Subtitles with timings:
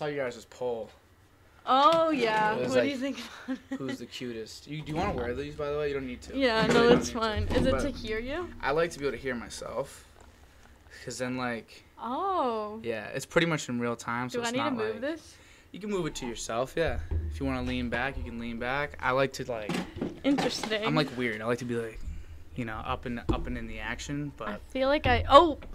[0.00, 0.88] saw you guys' poll.
[1.66, 2.54] Oh yeah.
[2.54, 3.18] What was do you think?
[3.44, 3.78] about it?
[3.78, 4.66] Who's the cutest?
[4.66, 5.88] You, do you want to wear these, by the way?
[5.88, 6.36] You don't need to.
[6.36, 7.18] Yeah, no, really it's to.
[7.18, 7.42] fine.
[7.48, 8.48] Is it But to hear you?
[8.62, 10.06] I like to be able to hear myself.
[10.98, 12.80] Because then, like, Oh.
[12.82, 14.30] yeah, it's pretty much in real time.
[14.30, 15.34] So Do I need to move like, this?
[15.72, 17.00] You can move it to yourself, yeah.
[17.30, 18.96] If you want to lean back, you can lean back.
[19.00, 19.70] I like to, like,
[20.24, 20.82] Interesting.
[20.84, 21.42] I'm like weird.
[21.42, 22.00] I like to be like,
[22.56, 24.32] you know, up and up and in the action.
[24.38, 24.48] but.
[24.48, 25.24] I feel like I.
[25.28, 25.58] Oh.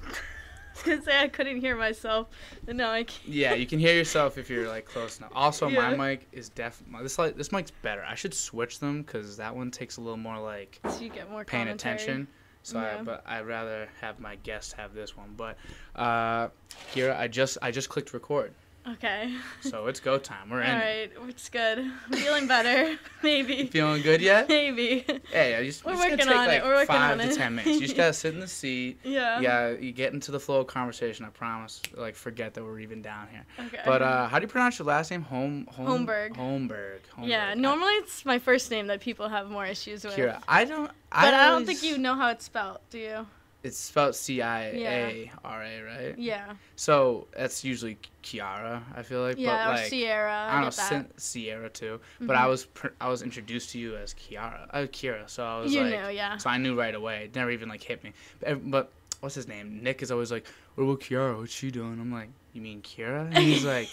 [0.75, 2.27] I was gonna say I couldn't hear myself,
[2.65, 3.15] but no, I can.
[3.31, 5.31] yeah, you can hear yourself if you're like close enough.
[5.33, 5.95] Also, Yeah.
[5.95, 6.81] my mic is def.
[6.87, 8.03] my- This like this mic's better.
[8.07, 11.29] I should switch them because that one takes a little more like So you get
[11.31, 11.95] more paying commentary.
[11.95, 12.27] attention.
[12.63, 15.35] So, I, but I'd rather have my guests have this one.
[15.37, 15.55] But
[15.95, 16.49] uh,
[16.93, 18.53] Ciara, I just I just clicked record,
[18.87, 19.33] Okay.
[19.61, 20.49] so it's go time.
[20.49, 20.75] We're All in.
[20.77, 21.79] right, it's good.
[21.79, 22.97] I'm feeling better.
[23.23, 23.65] Maybe.
[23.67, 24.47] Feeling good yet?
[24.47, 25.05] Maybe.
[25.31, 27.35] Hey, I just, We're working on it, we're working five on to it.
[27.35, 27.75] ten minutes.
[27.75, 28.99] You just gotta sit in the seat.
[29.05, 29.39] Yeah.
[29.39, 31.25] Yeah, you get into the flow of conversation.
[31.25, 31.81] I promise.
[31.95, 33.45] Like, forget that we're even down here.
[33.67, 33.79] Okay.
[33.85, 35.21] But uh, how do you pronounce your last name?
[35.23, 36.35] Home, home Holmberg.
[36.35, 36.99] Holmberg.
[37.23, 37.57] Yeah, Holmberg.
[37.57, 40.15] normally it's my first name that people have more issues with.
[40.15, 40.91] Kira, I don't.
[41.11, 43.25] But I, don't think you know how it's spelled, do you?
[43.65, 46.19] It's spelled C I A R A, right?
[46.19, 46.53] Yeah.
[46.75, 48.83] So that's usually Kiara.
[48.95, 49.39] I feel like.
[49.39, 50.31] Yeah, but or like, Sierra.
[50.31, 50.89] I I, don't know, get that.
[50.89, 51.99] Sin- Sierra too.
[52.21, 55.27] But I was pr- I was introduced to you as Kiara, uh, Kira.
[55.27, 56.37] So I was You like, knew, yeah.
[56.37, 57.23] so I knew right away.
[57.25, 58.13] It never even like hit me.
[58.39, 58.91] But, but
[59.21, 59.81] what's his name?
[59.81, 61.35] Nick is always like, "What about Kiara?
[61.35, 63.87] What's she doing?" I'm like, "You mean Kira?" And he's like,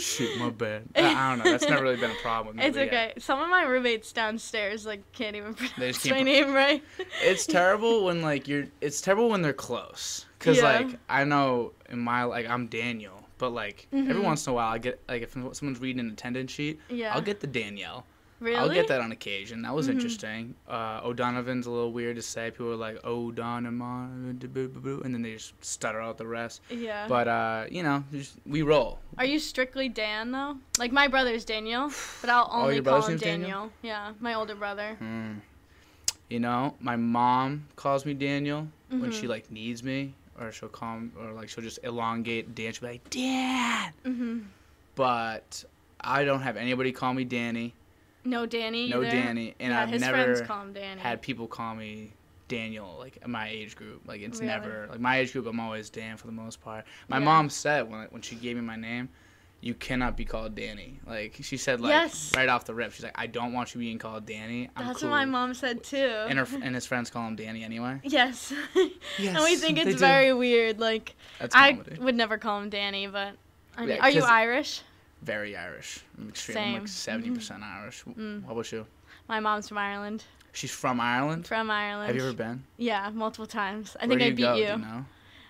[0.00, 1.50] shoot, my bad." I, I don't know.
[1.50, 2.68] That's never really been a problem with me.
[2.68, 3.12] It's okay.
[3.18, 6.82] Some of my roommates downstairs like can't even pronounce can't my pro- name right.
[7.22, 8.66] It's terrible when like you're.
[8.80, 10.26] It's terrible when they're close.
[10.38, 10.64] Cause Yeah.
[10.64, 14.22] like I know in my like I'm Daniel, but like every Mhm.
[14.24, 17.14] once in a while I get like if someone's reading an attendance sheet, Yeah.
[17.14, 18.06] I'll get the Danielle.
[18.44, 18.56] Really.
[18.56, 19.62] I'll get that on occasion.
[19.62, 19.92] That was Mhm.
[19.92, 20.54] interesting.
[20.68, 22.50] Uh, O'Donovan's a little weird to say.
[22.50, 26.60] People are like O'Donovan, and then they just stutter out the rest.
[26.70, 27.06] Yeah.
[27.08, 28.98] But uh, you know, just, we roll.
[29.18, 30.58] Are you strictly Dan though?
[30.78, 31.90] Like my brother's Daniel,
[32.20, 33.48] but I'll Oh, only your call him Daniel?
[33.48, 33.72] Daniel.
[33.82, 34.94] Yeah, my older brother.
[34.98, 35.32] Hmm.
[36.30, 39.28] You know, my mom calls me Daniel when she Mhm.
[39.28, 42.72] like needs me, or she'll call me, or like she'll just elongate Dan.
[42.72, 43.92] She'll be like, Dan.
[44.04, 44.44] Mhm.
[44.94, 45.64] But
[46.00, 47.74] I don't have anybody call me Danny.
[48.24, 48.88] No Danny.
[48.88, 49.10] No either.
[49.10, 51.00] Danny, and yeah, I've his never friends call him Danny.
[51.00, 52.12] had people call me
[52.48, 54.02] Daniel, like my age group.
[54.06, 54.52] Like it's Really?
[54.52, 55.46] never like my age group.
[55.46, 56.84] I'm always Dan for the most part.
[57.08, 57.24] My Yeah.
[57.24, 59.08] mom said when when she gave me my name,
[59.60, 61.00] you cannot be called Danny.
[61.06, 62.32] Like she said, like Yes.
[62.36, 64.68] right off the rip, she's like, I don't want you being called Danny.
[64.76, 65.08] I'm That's cool.
[65.10, 65.96] what my mom said too.
[66.28, 68.00] And her and his friends call him Danny anyway.
[68.04, 68.52] yes.
[68.74, 68.90] Yes,
[69.36, 69.98] and we think it's do.
[69.98, 70.80] very weird.
[70.80, 71.14] Like
[71.54, 73.34] I would never call him Danny, but
[73.76, 74.82] I mean, Yeah, are you Irish?
[75.24, 76.00] Very Irish.
[76.18, 76.58] I'm extreme.
[76.58, 76.72] I'm Same.
[76.74, 78.04] like seventy percent Irish.
[78.04, 78.44] Mm.
[78.44, 78.86] How about you?
[79.28, 80.24] My mom's from Ireland.
[80.52, 81.46] She's from Ireland.
[81.46, 82.08] From Ireland.
[82.08, 82.62] Have you ever been?
[82.76, 83.96] Yeah, multiple times.
[84.00, 84.54] I Where think I you beat go?
[84.56, 84.66] you.
[84.66, 85.04] Do you know?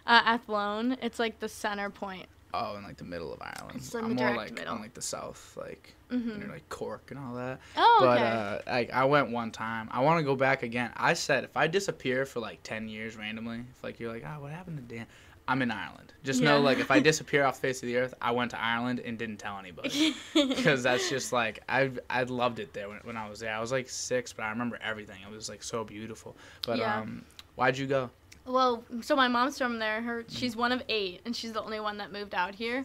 [0.06, 0.96] Uh, Athlone.
[1.02, 2.26] It's like the center point.
[2.56, 3.78] Oh, in like the middle of Ireland.
[3.78, 4.74] It's I'm more like middle.
[4.74, 7.58] on like the south, like hmm near like Cork and all that.
[7.76, 8.30] Oh, But okay.
[8.30, 9.88] uh, like I went one time.
[9.90, 10.92] I want to go back again.
[10.96, 14.42] I said if I disappear for like ten years randomly, if like you're like, oh,
[14.42, 15.06] what happened to Dan?
[15.46, 16.12] I'm in Ireland.
[16.24, 18.60] Just know like if I disappear off the face of the earth, I went to
[18.62, 20.14] Ireland and didn't tell anybody.
[20.32, 23.54] Because that's just like I I loved it there when, when I was there.
[23.54, 25.16] I was like six, but I remember everything.
[25.26, 26.36] It was like so beautiful.
[26.66, 27.00] But Yeah.
[27.00, 27.24] um,
[27.56, 28.10] why'd you go?
[28.46, 30.00] Well, so my mom's from there.
[30.02, 32.84] Her she's one of eight, and she's the only one that moved out here.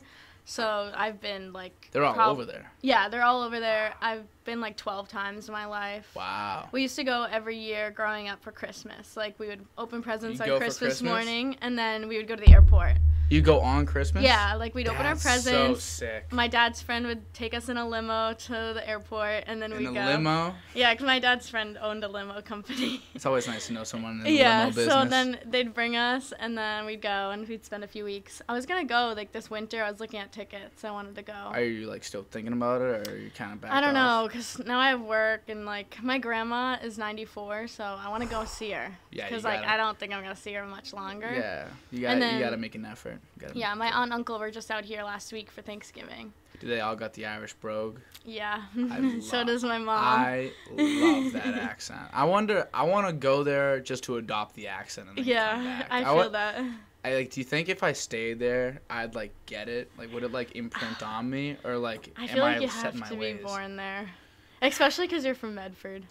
[0.49, 2.71] So I've been like They're all prob- over there.
[2.81, 3.93] Yeah, they're all over there.
[4.01, 6.09] I've been like twelve times in my life.
[6.15, 6.69] Wow.
[6.71, 9.15] We used to go every year growing up for Christmas.
[9.15, 11.07] Like we would open presents You on Christmas, Christmas?
[11.07, 12.93] morning, and then we would go to the airport.
[13.29, 14.23] You go on Christmas?
[14.23, 15.49] Yeah, like we'd open our presents.
[15.49, 16.31] So sick.
[16.33, 19.87] My dad's friend would take us in a limo to the airport, and then we'd
[19.87, 20.03] the go.
[20.03, 20.55] limo.
[20.73, 23.03] Yeah, 'cause my dad's friend owned a limo company.
[23.13, 24.87] It's always nice to know someone in the yeah, limo business.
[24.87, 28.03] Yeah, so then they'd bring us, and then we'd go, and we'd spend a few
[28.03, 28.41] weeks.
[28.49, 29.83] I was gonna go like this winter.
[29.83, 30.83] I was looking at tickets.
[30.83, 31.33] I wanted to go.
[31.33, 33.71] Are you like still thinking about it, or are you kind of back?
[33.71, 34.23] I don't off?
[34.23, 38.23] know, cause now I have work, and like my grandma is 94, so I want
[38.23, 38.91] to go see her.
[39.11, 39.73] Yeah, Cause like gotta.
[39.73, 41.31] I don't think I'm gonna see her much longer.
[41.33, 42.33] Yeah, you gotta.
[42.33, 43.18] you got to make an effort.
[43.37, 46.33] Gotta Yeah, my aunt and uncle were just out here last week for Thanksgiving.
[46.59, 47.99] Do they all got the Irish brogue?
[48.25, 49.97] Yeah, I so does my mom.
[49.97, 52.01] I love that accent.
[52.11, 52.67] I wonder.
[52.73, 55.07] I want to go there just to adopt the accent.
[55.07, 55.85] And then come yeah.
[55.89, 56.61] I wa- feel that.
[57.05, 57.31] I like.
[57.31, 59.89] Do you think if I stayed there, I'd like get it?
[59.97, 62.67] Like, would it like imprint on me, or like, I am feel like I you
[62.67, 63.37] set have my to ways?
[63.37, 64.09] be born there,
[64.61, 66.03] especially because you're from Medford.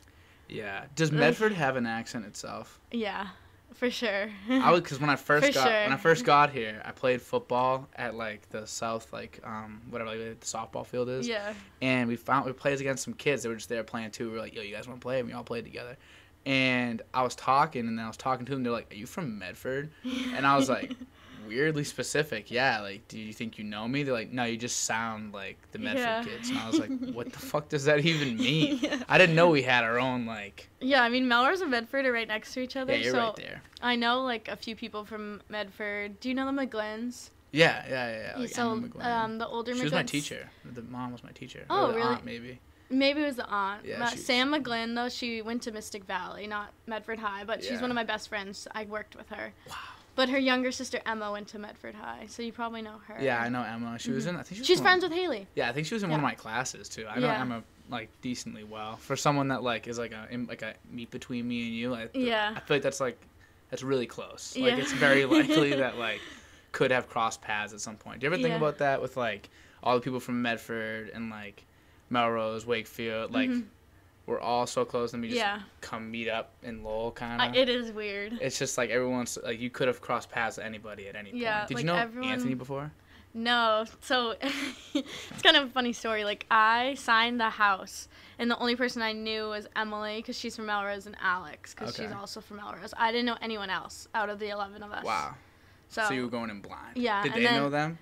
[0.49, 0.87] Yeah.
[0.97, 1.13] Does.
[1.13, 2.81] Medford have an accent itself?
[2.91, 3.27] Yeah,
[3.75, 4.29] for sure.
[4.49, 7.23] I would, cause when I first For got when I first got here, I played
[7.23, 11.29] football at like the south, like um whatever like, the softball field is.
[11.29, 11.53] yeah.
[11.83, 13.43] and we found we played against some kids.
[13.43, 14.27] They were just there playing too.
[14.29, 15.97] We were like, "Yo, you guys want to play?" And we all played together.
[16.47, 18.63] And I was talking, and then I was talking to them.
[18.63, 19.91] They're like, "Are you from Medford?"
[20.35, 20.95] And I was like,
[21.49, 22.51] weirdly specific.
[22.51, 24.03] Yeah, like, do you think you know me?
[24.03, 26.25] They're like, no, you just sound like the Medford Yeah.
[26.25, 26.51] kids.
[26.51, 28.79] And I was like, what the fuck does that even mean?
[28.83, 29.03] yeah.
[29.09, 30.69] I didn't know we had our own like.
[30.81, 32.93] Yeah, I mean Melrose and Medford are right next to each other.
[32.93, 33.63] Yeah, you're so right there.
[33.83, 36.21] I know like a few people from Medford.
[36.21, 37.31] Do you know the McGlynns?
[37.51, 38.31] Yeah, yeah, yeah.
[38.35, 40.49] yeah, Like so um, the older she was my teacher.
[40.75, 41.65] The mom was my teacher.
[41.71, 42.09] Oh, or the really?
[42.15, 42.61] Aunt, maybe.
[42.91, 43.85] Maybe it was the aunt.
[43.85, 47.91] Yeah, Sam McGlynn though, she went to Mystic Valley, not Medford High, but she's one
[47.91, 48.67] of my best friends.
[48.73, 49.53] I worked with her.
[49.69, 49.75] Wow.
[50.19, 53.19] But her younger sister Emma went to Medford High, so you probably know her.
[53.21, 54.01] Yeah, I know Emma.
[54.01, 54.35] She was in.
[54.35, 55.47] I think she was She's friends with Haley.
[55.55, 57.07] Yeah, I think she was in one of my classes too.
[57.09, 57.41] I know Yeah.
[57.41, 58.97] Emma like decently well.
[58.97, 61.95] For someone that like is like a in, like a meet between me and you,
[61.95, 62.53] I, Yeah.
[62.57, 63.17] I feel like that's like
[63.71, 64.57] that's really close.
[64.57, 64.79] Like Yeah.
[64.83, 66.21] it's very likely that like
[66.73, 68.19] could have crossed paths at some point.
[68.19, 68.57] Do you ever think Yeah.
[68.57, 69.49] about that with like
[69.85, 71.65] all the people from Medford and like
[72.11, 73.67] Melrose, Wakefield, like Mhm.
[74.29, 75.61] We're all so close and we just Yeah.
[75.81, 77.55] come meet up in Lowell kind of.
[77.57, 78.35] it is weird.
[78.43, 81.43] it's just like everyone's like you could have crossed paths with anybody at any point.
[81.43, 82.93] Yeah, Did like you know everyone- Anthony before?
[83.35, 84.35] No, so
[84.95, 86.25] it's kind of a funny story.
[86.25, 88.09] Like I signed the house,
[88.39, 91.95] and the only person I knew was Emily because she's from Melrose and Alex because
[91.97, 92.93] she's also from Melrose.
[92.97, 95.05] I didn't know anyone else out of the eleven of us.
[95.05, 95.35] Wow.
[95.89, 96.97] So, So, you were going in blind.
[96.97, 97.99] Yeah, Did they then- know them?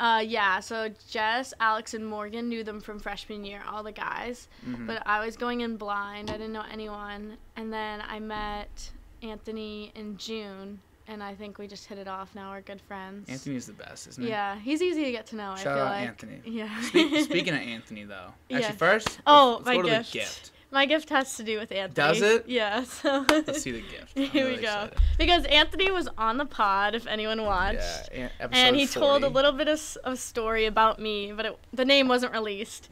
[0.00, 0.58] Uh, yeah.
[0.60, 4.48] So Jess, Alex, and Morgan knew them from freshman year, all the guys.
[4.66, 4.86] Mhm.
[4.86, 6.30] But I was going in blind.
[6.30, 8.90] I didn't know anyone, and then I met
[9.22, 12.34] Anthony in June, and I think we just hit it off.
[12.34, 13.28] Now we're good friends.
[13.28, 14.30] Anthony's the best, isn't he?
[14.30, 15.50] Yeah, he's easy to get to know.
[15.52, 16.08] I Shout feel out like.
[16.08, 16.40] Anthony.
[16.44, 16.80] Yeah.
[16.82, 18.70] Speak, speaking of Anthony, though, actually, Yeah.
[18.72, 20.52] first, Oh, let's my go to the gift.
[20.72, 21.94] My gift has to do with Anthony.
[21.94, 22.44] Does it?
[22.48, 22.84] Yeah.
[22.84, 24.12] So Let's see the gift.
[24.16, 24.68] I'm Here really we go.
[24.84, 24.98] excited.
[25.18, 28.08] Because Anthony was on the pod, if anyone watched.
[28.14, 31.84] Yeah, and he told a little bit of a story about me, but it, the
[31.84, 32.88] name wasn't released.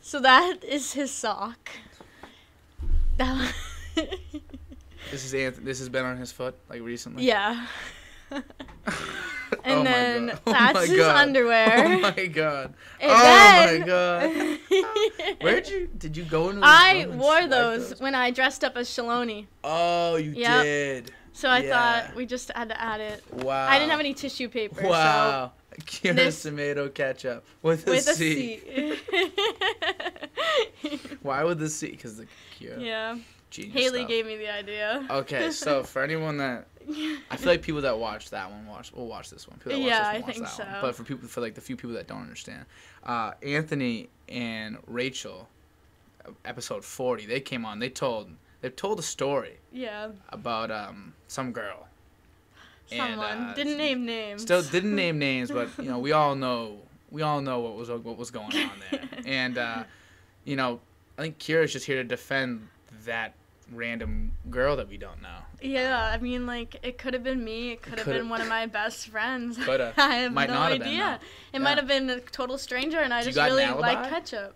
[0.00, 1.70] So that is his sock.
[3.18, 3.54] That
[5.10, 5.64] This is Anthony.
[5.66, 7.24] This has been on his foot like recently.
[7.26, 7.66] yeah.
[9.52, 10.30] Oh And my then.
[10.46, 11.16] Oh that's my his God.
[11.16, 11.84] underwear.
[11.86, 12.72] Oh my god.
[13.00, 15.36] And oh then- my god.
[15.42, 15.88] Where'd you?
[15.98, 16.60] Did you go into?
[16.60, 19.46] the I wore swipe those, when I dressed up as Shaloni.
[19.64, 20.62] Oh, you Yep.
[20.62, 21.10] did.
[21.32, 22.02] So I Yeah.
[22.06, 23.24] thought we just had to add it.
[23.32, 23.66] Wow.
[23.68, 24.86] I didn't have any tissue paper.
[24.86, 25.52] Wow.
[25.84, 28.60] Ciara's this- tomato ketchup with So a with a C.
[28.60, 28.98] C.
[31.22, 31.90] Why would the C?
[31.90, 32.26] Because the
[32.58, 32.80] Ciara.
[32.80, 33.16] yeah.
[33.50, 34.08] Genius Haley stuff.
[34.08, 35.04] gave me the idea.
[35.10, 36.66] Okay, so for anyone that
[37.30, 39.58] I feel like people that watch that one watch will watch this one.
[39.58, 40.64] People that watch Yeah, this I one watch think so.
[40.64, 40.82] One.
[40.82, 42.64] But for people for like the few people that don't understand,
[43.04, 45.48] uh, Anthony and Rachel,
[46.24, 47.78] uh, episode forty, they came on.
[47.78, 48.30] They told
[48.60, 50.10] they told a story yeah.
[50.30, 51.86] about um some girl.
[52.92, 54.42] And, Someone uh, didn't name names.
[54.42, 56.78] Still didn't name names, but you know we all know
[57.10, 59.00] we all know what was what was going on there.
[59.26, 59.84] and uh,
[60.44, 60.80] you know
[61.16, 62.68] I think Ciara's just here to defend
[63.04, 63.34] that
[63.72, 65.36] random girl that we don't know.
[65.62, 67.72] Yeah, um, I mean, like it could have been me.
[67.72, 69.56] It could have been one of my best friends.
[69.58, 69.94] Coulda.
[69.98, 71.20] I have Might no have been, idea.
[71.52, 71.60] it Yeah.
[71.60, 74.54] might have been a total stranger, and I You just really like ketchup.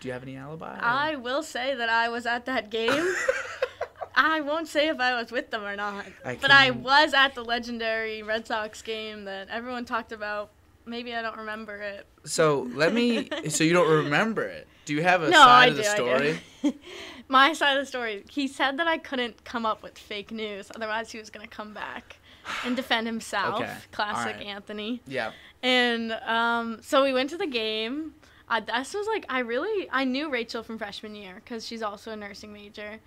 [0.00, 0.78] Do you have any alibi?
[0.78, 3.14] or- I will say that I was at that game.
[4.14, 7.34] I won't say if I was with them or not, I but I was at
[7.34, 10.50] the legendary Red Sox game that everyone talked about.
[10.90, 12.04] Maybe I don't remember it.
[12.24, 13.28] So let me.
[13.48, 14.66] So you don't remember it?
[14.84, 15.88] Do you have a no, side I of the do.
[15.88, 16.40] story?
[16.64, 16.74] I do.
[17.28, 18.24] My side of the story.
[18.28, 21.72] He said that I couldn't come up with fake news, otherwise he was gonna come
[21.72, 22.16] back
[22.64, 23.60] and defend himself.
[23.60, 24.46] Okay, Classic alright.
[24.46, 25.00] Anthony.
[25.06, 25.30] Yeah.
[25.62, 28.14] And um, so we went to the game.
[28.48, 32.10] I, this was like I really I knew Rachel from freshman year because she's also
[32.10, 32.98] a nursing major.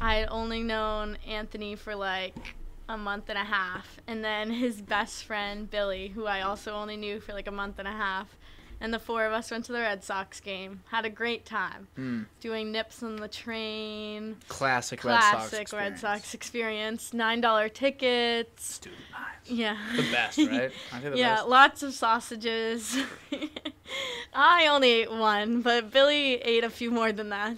[0.00, 2.54] I had only known Anthony for like
[2.92, 6.96] a month and a half, and then his best friend Billy, who I also only
[6.96, 8.36] knew for like a month and a half.
[8.84, 10.82] And the four of us went to the Red Sox game.
[10.90, 12.26] Had a great time Mm.
[12.40, 14.38] doing nips on the train.
[14.48, 15.30] Classic, Red Sox.
[15.30, 16.00] Classic Red experience.
[16.00, 17.12] Sox experience.
[17.14, 18.74] Nine dollar tickets.
[18.74, 19.50] Student lives.
[19.50, 19.76] Yeah.
[19.94, 20.72] The best, right?
[20.92, 21.48] Aren't the yeah, best?
[21.48, 22.98] lots of sausages.
[24.34, 27.56] I only ate one, but Billy ate a few more than that.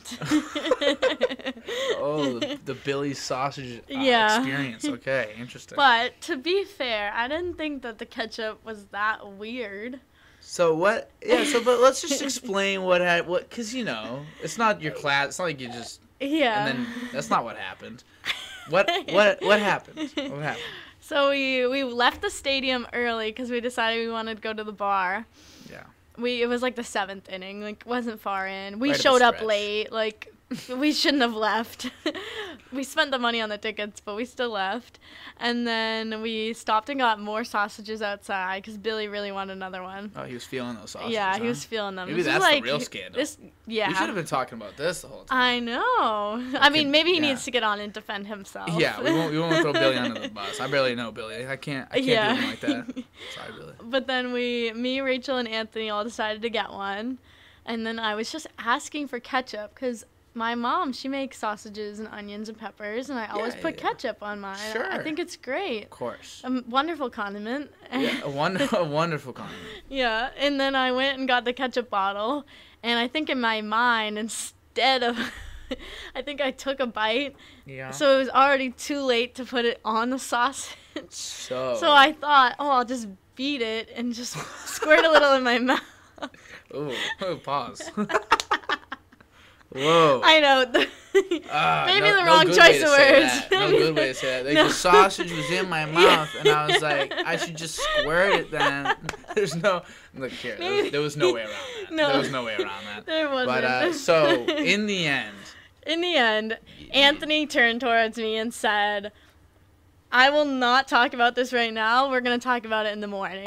[1.97, 4.37] Oh, the, the Billy sausage uh, Yeah.
[4.37, 4.85] experience.
[4.85, 5.77] Okay, interesting.
[5.77, 10.01] But to be fair, I didn't think that the ketchup was that weird.
[10.47, 11.11] So what?
[11.25, 11.45] Yeah.
[11.45, 15.29] So, but let's just explain what had what, cause you know, it's not your class.
[15.29, 16.01] It's not like you just.
[16.21, 16.67] Yeah.
[16.67, 18.05] And then that's not what happened.
[18.71, 18.89] What?
[19.11, 19.43] What?
[19.43, 20.11] What happened?
[20.17, 20.65] What happened?
[21.01, 24.65] So we we left the stadium early because we decided we wanted to go to
[24.65, 25.27] the bar.
[25.71, 25.83] Yeah.
[26.17, 28.79] We it was like the seventh inning, like wasn't far in.
[28.79, 30.33] We Right showed up late, like
[30.77, 31.91] we shouldn't have left.
[32.73, 34.99] we spent the money on the tickets, but we still left.
[35.39, 40.13] And then we stopped and got more sausages outside because Billy really wanted another one.
[40.17, 41.15] Oh, he was feeling those sausages.
[41.15, 41.43] yeah, huh?
[41.43, 42.09] he was feeling them.
[42.09, 43.21] Maybe This is that's the like, real scandal.
[43.21, 43.89] This, yeah.
[43.89, 45.39] We should have been talking about this the whole time.
[45.39, 45.81] I know.
[46.59, 47.21] I mean, could- maybe he yeah.
[47.29, 48.71] needs to get on and defend himself.
[48.79, 50.61] yeah, we won't, we won't throw Billy under the bus.
[50.61, 51.47] I barely know Billy.
[51.47, 51.89] I can't.
[51.91, 52.35] I can't Yeah.
[52.35, 53.05] do him like that.
[53.35, 53.73] Sorry, Billy.
[53.83, 57.19] But then we, me, Rachel, and Anthony all decided to get one.
[57.67, 62.09] And then I was just asking for ketchup because my mom, she makes sausages and
[62.09, 63.83] onions and peppers, and I always Yeah, put yeah.
[63.89, 64.59] ketchup on mine.
[64.73, 64.91] Sure.
[64.91, 65.85] I think it's great.
[65.85, 66.43] Of course.
[66.45, 67.71] A wonderful condiment.
[67.93, 69.69] Yeah, a, one, a wonderful compliment.
[69.89, 72.47] Yeah, and then I went and got the ketchup bottle,
[72.83, 75.17] and I think in my mind, instead of,
[76.15, 77.91] I think I took a bite, Yeah.
[77.93, 80.77] so it was already too late to put it on the sausage.
[81.11, 81.77] So.
[81.79, 84.37] So I thought, oh, I'll just beat it and just
[84.67, 85.81] squirt a little in my mouth.
[86.75, 87.91] Ooh, ooh, pause.
[89.75, 90.21] Whoa.
[90.25, 90.87] I know.
[91.49, 92.99] Ah, maybe no- the wrong good choice of words.
[92.99, 93.49] that.
[93.53, 94.47] No good way to say that.
[94.47, 94.65] Like, No.
[94.67, 98.51] The sausage was in my mouth, and I was like, I should just squirt it
[98.51, 98.97] then.
[99.37, 99.83] There's no.
[100.17, 100.57] Look here.
[100.59, 101.93] There was, there was no way around that.
[101.93, 102.09] No.
[102.09, 103.07] There was no way around that.
[103.07, 103.47] there wasn't.
[103.47, 105.37] But uh, so in the end,
[105.87, 106.59] in the end,
[106.93, 109.13] Anthony turned towards me and said,
[110.11, 112.11] I will not talk about this right now.
[112.11, 113.47] We're going to talk about it in the morning.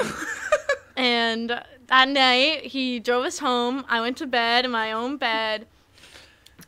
[0.96, 3.84] and that night, he drove us home.
[3.90, 5.66] I went to bed in my own bed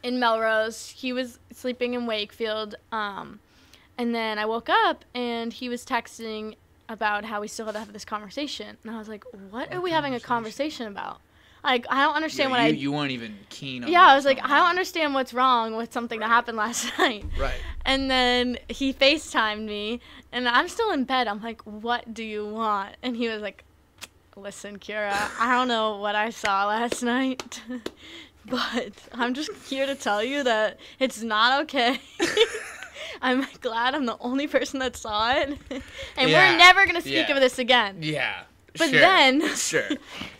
[0.02, 0.90] in Melrose.
[0.90, 2.74] He was sleeping in Wakefield.
[2.92, 3.40] Um,
[3.98, 6.54] and then I woke up and he was texting
[6.88, 8.76] about how we still had to have this conversation.
[8.82, 10.86] And I was like, what are we having a conversation?
[10.86, 11.20] about?
[11.62, 12.78] Like, I don't understand yeah, what you, I.
[12.78, 15.92] you weren't even keen on yeah, I was like, I don't understand what's wrong with
[15.92, 17.24] something that happened last night.
[17.38, 17.60] Right.
[17.84, 20.00] And then he FaceTimed me,
[20.32, 21.28] and I'm still in bed.
[21.28, 22.96] I'm like, what do you want?
[23.02, 23.64] And he was like,
[24.36, 27.60] listen, Ciara, I don't know what I saw last night,
[28.46, 32.00] but I'm just here to tell you that it's not okay.
[33.22, 35.58] I'm glad I'm the only person that saw it.
[36.16, 37.34] and Yeah, we're never going to speak yeah.
[37.34, 37.98] of this again.
[38.00, 38.42] Yeah.
[38.78, 39.88] But sure, then Sure.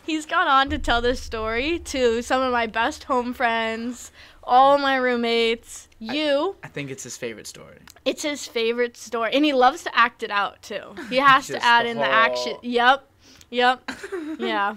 [0.07, 4.13] he's gone on to tell this story to some of my best home friends,
[4.45, 6.55] all my roommates, you.
[6.63, 7.79] I think it's his favorite story.
[8.05, 10.95] It's his favorite story, and he loves to act it out too.
[11.09, 12.57] He has to add the in the action.
[12.63, 13.05] Yep,
[13.51, 13.91] yep,
[14.39, 14.77] yeah.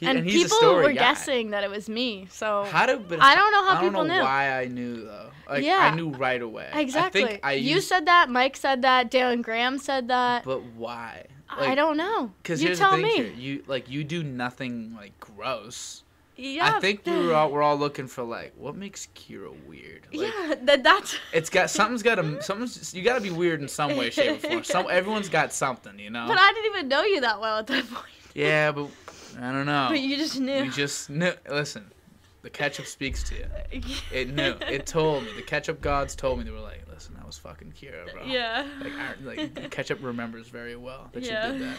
[0.00, 0.92] He- and, he's a people were guy.
[0.94, 2.28] guessing that it was me.
[2.30, 4.22] So How do, but I don't know how I don't people know knew.
[4.22, 5.30] why I knew though.
[5.48, 5.78] Like, Yeah.
[5.78, 6.70] I knew right away.
[6.74, 8.28] exactly, I think I you used, said that.
[8.30, 9.10] Mike said that.
[9.10, 10.44] Darren Graham said that.
[10.44, 11.26] But why?
[11.50, 12.30] I don't know.
[12.42, 13.16] Because you here's tell the thing, me.
[13.16, 16.04] Ciara, you like you do nothing like gross.
[16.36, 16.76] Yeah.
[16.76, 20.06] I think we were all we're all looking for like what makes Ciara weird.
[20.12, 21.16] Like, yeah, that that's.
[21.32, 24.44] It's got something's got to something's you got to be weird in some way, shape,
[24.44, 24.62] or form.
[24.74, 26.26] Some everyone's got something, you know.
[26.28, 28.04] But I didn't even know you that well at that point.
[28.34, 28.88] yeah, but
[29.40, 29.86] I don't know.
[29.90, 30.64] But you just knew.
[30.64, 31.32] You just knew.
[31.48, 31.90] Listen,
[32.42, 33.46] the ketchup speaks to you.
[34.12, 34.56] It knew.
[34.68, 35.30] It told me.
[35.36, 36.44] The ketchup gods told me.
[36.44, 38.66] They were like, "Listen, that was fucking Ciara, bro." yeah.
[38.82, 41.52] Like, I, like the ketchup remembers very well that yeah.
[41.52, 41.76] you did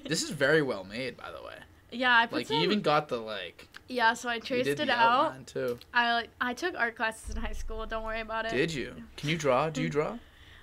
[0.00, 0.04] that.
[0.08, 1.54] This is very well made, by the way.
[1.90, 2.58] yeah, I put Like some.
[2.58, 3.68] you even got the like.
[3.88, 5.46] yeah, so I traced did it the out.
[5.46, 5.78] too.
[5.92, 7.84] I like I took art classes in high school.
[7.86, 8.50] Don't worry about it.
[8.52, 8.94] Did you?
[9.16, 9.70] Can you draw?
[9.70, 10.18] Do you draw?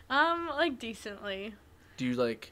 [0.10, 1.54] Um, like decently.
[1.98, 2.52] Do you like,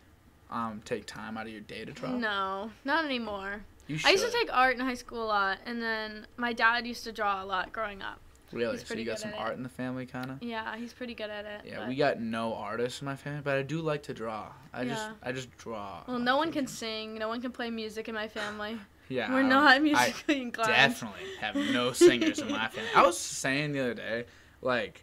[0.51, 2.11] um, take time out of your day to draw?
[2.11, 3.63] No, not anymore.
[4.05, 7.03] I used to take art in high school a lot, and then my dad used
[7.05, 8.19] to draw a lot growing up.
[8.53, 8.77] Really?
[8.77, 9.41] So you got some at it.
[9.41, 10.41] art in the family, kind of.
[10.41, 11.61] Yeah, he's pretty good at it.
[11.65, 14.51] Yeah, but- we got no artists in my family, but I do like to draw.
[14.73, 16.03] I just, I just draw.
[16.07, 17.15] Well, no one can sing.
[17.15, 18.77] No one can play music in my family.
[19.09, 20.51] Yeah, We're not I inclined.
[20.67, 22.89] definitely have no singers in my family.
[22.93, 24.25] I was saying the other day,
[24.61, 25.01] like,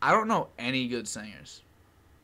[0.00, 1.60] I don't know any good singers.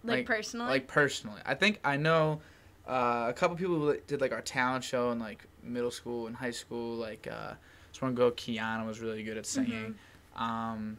[0.02, 0.70] Like, like- personally.
[0.70, 2.40] Like personally, I think I know
[2.86, 6.50] uh, a couple people did like our talent show in like middle school and high
[6.50, 6.94] school.
[6.96, 7.54] Like uh,
[7.92, 9.94] this one girl, Kiana, was really good at singing.
[10.36, 10.42] Mm-hmm.
[10.42, 10.98] Um,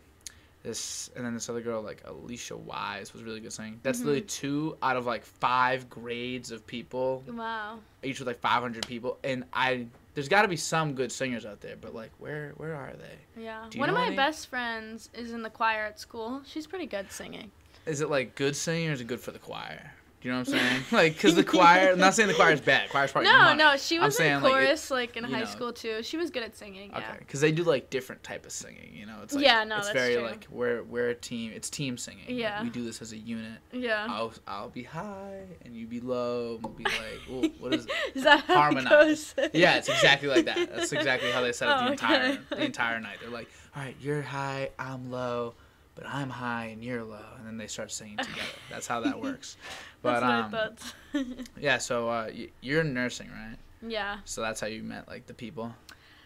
[0.64, 3.80] this and then this other girl, like Alicia Wise, was really good singing.
[3.84, 4.06] That's Mhm.
[4.06, 7.80] literally two out of like five grades of people, wow.
[8.04, 9.18] each with like 500 people.
[9.24, 12.76] And I, there's got to be some good singers out there, but like, where where
[12.76, 13.44] are they?
[13.44, 13.70] Yeah.
[13.76, 14.16] One of my any?
[14.16, 16.42] best friends is in the choir at school.
[16.46, 17.52] She's pretty good singing.
[17.86, 19.94] Is it like good singing or is it good for the choir?
[20.28, 20.82] You know what I'm saying?
[20.92, 22.90] like, because the choir, I'm not saying the choir's bad.
[22.90, 23.58] Choir's probably No, money.
[23.60, 25.46] no, she I'm was in saying, like, it- chorus like, in high know.
[25.46, 26.04] school too.
[26.04, 26.90] She was good at singing.
[26.90, 26.98] Yeah.
[26.98, 28.92] Okay, because they do like different type of singing.
[28.94, 30.24] You know, it's like Yeah, no, it's very true.
[30.26, 31.54] like we're we're a team.
[31.56, 32.26] It's team singing.
[32.28, 32.62] Like, Yeah.
[32.62, 33.60] we do this as a unit.
[33.72, 34.06] Yeah.
[34.10, 36.56] I'll I'll be high and you be low.
[36.56, 37.92] And we'll be like, what is it?
[38.16, 39.34] Is that Harmonize.
[39.38, 39.56] it?
[39.56, 40.76] Yeah, it's exactly like that.
[40.76, 42.40] That's exactly how they set up Oh, the entire okay.
[42.50, 43.18] the entire night.
[43.22, 45.54] They're like, all right, you're high, I'm low,
[45.98, 48.58] but I'm high and you're low, and then they start singing together.
[48.70, 49.58] That's how that works.
[50.04, 50.20] But
[50.52, 51.80] That's um, yeah.
[51.80, 53.58] So uh, y- you're nursing, right?
[53.82, 54.18] yeah.
[54.26, 55.74] So that's how you met like the people.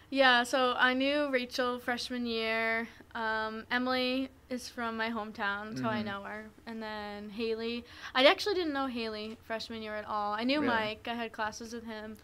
[0.09, 2.89] Yeah, so I knew Rachel freshman year.
[3.15, 6.05] Um, Emily is from my hometown, so I Mhm.
[6.05, 6.49] know her.
[6.67, 7.85] And then Haley.
[8.13, 10.33] I actually didn't know Haley freshman year at all.
[10.33, 10.67] I knew Really?
[10.73, 11.07] Mike.
[11.09, 12.17] I had classes with him.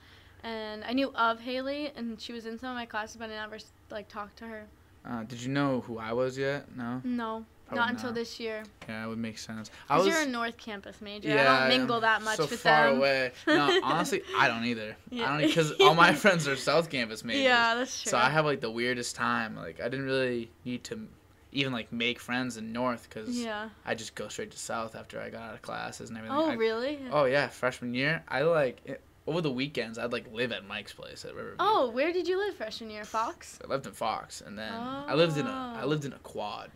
[0.43, 3.35] And I knew of Haley, and she was in some of my classes, but I
[3.35, 3.57] never
[3.89, 4.67] like talked to her.
[5.09, 6.65] Uh, did you know who I was yet?
[6.75, 7.01] No.
[7.03, 8.15] No, Probably not until not.
[8.15, 8.63] this year.
[8.89, 9.71] Yeah, it would make sense.
[9.89, 11.29] I was you're a North Campus major.
[11.29, 12.97] yeah, I don't mingle that much so with far them.
[12.97, 13.31] away.
[13.47, 14.97] No, honestly, I don't either.
[15.09, 15.25] Yeah.
[15.33, 17.43] I don't because all my friends are South Campus majors.
[17.43, 18.09] Yeah, that's true.
[18.11, 19.55] So I have like the weirdest time.
[19.55, 21.07] Like I didn't really need to
[21.53, 23.69] even like make friends in North because Yeah.
[23.85, 26.37] I just go straight to South after I got out of classes and everything.
[26.37, 26.99] Oh, I- really?
[27.11, 29.97] Oh yeah, freshman year, I like it, over the weekends.
[29.99, 31.57] I'd like live at Mike's place at Riverview.
[31.59, 33.03] Oh, where did you live freshman year?
[33.03, 33.59] Fox?
[33.63, 35.87] I lived in Fox, and then I lived in a I Oh.
[35.87, 36.71] lived in a quad.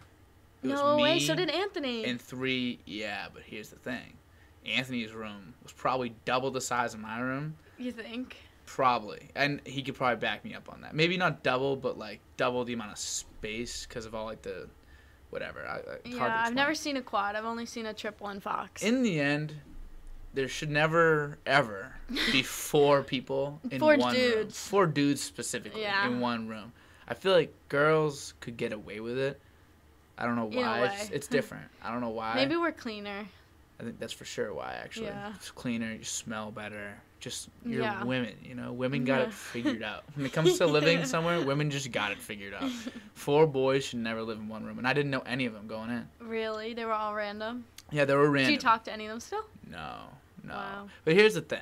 [0.63, 1.19] It was No way.
[1.19, 2.05] So did Anthony.
[2.05, 4.17] And three, yeah, but here's the thing.
[4.65, 7.55] Anthony's room was probably double the size of my room.
[7.79, 8.37] you think?
[8.67, 9.29] Probably.
[9.35, 10.93] And he could probably back me up on that.
[10.93, 14.69] Maybe not double, but like double the amount of space because of all like the
[15.31, 15.65] whatever.
[15.67, 17.35] I, I, it's hard to Yeah, I've never seen a quad.
[17.35, 18.83] I've only seen a triple and Fox.
[18.83, 19.55] In the end,
[20.33, 21.93] there should never ever
[22.31, 24.21] be four people in Four one room.
[24.21, 24.67] dudes.
[24.67, 26.07] Four dudes specifically Yeah.
[26.07, 26.71] in one room.
[27.07, 29.39] I feel like girls could get away with it.
[30.17, 30.85] I don't know why.
[30.85, 31.65] It's, it's different.
[31.83, 32.35] I don't know why.
[32.35, 33.25] Maybe we're cleaner.
[33.79, 35.07] I think that's for sure why actually.
[35.07, 35.33] Yeah.
[35.35, 36.93] It's cleaner, you smell better.
[37.19, 38.03] Just you're Yeah.
[38.03, 38.71] women, you know.
[38.73, 39.25] Women got Yeah.
[39.27, 40.03] it figured out.
[40.15, 42.69] When it comes to living somewhere, women just got it figured out.
[43.13, 45.67] Four boys should never live in one room, and I didn't know any of them
[45.67, 46.07] going in.
[46.19, 46.73] Really?
[46.73, 47.65] They were all random.
[47.91, 48.47] Yeah, they were random.
[48.49, 49.45] Do you talk to any of them still?
[49.69, 49.97] No,
[50.43, 50.53] no.
[50.53, 50.87] Wow.
[51.05, 51.59] But here's the thing,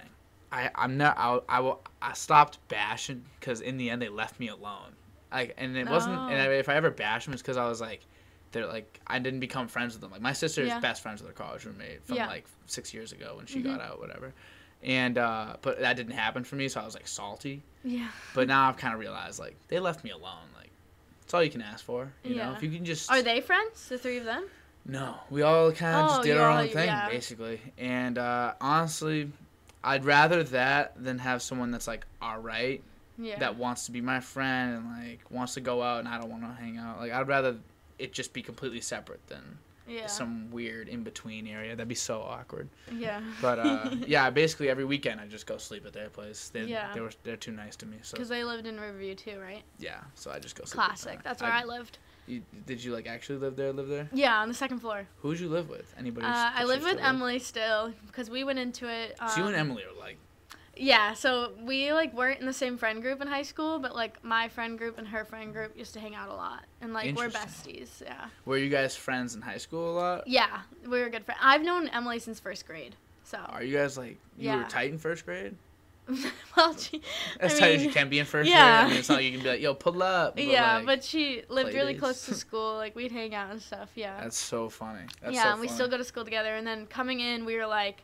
[0.52, 4.48] I I'm not I I, I stopped bashing because in the end they left me
[4.50, 4.94] alone.
[5.32, 7.82] Like and it wasn't and I, if I ever bashed them it's because I was
[7.82, 8.02] like.
[8.52, 10.10] They're like I didn't become friends with them.
[10.10, 10.80] Like my sister is Yeah.
[10.80, 12.26] best friends with her college roommate from Yeah.
[12.26, 13.66] like six years ago when she Mhm.
[13.66, 14.34] got out, whatever.
[14.82, 17.62] And uh, but that didn't happen for me, so I was like salty.
[17.84, 18.08] Yeah.
[18.34, 20.48] But now I've kind of realized like they left me alone.
[20.58, 20.72] Like
[21.22, 22.12] it's all you can ask for.
[22.24, 23.88] You know, if you can just Are they friends?
[23.88, 24.46] The three of them?
[24.90, 27.10] No, we all kind of Oh, just did our all- own thing, yeah.
[27.10, 27.62] basically.
[27.78, 29.32] And uh, honestly,
[29.84, 32.82] I'd rather that than have someone that's like all right,
[33.18, 33.40] Yeah.
[33.40, 36.30] that wants to be my friend and like wants to go out, and I don't
[36.30, 37.00] want to hang out.
[37.00, 37.58] Like I'd rather
[37.98, 40.08] it just be completely separate than yeah.
[40.08, 41.76] some weird in between area.
[41.76, 42.70] That'd be so awkward.
[42.94, 43.22] yeah.
[43.42, 46.50] But uh, yeah, basically every weekend I just go sleep at their place.
[46.50, 46.94] They, Yeah.
[46.94, 47.98] they were they're too nice to me.
[48.04, 49.64] So Because they lived in Riverview too, right?
[49.80, 50.76] yeah, so I just go sleep.
[50.84, 51.20] Classic.
[51.24, 51.98] That's where I, lived.
[52.30, 53.74] You, did you like actually live there?
[53.74, 54.08] Live there?
[54.14, 55.08] Yeah, on the second floor.
[55.22, 55.92] Who'd you live with?
[55.98, 56.28] Anybody?
[56.28, 59.16] Uh, I live with Emily still because we went into it.
[59.20, 60.18] Um, So you and Emily are like.
[60.78, 64.24] Yeah, so we like weren't in the same friend group in high school, but like
[64.24, 67.18] my friend group and her friend group used to hang out a lot, and like
[67.18, 68.02] we're besties.
[68.02, 68.28] Yeah.
[68.46, 70.28] Were you guys friends in high school a lot?
[70.28, 71.42] Yeah, we were good friends.
[71.44, 73.40] I've known Emily since first grade, so.
[73.40, 75.56] Are you guys like you were tight in first grade?
[76.58, 77.02] well, she.
[77.40, 78.82] As I tight as you mean, can be in first yeah.
[78.82, 78.86] grade.
[78.86, 80.86] I mean, it's not like you can be like, "Yo, pull up." But yeah, like,
[80.86, 82.00] but she lived really dates.
[82.00, 82.76] close to school.
[82.76, 83.90] Like we'd hang out and stuff.
[83.96, 84.20] Yeah.
[84.22, 85.06] that's so funny.
[85.22, 86.56] That's yeah, so and we still go to school together.
[86.56, 88.04] And then coming in, we were like,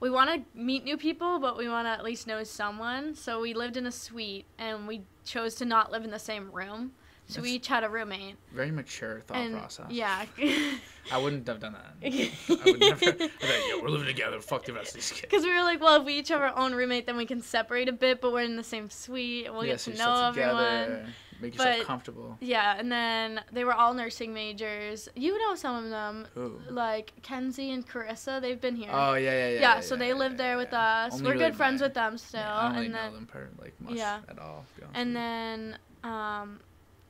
[0.00, 3.14] we want to meet new people, but we want to at least know someone.
[3.14, 6.50] So we lived in a suite, and we chose to not live in the same
[6.50, 6.92] room.
[7.32, 8.36] So we each had a roommate.
[8.52, 9.86] very mature thought and process.
[9.90, 10.24] yeah.
[11.12, 11.94] I wouldn't have done that.
[12.48, 13.04] I would never.
[13.06, 13.32] I'd like,
[13.68, 14.40] "Yo, we're living together.
[14.40, 16.40] Fuck the rest of these kids." Because we were like, well, if we each have
[16.40, 19.46] our own roommate, then we can separate a bit, but we're in the same suite,
[19.46, 20.54] and we'll Yeah, get so to know everyone.
[20.84, 21.06] together,
[21.40, 22.36] Make yourself But- comfortable.
[22.40, 25.08] Yeah, and then they were all nursing majors.
[25.16, 26.60] You know some of them, Who?
[26.70, 28.40] like Kenzie and Carissa.
[28.40, 28.90] They've been here.
[28.92, 29.60] Oh yeah, yeah, yeah.
[29.60, 31.06] yeah, so they lived yeah, there with yeah.
[31.06, 31.14] us.
[31.14, 32.40] Only we're really good friends by- with them still.
[32.40, 34.20] Yeah, I don't really and know then them per like much Yeah.
[34.28, 34.64] at all.
[34.74, 36.60] to be honest and then um,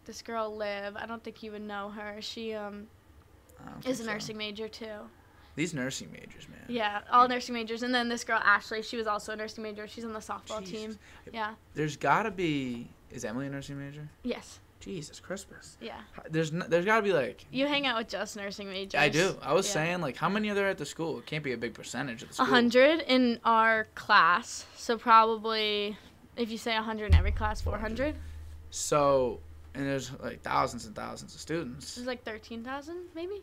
[0.05, 0.97] this girl Liv.
[0.97, 2.17] I don't think you would know her.
[2.21, 3.67] She um you.
[3.67, 4.13] I don't is a think so.
[4.13, 4.87] nursing major too.
[5.55, 6.65] These nursing majors, man.
[6.67, 7.83] Yeah, all nursing majors.
[7.83, 8.83] And then this girl Ashley.
[8.83, 9.87] She was also a nursing major.
[9.87, 10.73] She's on the softball Jesus.
[10.73, 10.99] team.
[11.33, 11.55] Yeah.
[11.75, 12.89] There's gotta be.
[13.11, 14.09] Is Emily a nursing major?
[14.23, 14.61] Yes.
[14.81, 15.77] Jesus Christmas.
[15.81, 16.01] Yeah.
[16.31, 17.45] There's n- there's gotta be like.
[17.53, 18.99] You hang out with just nursing majors.
[19.01, 19.37] I do.
[19.43, 19.73] I was Yeah.
[19.75, 21.19] saying like, how many are there at the school?
[21.19, 22.47] It can't be a big percentage of the A school.
[22.47, 25.97] hundred in our class, so probably
[26.37, 28.17] if you say a hundred in every class, 400.
[28.71, 29.41] So,
[29.75, 31.95] and there's like thousands and thousands of students.
[31.95, 33.43] There's like thirteen thousand, maybe.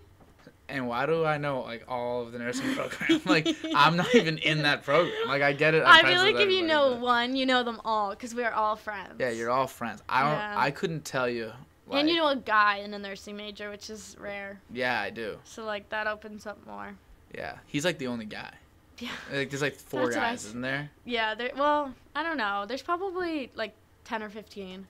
[0.67, 3.21] And why do I know like all of the nursing program?
[3.25, 5.27] like I'm not even in that program.
[5.27, 5.83] Like I get it.
[5.85, 8.75] I feel like if you know but- one, you know them all because we're all
[8.75, 9.15] friends.
[9.19, 10.01] Yeah, you're all friends.
[10.07, 10.31] I don't.
[10.33, 10.55] Yeah.
[10.57, 11.51] I couldn't tell you.
[11.87, 14.61] Like, and you know a guy in a nursing major, which is rare.
[14.71, 15.39] Yeah, I do.
[15.43, 16.93] So like that opens up more.
[17.33, 18.53] Yeah, he's like the only guy.
[18.99, 19.09] Yeah.
[19.33, 20.91] Like there's like four That's I guys, s- isn't there?
[21.05, 21.33] Yeah.
[21.33, 21.51] There.
[21.57, 22.65] Well, I don't know.
[22.67, 24.85] There's probably like ten or fifteen.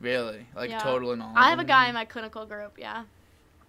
[0.00, 0.46] Really?
[0.54, 0.78] Like Yeah.
[0.78, 1.32] total and all.
[1.34, 2.78] I have a guy in my clinical group.
[2.78, 3.04] Yeah.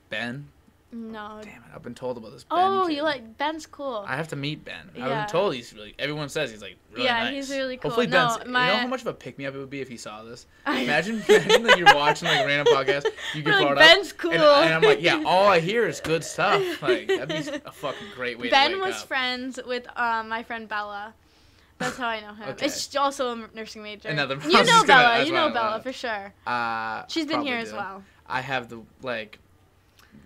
[0.09, 0.47] Ben.
[0.89, 1.39] No.
[1.43, 1.67] Damn it!
[1.75, 2.45] I've been told about this.
[2.45, 2.95] Ben Oh, kid.
[2.95, 4.05] you like Ben's cool.
[4.07, 4.89] I have to meet Ben.
[4.95, 5.93] I've been told he's really.
[5.99, 7.33] Everyone says he's like really Yeah, nice.
[7.33, 7.91] he's really cool.
[7.91, 8.49] Hopefully, No, Ben's.
[8.49, 9.97] my- You know how much of a pick me up it would be if he
[9.97, 10.45] saw this.
[10.65, 14.31] Imagine, imagine like you're watching like random podcasts, you get like, brought Ben's up, cool.
[14.31, 16.61] and, and I'm like, yeah, all I hear is good stuff.
[16.81, 17.35] Like that'd be
[17.65, 19.07] a fucking great way to Ben was up.
[19.09, 21.13] friends with um, my friend Bella.
[21.77, 22.49] That's how I know him.
[22.49, 22.65] Okay.
[22.65, 24.09] It's also a nursing major.
[24.09, 25.23] Another- You know gonna- Bella.
[25.23, 26.33] You know Bella for sure.
[26.45, 28.03] Uh, She's been here as well.
[28.25, 29.39] I have the like,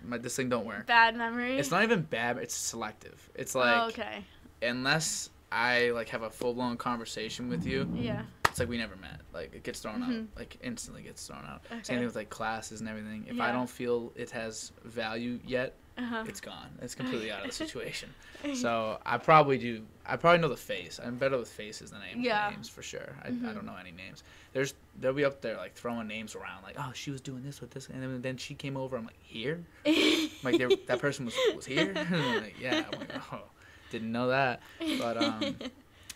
[0.04, 0.86] my this thing don't work.
[0.86, 1.58] Bad memory.
[1.58, 2.38] It's not even bad.
[2.38, 3.28] It's selective.
[3.34, 4.24] It's like oh, okay.
[4.62, 8.22] unless I like have a full blown conversation with you, Yeah.
[8.46, 9.20] it's like we never met.
[9.34, 10.22] Like it gets thrown Mhm.
[10.22, 10.26] out.
[10.36, 11.62] Like instantly gets thrown out.
[11.84, 13.26] Same thing with like classes and everything.
[13.28, 16.24] If I don't feel it has value yet, Uh-huh.
[16.26, 16.70] it's gone.
[16.80, 18.08] It's completely out of the situation.
[18.54, 19.82] So I probably do.
[20.06, 20.98] I probably know the face.
[21.04, 23.14] I'm better with faces than I am with names for sure.
[23.22, 23.54] I, I Mhm.
[23.54, 24.24] don't know any names.
[24.52, 27.60] There's they'll be up there like throwing names around like oh she was doing this
[27.60, 28.96] with this and then, then she came over.
[28.96, 29.64] I'm like here.
[30.44, 31.94] Like that person was was here.
[32.10, 32.84] Like, yeah.
[32.90, 33.42] I'm like oh
[33.90, 34.60] didn't know that.
[34.98, 35.56] But um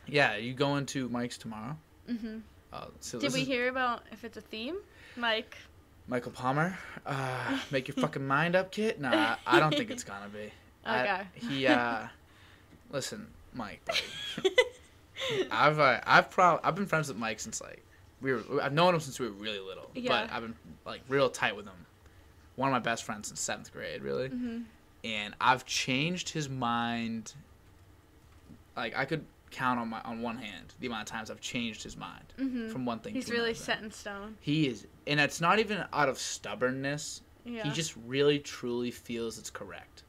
[0.06, 1.76] yeah you going to Mike's tomorrow?
[2.08, 2.38] hmm
[2.72, 4.76] Uh, so Did we is hear about if it's a theme?
[5.16, 5.56] Mike.
[6.08, 6.78] Michael Palmer.
[7.04, 9.00] Uh, make your fucking mind up, kid.
[9.00, 10.50] Nah, I don't think it's gonna be.
[10.84, 11.22] I- Okay.
[11.34, 12.06] he uh,
[12.90, 13.80] listen, Mike.
[15.50, 17.82] I've uh, I've prob- I've been friends with Mike since like
[18.20, 19.90] we were I've known him since we were really little.
[19.94, 20.10] Yeah.
[20.26, 21.74] But I've been like real tight with him.
[22.54, 24.28] One of my best friends since seventh grade, really.
[24.28, 24.60] hmm
[25.04, 27.34] And I've changed his mind.
[28.76, 31.82] Like I could count on my on one hand the amount of times I've changed
[31.82, 33.14] his mind hmm from one thing.
[33.14, 33.54] To He's really another.
[33.64, 34.36] set in stone.
[34.40, 37.22] He is, and it's not even out of stubbornness.
[37.44, 37.62] Yeah.
[37.62, 40.02] He just really truly feels it's correct,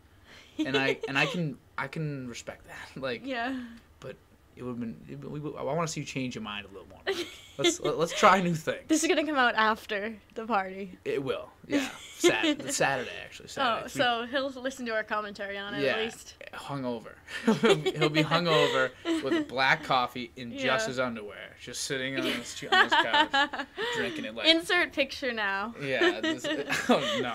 [0.57, 3.01] and I and I can I can respect that.
[3.01, 3.59] Like yeah.
[3.99, 4.15] But
[4.55, 4.95] it would have been.
[5.09, 7.01] It, we, I want to see you change your mind a little more.
[7.57, 8.81] Let's let, let's try a new things.
[8.87, 10.97] This is gonna come out after the party.
[11.05, 11.49] It will.
[11.67, 11.89] Yeah.
[12.17, 13.49] Sat- Saturday actually.
[13.49, 13.83] Saturday.
[13.85, 16.35] Oh, so he'll listen to our commentary on it yeah, at least.
[16.53, 17.11] hungover.
[17.45, 18.91] he'll, be, hungover
[19.23, 20.63] with black coffee in Yeah.
[20.63, 23.67] just his underwear, just sitting on his, on his couch,
[23.97, 24.47] drinking it like.
[24.47, 25.75] Insert picture now.
[25.81, 26.21] yeah.
[26.21, 26.45] This,
[26.89, 27.33] oh no.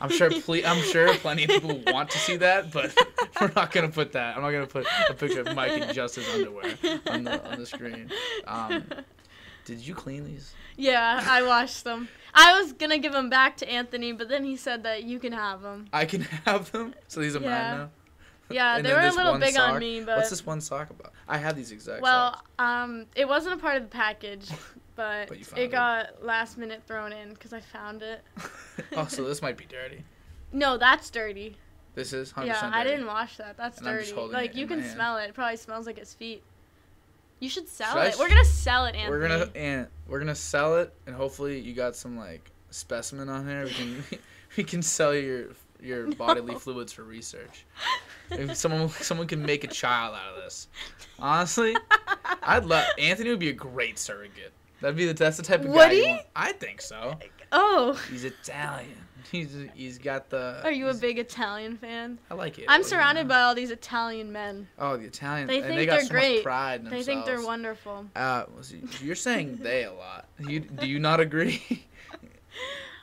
[0.00, 0.30] I'm sure.
[0.30, 2.92] Ple- I'm sure plenty of people want to see that, but
[3.40, 4.36] we're not gonna put that.
[4.36, 6.74] I'm not gonna put a picture of Mike in just his underwear
[7.06, 8.10] on the on the screen.
[8.46, 8.84] Um,
[9.64, 10.52] did you clean these?
[10.76, 12.08] yeah, I washed them.
[12.34, 15.32] I was gonna give them back to Anthony, but then he said that you can
[15.32, 15.88] have them.
[15.92, 16.94] I can have them.
[17.08, 17.48] So these are Yeah.
[17.70, 17.90] mine now.
[18.50, 21.12] Yeah, they were a little big on me, but What's this one sock about?
[21.28, 22.50] I have these exact well, socks.
[22.58, 24.48] um, it wasn't a part of the package,
[24.96, 25.70] but, But it it.
[25.70, 28.22] got last minute thrown in because I found it.
[28.96, 30.02] oh, so this might be dirty.
[30.50, 31.58] No, that's dirty.
[31.94, 32.96] This is 100% Yeah, I dirty.
[32.96, 33.58] didn't wash that.
[33.58, 34.14] That's And dirty.
[34.14, 35.24] Like you can smell it.
[35.28, 36.42] It probably smells like his feet.
[37.40, 38.08] You should sell Should it.
[38.14, 39.10] s- We're gonna sell it, Anthony.
[39.10, 43.46] We're gonna and we're gonna sell it, and hopefully you got some like specimen on
[43.46, 43.64] here.
[43.64, 44.04] We can
[44.56, 45.46] we can sell your
[45.80, 47.64] your bodily fluids for research.
[48.30, 50.68] If someone someone can make a child out of this.
[51.18, 51.76] Honestly,
[52.42, 54.52] I'd love Anthony would be a great surrogate.
[54.80, 55.92] That'd be the that's the type of Would guy.
[55.92, 56.18] you he?
[56.36, 57.16] I think so.
[57.52, 58.96] Oh, He's Italian.
[59.32, 60.60] He's he's got the.
[60.64, 62.18] are you a big Italian fan?
[62.30, 62.66] I like it.
[62.68, 64.68] I'm you surrounded by all these Italian men.
[64.78, 65.46] Oh, the Italian.
[65.46, 66.42] They and think they they're so great.
[66.42, 68.06] Pride They think they're wonderful.
[68.16, 68.44] Uh,
[69.02, 70.26] you're saying they a lot.
[70.38, 71.84] You do you not agree?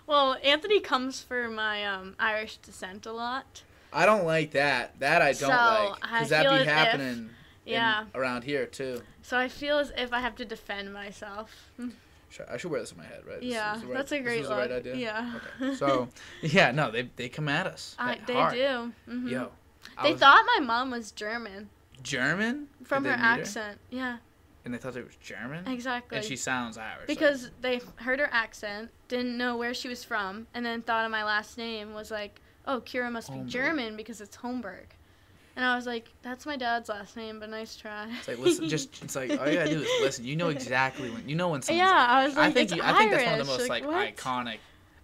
[0.07, 3.63] Well, Anthony comes for my um, Irish descent a lot.
[3.91, 4.99] I don't like that.
[4.99, 7.07] That I don't So, like because that be if- happening.
[7.07, 7.29] in-
[7.65, 8.05] Yeah.
[8.13, 9.01] around here too.
[9.23, 11.71] So I feel as if I have to defend myself.
[12.49, 13.41] I should wear this on my head, right?
[13.41, 14.95] Yeah, right- that's a great the right idea.
[14.95, 15.33] Yeah.
[15.61, 15.75] Okay.
[15.81, 16.09] So,
[16.41, 17.95] yeah, no, they they come at us.
[17.99, 18.53] I, they heart.
[18.53, 18.91] do.
[19.05, 19.51] hmm Yo,
[19.97, 21.69] I They was thought my mom was German
[22.03, 23.79] German from her accent.
[23.89, 24.17] Yeah,
[24.63, 25.67] and they thought it was German.
[25.67, 26.17] exactly.
[26.17, 27.01] And she sounds Irish.
[27.01, 31.05] so- because they heard her accent, didn't know where she was from, and then thought
[31.05, 34.85] of my last name was like, oh, Ciara must be German because it's Holmberg.
[35.55, 38.07] And I was like, that's my dad's last name, but nice try.
[38.19, 40.25] It's like listen, just it's like all you gotta do is listen.
[40.25, 41.87] You know exactly when you know when someone's.
[41.89, 43.85] Yeah, I was like, I think you, I think that's one of the most Like,
[43.85, 44.57] like, iconic.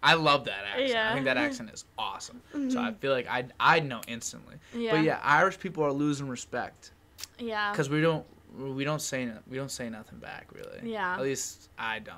[0.04, 0.98] I love that accent.
[0.98, 2.42] I think that accent is awesome.
[2.52, 2.98] So I Mhm.
[2.98, 4.56] feel like I I know instantly.
[4.76, 4.92] yeah.
[4.92, 6.92] But yeah, Irish people are losing respect
[7.40, 7.72] Yeah.
[7.72, 8.26] because we don't
[8.58, 10.92] we don't say we don't say nothing back really.
[10.92, 11.14] Yeah.
[11.14, 12.18] At least I don't.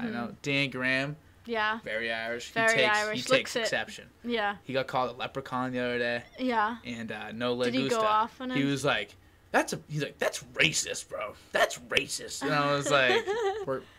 [0.00, 0.12] I Mhm.
[0.12, 1.16] know Dan Graham,
[1.48, 1.80] Yeah.
[1.82, 2.50] very Irish.
[2.52, 3.60] Very he takes, Irish, He takes looks it.
[3.60, 4.08] exception.
[4.22, 4.56] Yeah.
[4.64, 6.76] He got called a leprechaun the other day, Yeah.
[6.84, 8.56] and uh, no Did he go off on him?
[8.56, 9.14] He was like,
[9.50, 11.34] "That's a." He's like, "That's racist, bro.
[11.52, 13.24] That's racist." And I was like,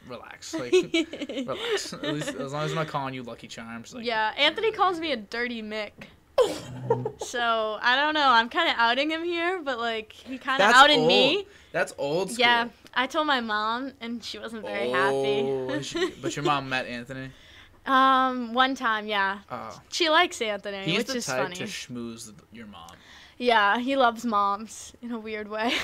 [0.07, 1.93] relax, like relax.
[1.93, 4.31] At least as long as I'm not calling you Lucky Charms." Like, yeah.
[4.37, 5.91] Anthony calls me a dirty Mick.
[7.19, 8.27] So I don't know.
[8.29, 11.07] I'm kind of outing him here, but like he kind of outed old.
[11.07, 11.45] me.
[11.71, 12.39] That's old school.
[12.45, 12.69] Yeah.
[12.93, 15.83] I told my mom, and she wasn't very Oh, happy.
[15.83, 17.29] she- but your mom met Anthony.
[17.85, 19.39] Um, one time, yeah.
[19.51, 21.55] Oh, She likes Anthony, he's which the type funny.
[21.55, 22.89] to schmooze your mom.
[23.37, 25.73] yeah, he loves moms in a weird way.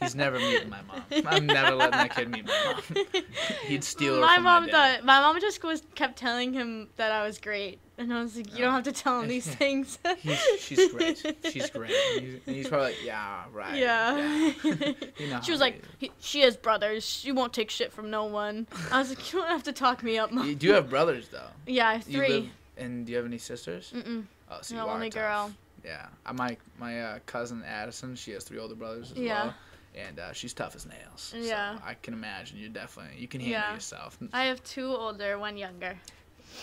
[0.00, 1.02] He's never meeting my mom.
[1.26, 3.04] I'm never letting that kid meet my mom.
[3.66, 4.96] He'd steal her my from mom my dad.
[4.96, 8.36] thought my mom just was kept telling him that I was great, and I was
[8.36, 9.98] like, you don't have to tell him these things.
[10.18, 11.36] He's, she's great.
[11.52, 11.90] She's great.
[12.18, 13.76] He's, and he's probably like, yeah, right.
[13.76, 14.52] Yeah.
[14.64, 17.04] yeah." You know she was like, he, she has brothers.
[17.04, 18.66] She won't take shit from no one.
[18.90, 20.48] I was like, you don't have to talk me up, mom.
[20.48, 21.50] You do have brothers though.
[21.66, 22.28] yeah, three.
[22.28, 22.46] live,
[22.78, 23.92] and do you have any sisters?
[23.94, 24.24] Mm-mm.
[24.50, 25.22] Oh, so No, you are only tough.
[25.22, 25.52] girl.
[25.84, 29.44] Yeah, Uh, my my uh, cousin Addison, she has three older brothers as Yeah.
[29.44, 29.54] well,
[29.94, 31.34] and uh, she's tough as nails.
[31.36, 31.76] Yeah.
[31.76, 33.74] so I can imagine you're definitely you can handle Yeah.
[33.74, 34.18] yourself.
[34.32, 35.96] I have two older, one younger.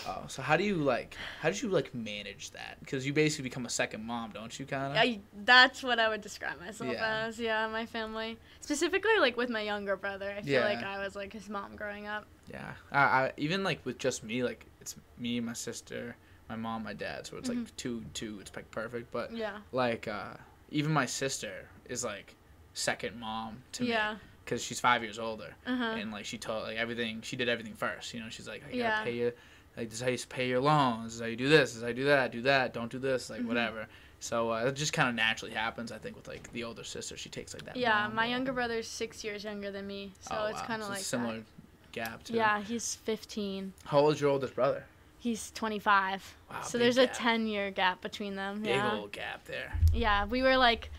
[0.06, 1.16] Oh, so how do you like?
[1.40, 2.78] How did you like manage that?
[2.80, 4.64] Because you basically become a second mom, don't you?
[4.66, 4.98] Kind of.
[4.98, 7.24] I, that's what I would describe myself Yeah.
[7.26, 7.38] as.
[7.38, 10.34] Yeah, my family, specifically like with my younger brother.
[10.36, 12.26] I feel like I was like his mom growing up.
[12.50, 12.72] Yeah.
[12.92, 16.16] I, I even like with just me, like it's me, my sister,
[16.48, 17.26] my mom, my dad.
[17.26, 17.64] So it's Mhm.
[17.64, 18.38] like two, two.
[18.40, 19.10] It's like perfect.
[19.12, 19.58] But Yeah.
[19.72, 20.34] like uh,
[20.70, 22.34] even my sister is like
[22.74, 24.16] second mom to me Yeah.
[24.44, 25.54] because she's five years older.
[25.66, 25.84] Uh huh.
[25.98, 28.68] and like she told like everything she did everything first you know she's like i
[28.68, 29.02] gotta Yeah.
[29.04, 29.32] pay you
[29.78, 31.76] like this is how you pay your loans this is how you do this this
[31.76, 33.46] is how you do that do that don't do this like Mhm.
[33.46, 33.86] whatever
[34.20, 37.16] so uh, it just kind of naturally happens i think with like the older sister
[37.16, 40.46] she takes like that Yeah, my younger brother's six years younger than me, so Oh,
[40.46, 40.66] it's wow.
[40.66, 41.44] kind of So like similar that.
[41.92, 43.72] gap too Yeah, he's 15.
[43.84, 44.84] how old is your oldest brother
[45.20, 46.36] He's 25.
[46.48, 47.10] Wow, so there's gap.
[47.10, 48.62] a 10 year gap between them.
[48.62, 48.94] big yeah.
[48.96, 50.90] old gap there Yeah, we were like,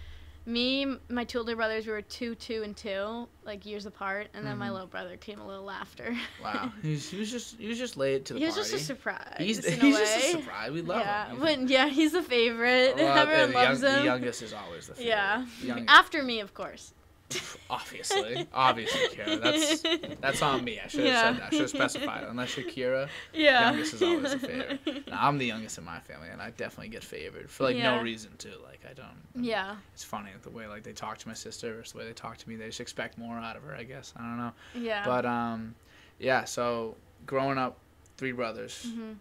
[0.50, 4.46] me, my two older brothers, we were two, two, and two, like years apart, and
[4.46, 4.74] then my Mhm.
[4.74, 6.16] little brother came a little after.
[6.44, 8.74] wow he was, he was just he was just late to the he was just
[8.74, 9.36] a surprise.
[9.38, 11.08] he's, he's a just a surprise we love him.
[11.08, 12.96] yeah, him but yeah, he's a favorite.
[12.98, 14.00] Well, Everyone the, loves young- him.
[14.00, 15.10] the youngest is always the favorite.
[15.10, 16.94] yeah, Young- after me, of course.
[17.70, 19.38] obviously, obviously, Ciara.
[19.38, 19.84] That's
[20.20, 20.80] that's on me.
[20.84, 21.22] I should have Yeah.
[21.22, 21.44] said that.
[21.44, 22.24] I should have specified.
[22.24, 23.70] Unless you're Ciara, Yeah.
[23.70, 25.08] youngest is always a favorite.
[25.08, 27.98] No, I'm the youngest in my family, and I definitely get favored for like Yeah.
[27.98, 28.54] no reason too.
[28.64, 29.44] Like I don't.
[29.46, 32.14] yeah, It's funny the way like they talk to my sister versus the way they
[32.14, 32.56] talk to me.
[32.56, 33.76] They just expect more out of her.
[33.76, 34.52] I guess I don't know.
[34.76, 35.04] yeah.
[35.06, 35.76] But um,
[36.20, 36.46] yeah.
[36.46, 37.78] So growing up,
[38.18, 38.88] three brothers.
[38.92, 39.12] hmm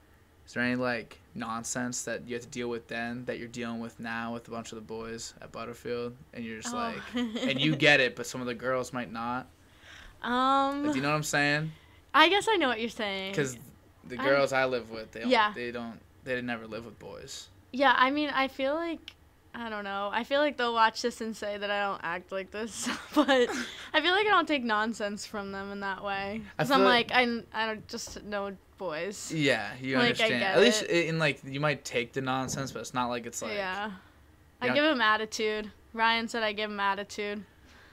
[0.46, 3.80] Is there any like nonsense that you have to deal with then that you're dealing
[3.80, 6.78] with now with a bunch of the boys at Butterfield, and you're just Oh.
[6.78, 9.46] like, and you get it, but some of the girls might not.
[10.22, 11.72] um, Like, do you know what I'm saying?
[12.14, 13.32] I guess I know what you're saying.
[13.32, 13.56] Because
[14.08, 15.52] the I- girls I live with, they don't, Yeah.
[15.54, 17.48] they don't, they never live with boys.
[17.72, 19.12] Yeah, I mean, I feel like
[19.54, 20.10] I don't know.
[20.12, 23.28] I feel like they'll watch this and say that I don't act like this, but
[23.28, 26.42] I feel like I don't take nonsense from them in that way.
[26.58, 29.32] I Cause I'm feel like I, I don't just know boys.
[29.32, 30.42] Yeah, you Like, I understand.
[30.44, 31.06] At least it.
[31.06, 33.90] in like you might take the nonsense, but it's not like it's like yeah,
[34.62, 35.70] I give him attitude.
[35.92, 37.44] Ryan said I give him attitude.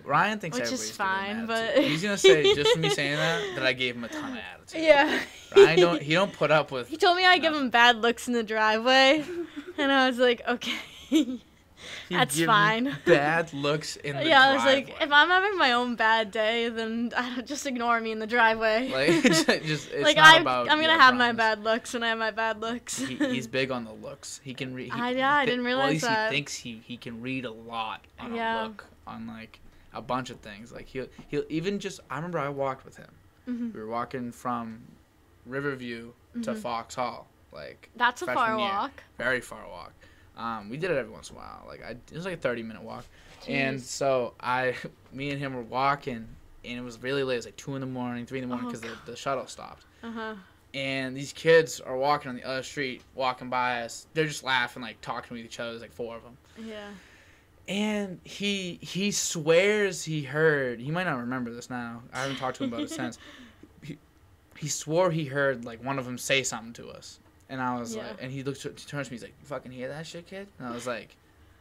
[0.04, 3.66] Ryan thinks Which is fine, but- he's gonna say just from me saying that that
[3.66, 4.84] I gave him a ton of attitude.
[4.84, 5.20] Yeah.
[5.56, 8.28] Ryan don't he don't put up with He told me I give him bad looks
[8.28, 9.24] in the driveway,
[9.78, 10.76] and I was like, okay.
[12.10, 12.96] That's fine.
[13.06, 16.70] Bad looks in the yeah, I was like, if I'm having my own bad day,
[16.70, 18.88] then I don't, just ignore me in the driveway.
[18.94, 22.18] like just it's like I, about I'm gonna have my bad looks when I have
[22.18, 22.98] my bad looks.
[22.98, 24.40] he, he's big on the looks.
[24.44, 24.88] He can read.
[24.96, 26.32] Yeah, I didn't Well, at realize least that.
[26.32, 28.62] he thinks he he can read a lot on Yeah.
[28.62, 29.60] a look on like
[29.94, 30.72] a bunch of things.
[30.72, 32.00] Like he'll he'll even just.
[32.10, 33.12] I remember I walked with him.
[33.50, 33.74] Mhm.
[33.74, 34.80] We were walking from
[35.46, 36.58] Riverview to Mhm.
[36.58, 37.28] Fox Hall.
[37.52, 38.58] Like That's a far year.
[38.58, 39.04] walk.
[39.18, 39.94] very far walk.
[40.38, 41.64] Um, we did it every once in a while.
[41.68, 43.06] Like I, it was like a thirty minute walk.
[43.48, 44.76] And so I,
[45.14, 46.28] me and him were walking,
[46.66, 47.36] and it was really late.
[47.36, 49.16] It was like two in the morning, three in the morning Oh, because the, the
[49.18, 50.36] shuttle stopped Uh huh.
[50.74, 54.08] and these kids are walking on the other street, walking by us.
[54.14, 55.72] They're just laughing, like talking with each other.
[55.72, 56.90] There's like four of them, Yeah.
[57.68, 60.80] and he he swears he heard.
[60.80, 62.02] He might not remember this now.
[62.14, 63.18] I haven't talked to him about it since.
[63.84, 63.98] He,
[64.58, 67.96] he swore he heard like one of them say something to us, and I was
[67.96, 68.08] Yeah.
[68.08, 70.28] like, and he looks, he turns to me, he's like, "You fucking hear that shit,
[70.28, 71.16] kid?" And I was like,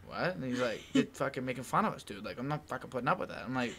[0.07, 2.25] "What?" And he's like, "They're fucking making fun of us, dude.
[2.25, 3.75] Like, I'm not fucking putting up with that." I'm like,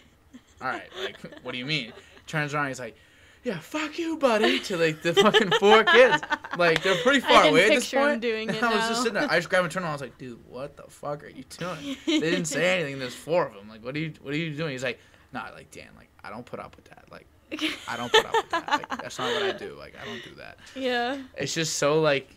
[0.61, 1.93] "All right, like, what do you mean?"
[2.27, 2.95] Turns around, he's like,
[3.43, 6.21] "Yeah, fuck you, buddy," to like the fucking four kids.
[6.57, 8.21] Like they're pretty far away at this point.
[8.21, 8.89] doing and it I was now.
[8.89, 9.29] just sitting there.
[9.31, 9.91] I just grabbed and turn around.
[9.91, 12.97] I was like, "Dude, what the fuck are you doing?" They didn't say anything.
[12.99, 13.67] There's four of them.
[13.69, 14.71] Like, what are you, what are you doing?
[14.71, 14.99] He's like,
[15.33, 17.04] "Nah, like Dan, like I don't put up with that.
[17.51, 18.67] I don't put up with that.
[18.67, 19.75] Like, that's not what I do.
[19.77, 21.17] Like, I don't do that." yeah.
[21.37, 22.29] It's just so like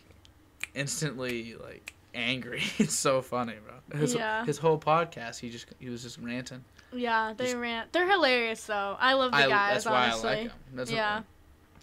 [0.75, 2.61] instantly like angry.
[2.77, 3.99] It's so funny, bro.
[3.99, 4.45] His, Yeah.
[4.45, 6.63] his whole podcast, he just he was just ranting.
[6.91, 7.85] Yeah, they Just- ran.
[7.91, 8.95] They're hilarious though.
[8.99, 9.73] I love the I, guys.
[9.73, 10.29] that's why honestly.
[10.29, 10.51] I like him.
[10.73, 11.21] That's Yeah.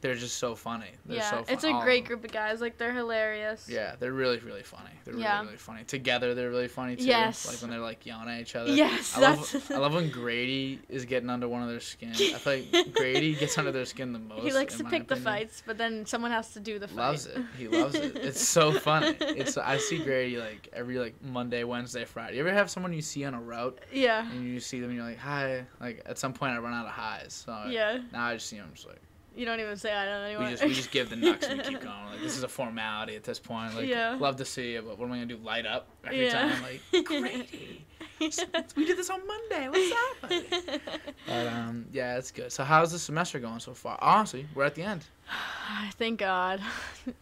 [0.01, 0.91] They're just so funny.
[1.07, 2.07] They're yeah, so fun- it's a great oh.
[2.09, 2.61] group of guys.
[2.61, 3.69] Like they're hilarious.
[3.69, 4.91] Yeah, they're really really funny.
[5.05, 5.37] They're Yeah.
[5.37, 5.85] really really funny.
[5.85, 7.05] Together they're really funny too.
[7.05, 7.47] Yes.
[7.47, 8.73] Like when they're like yelling at each other.
[8.73, 12.11] Yes, I love I love when Grady is getting under one of their skin.
[12.11, 14.43] I feel like Grady gets under their skin the most.
[14.43, 16.97] He likes to pick the fights, but then someone has to do the fight.
[16.97, 17.39] Loves it.
[17.59, 18.17] He loves it.
[18.17, 19.17] It's so funny.
[19.21, 22.37] It's I see Grady like every like Monday, Wednesday, Friday.
[22.37, 24.31] You ever have someone you see on a route yeah.
[24.31, 25.65] and you see them and you're like hi?
[25.81, 27.45] Like at some point I run out of highs.
[27.47, 28.01] So Yeah.
[28.13, 29.01] now I just see them just like
[29.37, 30.51] You don't even say I don't know we anymore.
[30.51, 31.95] just we just give the knucks and we keep going.
[32.11, 33.75] Like this is a formality at this point.
[33.77, 34.17] Like Yeah.
[34.19, 35.37] love to see you, but what am I gonna do?
[35.37, 36.33] Light up every Yeah.
[36.33, 36.63] time?
[36.63, 37.85] Like Grady.
[38.19, 39.69] we did this on Monday.
[39.69, 40.81] What's up?
[41.27, 42.51] But um, yeah, it's good.
[42.53, 43.99] So how's the semester going so far?
[44.01, 45.05] Honestly, we're at the end.
[45.99, 46.61] Thank God.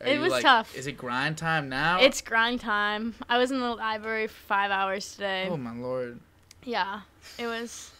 [0.00, 0.76] Are it was like- tough.
[0.76, 1.98] Is it grind time now?
[2.00, 3.14] It's grind time.
[3.28, 5.48] I was in the library for five hours today.
[5.50, 6.20] oh my lord.
[6.62, 7.00] Yeah,
[7.38, 7.90] it was.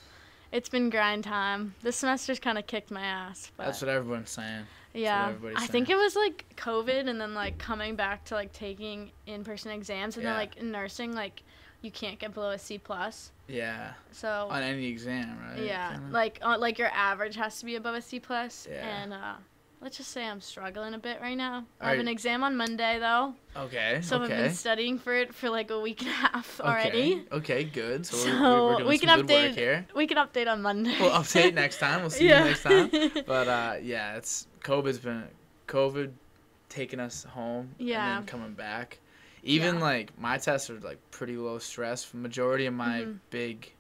[0.55, 1.75] It's been grind time.
[1.83, 4.67] This semester's kind of kicked my ass, but That's what everyone's saying.
[4.93, 8.53] yeah, everybody's I think it was like COVID, and then like coming back to like
[8.53, 10.31] taking in-person exams, and Yeah.
[10.31, 11.43] then like nursing, like
[11.83, 13.33] you can't get below a C plus.
[13.49, 13.95] Yeah.
[14.13, 15.61] So On any exam, right?
[15.61, 16.13] yeah, Kinda?
[16.13, 18.87] like uh, like your average has to be above a C plus, Yeah.
[19.03, 19.35] and uh,
[19.85, 21.67] let's just say I'm struggling a bit right now.
[21.81, 24.01] I have an exam on Monday though, Okay.
[24.03, 27.23] so I've been studying for it for like a week and a half already.
[27.31, 27.37] Okay.
[27.61, 27.65] Okay.
[27.65, 28.07] Good.
[28.07, 29.87] So, So we're, we can good work update- here.
[29.95, 30.97] We can update on Monday.
[30.99, 32.01] We'll update next time.
[32.01, 32.41] We'll see Yeah.
[32.41, 32.91] you next time.
[33.27, 35.25] But uh, yeah, it's COVID's been
[35.69, 36.11] COVID
[36.71, 38.17] taking us home Yeah.
[38.19, 38.99] and then coming back.
[39.43, 39.81] Even Yeah.
[39.83, 42.13] like my tests are like pretty low stress.
[42.15, 43.19] Majority of my Mhm.
[43.29, 43.71] big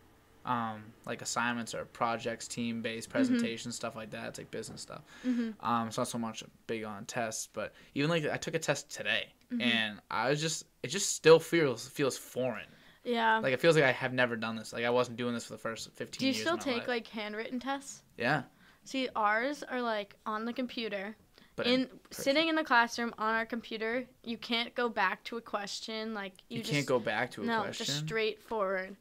[0.44, 3.18] um like assignments or projects, team based Mm-hmm.
[3.18, 4.28] presentations, stuff like that.
[4.28, 5.02] It's like business stuff.
[5.22, 8.58] hmm Um, it's not so much big on tests, but even like I took a
[8.58, 9.62] test today, Mhm.
[9.62, 12.66] and I was just it just still feels feels foreign.
[13.04, 13.38] Yeah.
[13.38, 14.72] Like it feels like I have never done this.
[14.72, 16.20] Like I wasn't doing this for the first fifteen.
[16.20, 16.88] Do you still take life.
[16.88, 18.02] like handwritten tests?
[18.18, 18.42] Yeah,
[18.84, 21.16] See, ours are like on the computer.
[21.56, 25.40] but in sitting in the classroom on our computer, you can't go back to a
[25.40, 26.12] question.
[26.14, 27.86] Like you, you, just, can't go back to a no, question.
[27.86, 28.96] just straight forward.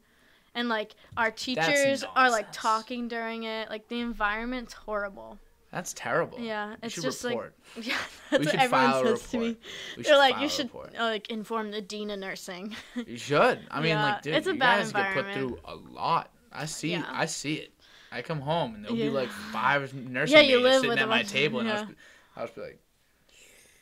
[0.54, 3.68] And like our teachers are like talking during it.
[3.70, 5.38] Like the environment's horrible.
[5.72, 6.38] That's terrible.
[6.38, 7.54] Yeah, We it's just report.
[7.76, 7.96] like yeah,
[8.30, 9.56] We that's should what everyone file a says to me.
[9.98, 10.94] They're like file you should report.
[10.94, 12.76] like inform the dean of nursing.
[12.94, 13.58] You should.
[13.72, 16.30] I mean, Yeah, like, dude, it's a you bad guys get put through a lot.
[16.52, 16.92] I see.
[16.92, 17.04] Yeah.
[17.10, 17.72] I see it.
[18.12, 21.08] I come home and there'll be like five nursing Yeah, you live sitting with at
[21.08, 21.78] my bunch- table, and yeah.
[21.78, 21.94] I was,
[22.36, 22.78] I was be like,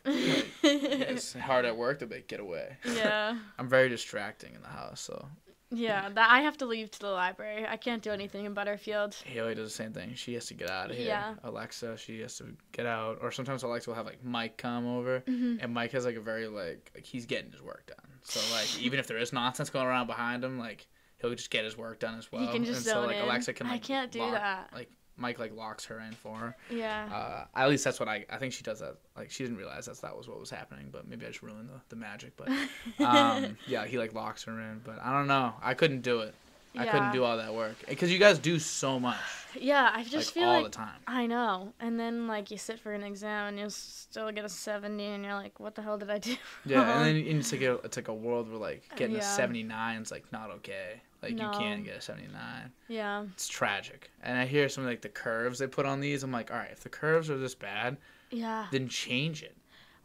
[0.63, 1.99] it's hard at work.
[1.99, 2.77] They'll like, get away.
[2.85, 3.37] yeah.
[3.59, 5.29] I'm very distracting in the house, so
[5.73, 7.67] Yeah, that I have to leave to the library.
[7.67, 9.15] I can't do anything in Butterfield.
[9.25, 10.15] Haley does the same thing.
[10.15, 11.07] She has to get out of here.
[11.07, 11.35] Yeah.
[11.43, 13.19] Alexa, she has to get out.
[13.23, 15.63] Or sometimes Alexa will have like Mike come over, Mhm.
[15.63, 18.11] and Mike has like a very like like he's getting his work done.
[18.25, 20.87] So like even if there is nonsense going around behind him, like
[21.21, 22.43] he'll just get his work done as well.
[22.43, 23.23] he can just and zone so like in.
[23.25, 24.71] Alexa can like I can't do lock- that.
[24.75, 26.57] Like Mike like locks her in for her.
[26.71, 27.09] Yeah.
[27.13, 28.97] Uh, at least that's what I I think she does that.
[29.17, 31.69] Like she didn't realize that's that was what was happening, but maybe I just ruined
[31.69, 32.33] the, the magic.
[32.37, 32.49] But
[33.05, 34.81] um, yeah, he like locks her in.
[34.85, 35.55] But I don't know.
[35.63, 36.35] I couldn't do it.
[36.75, 39.19] I couldn't do all that work because you guys do so much
[39.61, 41.01] yeah, I just like feel all like the time.
[41.07, 41.73] I know.
[41.81, 45.25] And then like you sit for an exam and you'll still get a 70 and
[45.25, 46.37] you're like, what the hell did I do?
[46.65, 49.23] Yeah, and then and it's like a it's like a world where like getting a
[49.23, 51.01] seventy nine is like not okay.
[51.23, 51.53] Like No.
[51.53, 52.73] you can't get a seventy nine.
[52.89, 53.25] yeah.
[53.33, 54.11] It's tragic.
[54.23, 56.23] And I hear some like the curves they put on these.
[56.23, 57.97] I'm like, all right, if the curves are this bad,
[58.31, 58.67] Yeah.
[58.73, 59.57] then change it.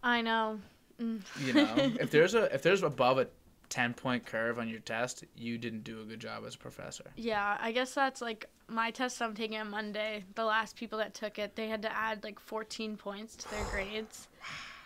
[0.04, 0.60] I know.
[1.02, 1.22] Mm.
[1.46, 3.28] You know, if there's a if there's above a
[3.70, 7.12] ten point curve on your test, you didn't do a good job as a professor.
[7.16, 10.24] Yeah, I guess that's like my test I'm taking on Monday.
[10.36, 13.64] The last people that took it, they had to add like 14 points to their
[13.72, 14.28] grades.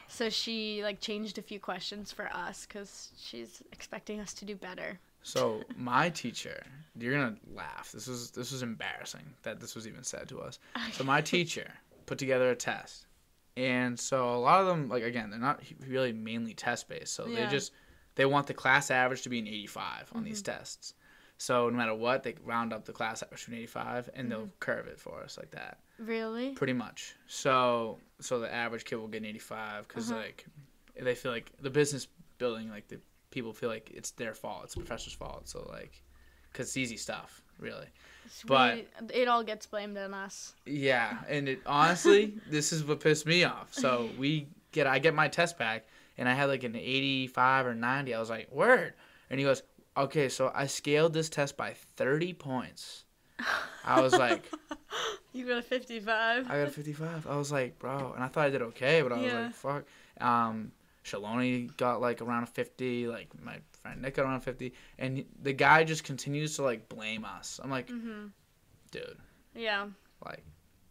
[0.08, 4.56] So she like changed a few questions for us cuz she's expecting us to do
[4.56, 5.00] better.
[5.24, 6.64] So my teacher,
[6.98, 7.92] you're gonna laugh.
[7.92, 10.60] This was this was embarrassing that this was even said to us.
[10.94, 11.72] So my teacher
[12.06, 13.06] put together a test,
[13.56, 17.14] and so a lot of them, like again, they're not really mainly test based.
[17.14, 17.72] So they just
[18.16, 20.94] they want the class average to be an 85 on these tests.
[21.38, 24.50] So no matter what, they round up the class average to an 85, and they'll
[24.60, 26.52] curve it for us like that, Really?
[26.52, 27.16] pretty much.
[27.28, 30.20] So so the average kid will get an 85 because Uh-huh.
[30.22, 30.46] like
[31.00, 32.08] they feel like the business
[32.38, 33.00] building, like the
[33.32, 35.48] people feel like it's their fault, it's the professor's fault.
[35.48, 36.02] So like,
[36.52, 37.88] because it's easy stuff, really.
[38.46, 40.54] But- it all gets blamed on us.
[40.66, 43.74] Yeah, and it honestly, this is what pissed me off.
[43.74, 45.86] So we get, I get my test back,
[46.18, 48.14] and I had like an eighty-five or ninety.
[48.14, 48.94] I was like, "Word,"
[49.30, 49.64] and he goes,
[49.98, 53.06] "Okay, so I scaled this test by thirty points."
[53.84, 54.46] I was like,
[55.34, 56.46] You got a 55.
[56.46, 59.12] "I got a fifty-five." I was like, "Bro," and I thought I did okay, but
[59.12, 59.84] I was like, "Fuck."
[60.20, 60.72] Um,
[61.04, 63.08] Shaloni got like around a fifty.
[63.08, 67.26] Like my friend Nick got around fifty, and the guy just continues to like blame
[67.26, 67.60] us.
[67.64, 68.32] I'm like, mhm.
[68.92, 69.18] dude,
[69.56, 69.88] Yeah.
[70.26, 70.44] like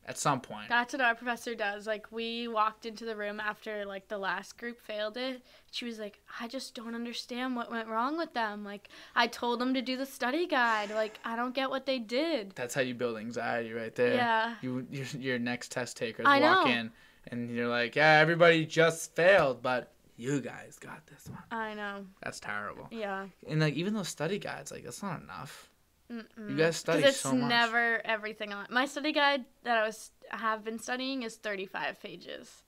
[0.07, 0.69] at some point.
[0.69, 1.87] That's what our professor does.
[1.87, 5.43] Like we walked into the room after like the last group failed it.
[5.71, 8.65] She was like, "I just don't understand what went wrong with them.
[8.65, 10.91] Like I told them to do the study guide.
[10.91, 14.15] Like I don't get what they did." That's how you build anxiety right there.
[14.15, 14.55] Yeah.
[14.63, 16.73] You your, your next test takers I walk know.
[16.73, 16.91] in
[17.29, 21.43] and you're like, yeah, everybody just failed, but you guys got this one.
[21.51, 22.05] I know.
[22.23, 22.89] That's terrible.
[22.91, 23.27] Yeah.
[23.49, 25.71] And like even those study guides, like that's not enough.
[26.13, 26.51] Mm-mm.
[26.51, 27.49] You guys study it's so much.
[27.49, 32.63] never everything on my study guide that I was have been studying is 35 pages.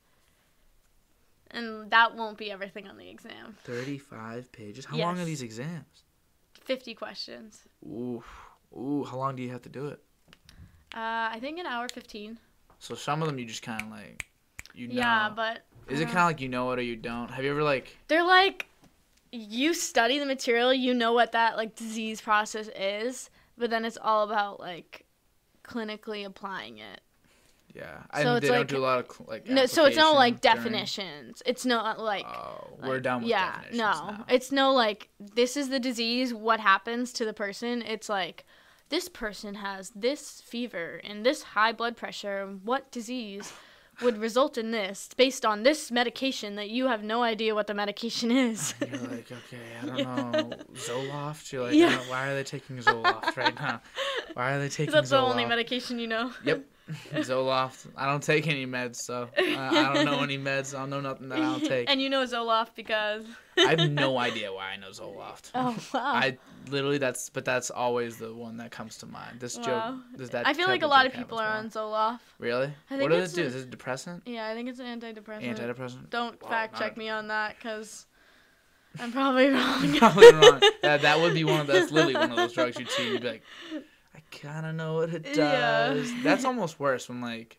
[1.50, 3.56] And that won't be everything on the exam.
[3.64, 4.86] Thirty-five pages.
[4.86, 6.04] How long are these exams?
[6.64, 7.64] 50 questions.
[7.84, 8.24] Ooh,
[8.74, 9.04] ooh.
[9.04, 10.00] How long do you have to do it?
[10.94, 12.38] Uh, I think an hour 15.
[12.78, 14.24] So some of them you just kind of like,
[14.74, 14.94] you know.
[14.94, 17.30] Yeah, but Is it kind of like you know it or you don't?
[17.30, 17.96] Have you ever like?
[18.08, 18.66] they're like
[19.30, 23.98] you study the material, you know what that like disease process is, but then it's
[24.00, 25.06] all about like
[25.64, 27.00] clinically applying it.
[27.74, 29.48] Yeah, I So they it's don't like- do a lot of like.
[29.48, 31.42] No, so it's no like during- definitions.
[31.46, 33.84] It's not like Oh, we're done with yeah, definitions no.
[34.10, 34.24] now.
[34.28, 37.80] It's no like this is the disease, what happens to the person.
[37.80, 38.44] It's like
[38.90, 42.46] this person has this fever and this high blood pressure.
[42.62, 43.54] What disease
[44.00, 47.74] would result in this based on this medication that you have no idea what the
[47.74, 48.74] medication is?
[48.80, 51.52] You're like, okay, I don't know, Zoloft.
[51.52, 51.96] You're like, Yeah.
[52.08, 53.80] Why are they taking Zoloft right now?
[54.34, 55.30] Why are they taking That's the Zoloft?
[55.30, 56.32] only medication you know.
[56.44, 56.64] Yep,
[57.14, 57.86] Zoloft.
[57.96, 60.74] I don't take any meds, so uh, I don't know any meds.
[60.74, 61.88] I don't know nothing that I don't take.
[61.88, 63.24] and you know Zoloft because
[63.56, 65.50] I have no idea why I know Zoloft.
[65.54, 66.00] Oh wow.
[66.14, 66.38] I
[66.70, 69.40] literally that's but that's always the one that comes to mind.
[69.40, 69.62] This Wow.
[69.62, 70.46] joke does that.
[70.46, 72.20] I feel like a lot of people are on Zoloft.
[72.38, 72.72] Really?
[72.88, 73.42] What does it do?
[73.42, 74.22] a- Is it a depressant?
[74.26, 75.56] Yeah, I think it's an antidepressant.
[75.56, 76.10] Antidepressant?
[76.10, 78.06] Don't Wow, fact check me on that because
[78.98, 79.96] I'm probably wrong.
[79.98, 80.60] Probably wrong.
[80.82, 83.10] That, that would be one of those, literally one of those drugs you'd see.
[83.12, 83.82] You'd be like, I
[84.40, 85.94] kind of know what it Yeah.
[85.94, 86.12] does.
[86.22, 87.58] That's almost worse when like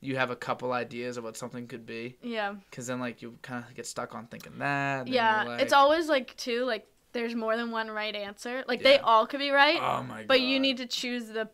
[0.00, 2.54] you have a couple ideas of what something could be, yeah.
[2.70, 5.08] because then like you kind of get stuck on thinking that.
[5.08, 8.62] Yeah, you're it's always like too like there's more than one right answer.
[8.68, 10.28] Like they all could be right, Oh my god.
[10.28, 11.48] but you need to choose the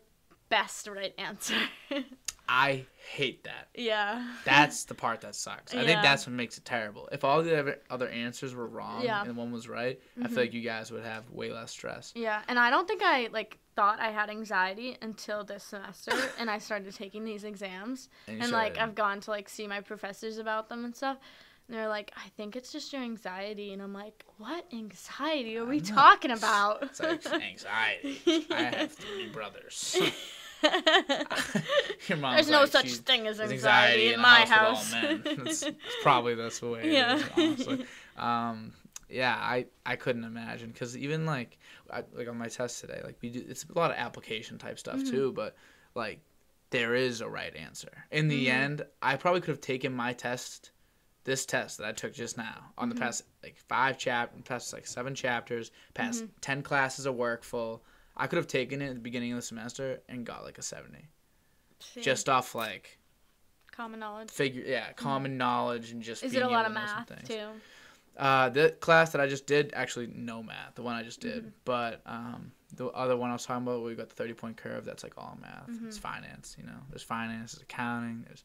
[0.49, 1.55] best right answer.
[2.49, 3.67] I hate that.
[3.75, 4.27] yeah.
[4.45, 5.73] That's the part that sucks.
[5.75, 7.09] I think that's what makes it terrible.
[7.11, 9.23] If all the other- other answers were wrong Yeah.
[9.23, 10.29] and one was right, I Mhm.
[10.29, 12.13] feel like you guys would have way less stress.
[12.15, 16.49] Yeah, and I don't think I like thought I had anxiety until this semester, and
[16.49, 20.37] I started taking these exams, you and like I've gone to like see my professors
[20.37, 21.17] about them and stuff.
[21.67, 25.65] And they're like, I think it's just your anxiety, and I'm like, what anxiety are
[25.65, 26.83] we talking about?
[26.83, 28.21] It's like anxiety.
[28.51, 29.95] I have three brothers.
[32.07, 34.93] Your There's no like, such thing as anxiety, in a my house house.
[34.93, 35.47] with all men.
[35.47, 37.19] It's, it's probably that's the way it is, Yeah.
[37.35, 37.85] honestly.
[38.17, 38.73] Um,
[39.09, 41.57] yeah, I, I couldn't imagine because even like
[41.91, 44.79] I, like on my test today, like we do, it's a lot of application type
[44.79, 45.09] stuff Mhm.
[45.09, 45.55] too, but
[45.95, 46.19] like
[46.71, 48.05] there is a right answer.
[48.11, 48.51] In the Mhm.
[48.51, 50.71] end, I probably could have taken my test,
[51.25, 52.93] this test that I took just now on Mhm.
[52.95, 56.29] the past like five chap, past like seven chapters, past Mhm.
[56.41, 57.83] ten classes of work full.
[58.15, 60.61] I could have taken it at the beginning of the semester and got like a
[60.61, 61.07] seventy,
[61.79, 62.99] See, just off like
[63.71, 64.29] common knowledge.
[64.29, 66.27] figure yeah common knowledge and just Mm-hmm.
[66.27, 67.27] Is being it a lot of to know some math things.
[67.27, 67.47] too?
[68.15, 70.75] Uh, the class that I just did actually no math.
[70.75, 71.51] The one I just did, Mhm.
[71.65, 74.85] but um, the other one I was talking about, we got the thirty point curve.
[74.85, 75.67] That's like all math.
[75.87, 76.01] It's Mhm.
[76.01, 76.55] finance.
[76.59, 78.43] You know, there's finance, there's accounting, there's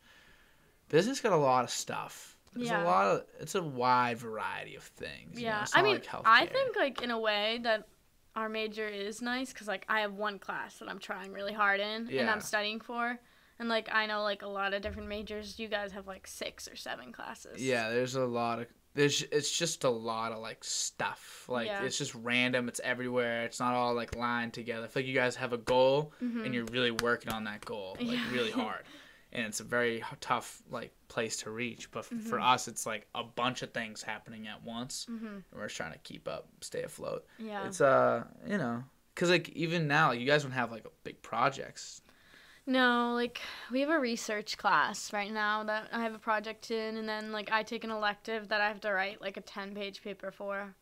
[0.89, 1.21] business.
[1.21, 2.39] Got a lot of stuff.
[2.55, 2.83] There's Yeah.
[2.83, 3.25] a lot of.
[3.41, 5.39] It's a wide variety of things.
[5.39, 7.87] you know, Yeah, it's I mean, like I think like in a way that
[8.39, 11.80] our major is nice because like I have one class that I'm trying really hard
[11.80, 13.18] in and I'm studying for,
[13.59, 15.59] and like I know like a lot of different majors.
[15.59, 17.61] You guys have like six or seven classes.
[17.62, 21.45] Yeah, there's a lot of there's it's just a lot of like stuff.
[21.49, 21.82] Like Yeah.
[21.82, 22.68] it's just random.
[22.68, 23.45] It's everywhere.
[23.45, 24.84] It's not all like lined together.
[24.84, 26.45] I feel like you guys have a goal Mhm.
[26.45, 28.32] and you're really working on that goal like Yeah.
[28.32, 28.84] really hard.
[29.32, 31.90] And it's a very tough like place to reach.
[31.90, 32.54] But f- for Mhm.
[32.54, 35.26] us, it's like a bunch of things happening at once, Mhm.
[35.26, 37.26] and we're just trying to keep up, stay afloat.
[37.38, 37.66] Yeah.
[37.66, 38.84] It's uh, you know,
[39.14, 42.02] because like even now, you guys don't have like big projects.
[42.66, 43.40] No, like
[43.70, 47.32] we have a research class right now that I have a project in, and then
[47.32, 50.30] like I take an elective that I have to write like a ten page paper
[50.30, 50.74] for.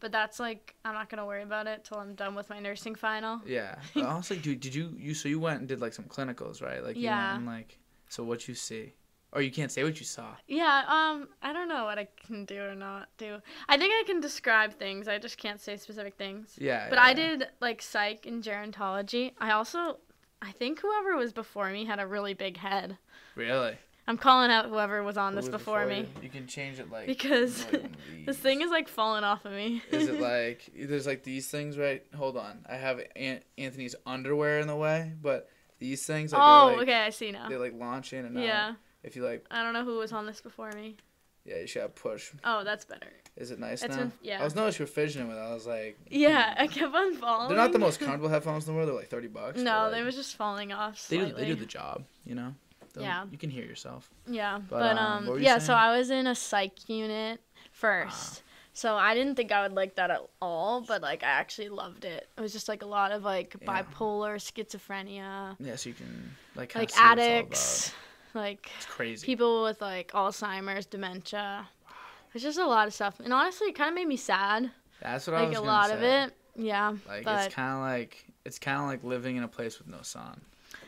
[0.00, 2.94] But that's like I'm not gonna worry about it till I'm done with my nursing
[2.94, 3.42] final.
[3.46, 3.78] Yeah.
[3.96, 6.82] Honestly, dude, did you you so you went and did like some clinicals, right?
[6.82, 7.36] Like you Yeah.
[7.36, 7.78] and like
[8.08, 8.94] so what you see,
[9.34, 10.28] or you can't say what you saw.
[10.46, 13.38] Yeah, um, I don't know what I can do or not do.
[13.68, 15.08] I think I can describe things.
[15.08, 16.56] I just can't say specific things.
[16.58, 16.86] Yeah.
[16.88, 17.14] But yeah, I yeah.
[17.14, 19.32] did like psych and gerontology.
[19.38, 19.98] I also,
[20.40, 22.96] I think whoever was before me had a really big head.
[23.34, 23.76] Really.
[24.06, 26.06] I'm calling out whoever was on Who this was before, me You?
[26.24, 27.66] You can change it like because
[28.26, 29.82] this thing is like falling off of me.
[29.90, 32.04] Is it like there's like these things right?
[32.14, 36.32] Hold on, I have An- Anthony's underwear in the way, but these things.
[36.32, 37.48] Like, oh, like, okay, I see now.
[37.48, 38.44] They like launch in and out.
[38.44, 38.74] Yeah,
[39.04, 40.96] If you like, I don't know who was on this before me.
[41.44, 42.30] yeah, you should have push.
[42.42, 43.12] Oh, that's better.
[43.36, 44.02] Is it nice It's now?
[44.04, 44.40] been- yeah.
[44.40, 45.36] I was noticing you were fidgeting with.
[45.36, 45.40] it.
[45.40, 47.48] I was like, Yeah, I kept on falling.
[47.48, 48.88] they're not the most comfortable headphones in the world.
[48.88, 49.58] They're like thirty bucks.
[49.60, 52.34] No, but, they like, was just falling off They do, they do the job, you
[52.34, 52.54] know.
[52.94, 53.26] They'll- Yeah.
[53.30, 54.08] You can hear yourself.
[54.26, 55.58] Yeah, But, but, um, um, were yeah.
[55.58, 55.74] So?
[55.74, 57.40] I was in a psych unit
[57.72, 58.42] first.
[58.76, 62.04] So I didn't think I would like that at all, but like I actually loved
[62.04, 62.28] it.
[62.36, 63.82] It was just like a lot of like Yeah.
[63.82, 67.92] bipolar, schizophrenia, Yeah, so you can like like see what it's all addicts,
[68.40, 68.70] like.
[68.76, 69.24] It's crazy.
[69.24, 71.68] people with like Alzheimer's, dementia.
[72.34, 74.70] It's just a lot of stuff, and honestly, it kind of made me sad.
[75.00, 75.50] That's what I was.
[75.50, 76.94] Like a lot of it, yeah.
[77.06, 79.86] Like but it's kind of like it's kind of like living in a place with
[79.88, 80.40] no sun.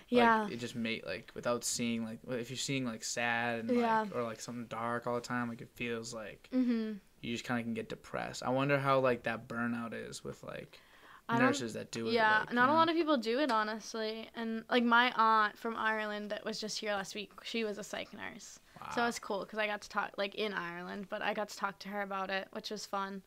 [0.08, 3.70] yeah, Like, it just made like without seeing like if you're seeing like sad and
[3.78, 4.00] Yeah.
[4.02, 6.98] like or like something dark all the time, like it feels like mhm.
[7.20, 8.42] you just kind of can get depressed.
[8.42, 10.80] I wonder how like that burnout is with like
[11.28, 12.12] I nurses that do it.
[12.12, 12.78] Yeah, like, not a know?
[12.78, 14.28] lot of people do it honestly.
[14.36, 17.84] And like my aunt from Ireland that was just here last week, she was a
[17.84, 18.60] psych nurse.
[18.80, 18.88] Wow.
[18.94, 21.56] So it's cool because I got to talk like in Ireland, but I got to
[21.56, 23.22] talk to her about it, which was fun.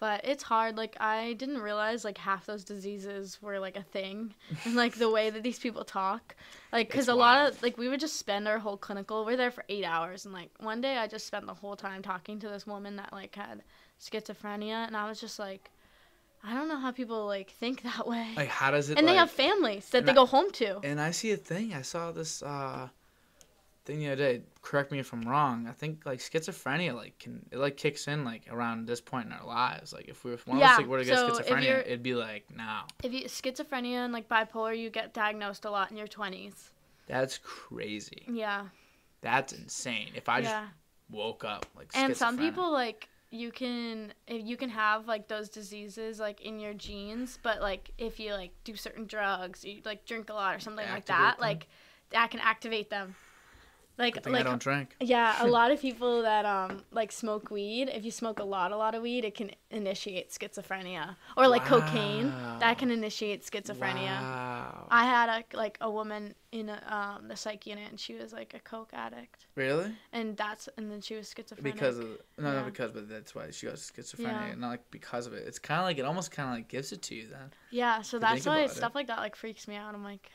[0.00, 0.76] But it's hard.
[0.76, 4.34] Like I didn't realize like half those diseases were like a thing,
[4.64, 6.36] and like the way that these people talk,
[6.70, 9.24] like because a lot of like we would just spend our whole clinical.
[9.24, 12.02] We're there for eight hours, and like one day I just spent the whole time
[12.02, 13.62] talking to this woman that like had
[14.00, 15.72] schizophrenia, and I was just like,
[16.44, 18.32] I don't know how people like think that way.
[18.36, 20.80] like how does it and like, they have families that they I- go home to.
[20.84, 21.74] And I see a thing.
[21.74, 22.88] I saw this uh
[23.84, 24.42] thing the other day.
[24.62, 25.66] Correct me if I'm wrong.
[25.66, 29.32] I think like schizophrenia like can it like kicks in like around this point in
[29.32, 29.92] our lives.
[29.92, 32.14] Like if we if one of us like were to get so schizophrenia, it'd be
[32.14, 32.86] like now.
[33.02, 36.70] If you schizophrenia and like bipolar, you get diagnosed a lot in your twenties.
[37.06, 38.24] That's crazy.
[38.28, 38.66] Yeah,
[39.22, 40.10] That's insane.
[40.14, 40.54] If I just
[41.10, 46.18] woke up like And some people like you can you can have like those diseases
[46.18, 50.30] like in your genes, but like if you like do certain drugs, you like drink
[50.30, 51.40] a lot or something like that, them?
[51.40, 51.66] like
[52.10, 53.14] that can activate them.
[53.98, 54.94] Like like I don't drink.
[55.00, 58.70] yeah, a lot of people that um like smoke weed, if you smoke a lot
[58.72, 61.16] a lot of weed, it can initiate schizophrenia.
[61.36, 64.20] Or like cocaine, that can initiate schizophrenia.
[64.20, 64.86] Wow.
[64.90, 68.32] I had a like a woman in a, um the psych unit and she was
[68.32, 69.46] like a coke addict.
[69.56, 69.92] really?
[70.12, 71.74] And that's and then she was schizophrenic.
[71.74, 72.06] Because of
[72.38, 72.52] no, Yeah.
[72.54, 74.48] not because, but that's why she got schizophrenia.
[74.50, 74.54] Yeah.
[74.56, 75.44] Not like because of it.
[75.46, 77.50] It's kind of like it almost kind of like gives it to you then.
[77.70, 78.70] Yeah, so that's why it.
[78.70, 79.92] stuff like that like freaks me out.
[79.94, 80.30] I'm like,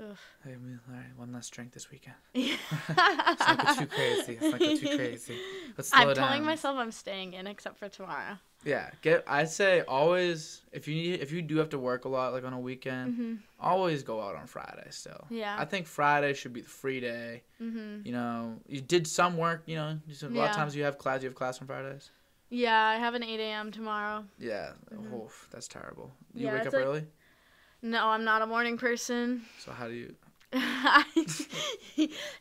[0.00, 0.16] ugh.
[0.44, 2.16] Hey, man, all right, one less drink this weekend.
[2.34, 2.56] Yeah.
[2.88, 4.38] Let's not go too crazy.
[4.40, 5.38] Let's not go too crazy.
[5.76, 8.38] Let's slow I'm it telling myself I'm staying in except for tomorrow.
[8.64, 9.24] Yeah, get.
[9.28, 12.44] I'd say always if you need if you do have to work a lot like
[12.44, 14.86] on a weekend, hmm always go out on Friday.
[14.90, 15.56] Still, Yeah.
[15.58, 17.42] I think Friday should be the free day.
[17.58, 19.62] hmm You know, you did some work.
[19.66, 21.22] You know, just a lot of times you have class.
[21.22, 22.10] You have class on Fridays.
[22.48, 23.72] Yeah, I have an 8 a.m.
[23.72, 24.24] tomorrow.
[24.38, 25.12] Yeah, Mhm.
[25.24, 26.12] oof, that's terrible.
[26.34, 27.04] You Yeah, wake up like- early,
[27.86, 29.42] No, I'm not a morning person.
[29.60, 30.14] so how do you?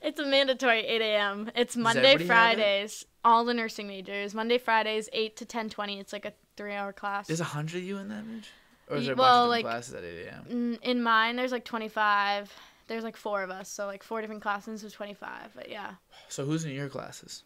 [0.01, 1.51] it's a mandatory 8 a.m.
[1.55, 2.17] It's Monday?
[2.17, 3.05] Fridays.
[3.23, 4.33] All the nursing majors.
[4.33, 5.99] Monday, Fridays, 8 to 10:20.
[5.99, 7.27] It's like a three-hour class.
[7.27, 8.45] There's a hundred of you in that bitch,
[8.89, 10.79] or is there a well, bunch of like- classes at 8 a.m.?
[10.81, 12.51] In mine, there's like 25.
[12.87, 15.51] There's like four of us, so like four different classes with 25.
[15.55, 15.95] But yeah.
[16.29, 17.43] So who's in your classes?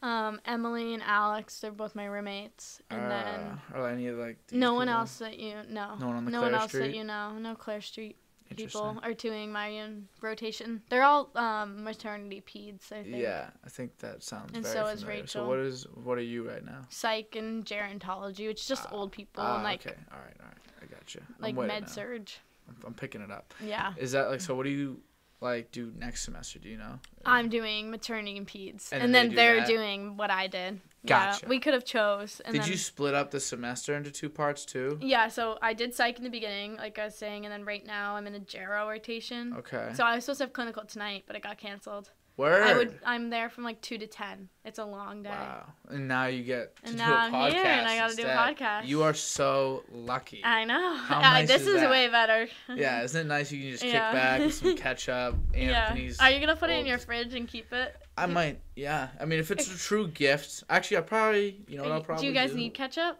[0.00, 4.38] Um, Emily and Alex, they're both my roommates, and then Uh, or any of like
[4.52, 5.00] no one people?
[5.00, 5.96] else that you know.
[5.98, 6.80] No one on the no Clare one else Street?
[6.80, 7.32] that you know.
[7.38, 8.16] No Claire Street
[8.56, 10.82] people are doing my um, rotation.
[10.88, 13.16] They're all um, maternity peds, I think.
[13.16, 15.26] Yeah, I think that sounds And very so is familiar.
[15.26, 15.48] So Rachel.
[15.48, 16.82] what is what are you right now?
[16.88, 20.36] Psych and gerontology, which is just Ah, old people Ah, and like okay, all right,
[20.40, 21.22] all right, I got you.
[21.40, 22.30] like med surg.
[22.68, 23.52] I'm, I'm picking it up.
[23.64, 23.94] Yeah.
[23.96, 24.54] Is that like so?
[24.54, 25.00] What do you
[25.40, 26.58] like do next semester?
[26.58, 26.98] Do you know?
[27.24, 30.80] I'm doing maternity and peds, And and, then they then do doing what I did.
[31.06, 31.40] Gotcha.
[31.42, 32.40] Yeah, we could have chose.
[32.44, 34.98] And Did then, you split up the semester into two parts too?
[35.00, 37.86] Yeah, so I did psych in the beginning, like I was saying, and then right
[37.86, 39.54] now I'm in a gero rotation.
[39.58, 39.90] Okay.
[39.94, 42.10] So I was supposed to have clinical tonight, but it got canceled.
[42.38, 42.62] Word.
[42.62, 42.98] I would.
[43.04, 44.48] I'm there from like two to ten.
[44.64, 45.28] It's a long day.
[45.30, 45.66] Wow.
[45.90, 47.52] And now you get to And do now a I'm podcast.
[47.52, 48.86] here, and I gotta do a podcast.
[48.86, 50.40] You are so lucky.
[50.44, 50.94] I know.
[50.96, 52.46] How nice this is is, way better.
[52.74, 53.50] yeah, isn't it nice?
[53.50, 54.12] You can just kick Yeah.
[54.12, 55.36] back with some ketchup.
[55.52, 55.86] yeah.
[55.88, 56.20] Anthony's.
[56.20, 57.96] Are you gonna put it in your fridge and keep it?
[58.16, 58.60] I might.
[58.76, 59.08] Yeah.
[59.20, 61.60] I mean, if it's a true gift, actually, I probably.
[61.66, 63.18] You know what I'll probably do you guys need ketchup?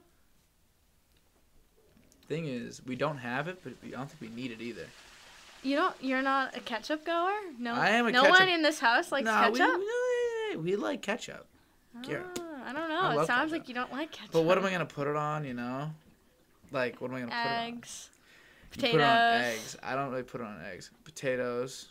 [2.29, 4.87] Thing is, we don't have it, but we, I don't think we need it either.
[5.69, 5.95] You don't.
[6.01, 7.33] You're not a ketchup goer.
[7.59, 7.75] No.
[7.75, 9.81] I am a no ketchup- one in this house likes no, we, ketchup.
[10.53, 11.47] we, we like ketchup.
[11.97, 12.01] Ah,
[12.67, 12.95] I don't know.
[13.17, 13.53] love It sounds ketchup.
[13.53, 14.33] like you don't like ketchup.
[14.33, 15.45] But what am I gonna put it on?
[15.45, 15.91] You know,
[16.73, 17.65] like what am I gonna put it on?
[17.69, 18.11] Eggs,
[18.77, 18.81] You.
[18.83, 19.77] Put it on eggs.
[19.83, 20.91] I don't really put it on eggs.
[21.05, 21.89] Potatoes.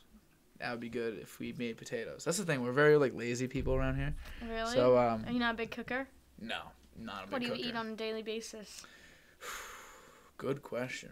[0.60, 2.24] That would be good if we made potatoes.
[2.26, 2.64] That's the thing.
[2.64, 4.16] We're very like lazy people around here.
[4.50, 4.74] Really?
[4.74, 6.08] So um, Are you not a big cooker?
[6.42, 6.58] no,
[7.00, 7.68] not a big What do you cooker.
[7.68, 8.84] eat on a daily basis?
[10.38, 11.12] Good question.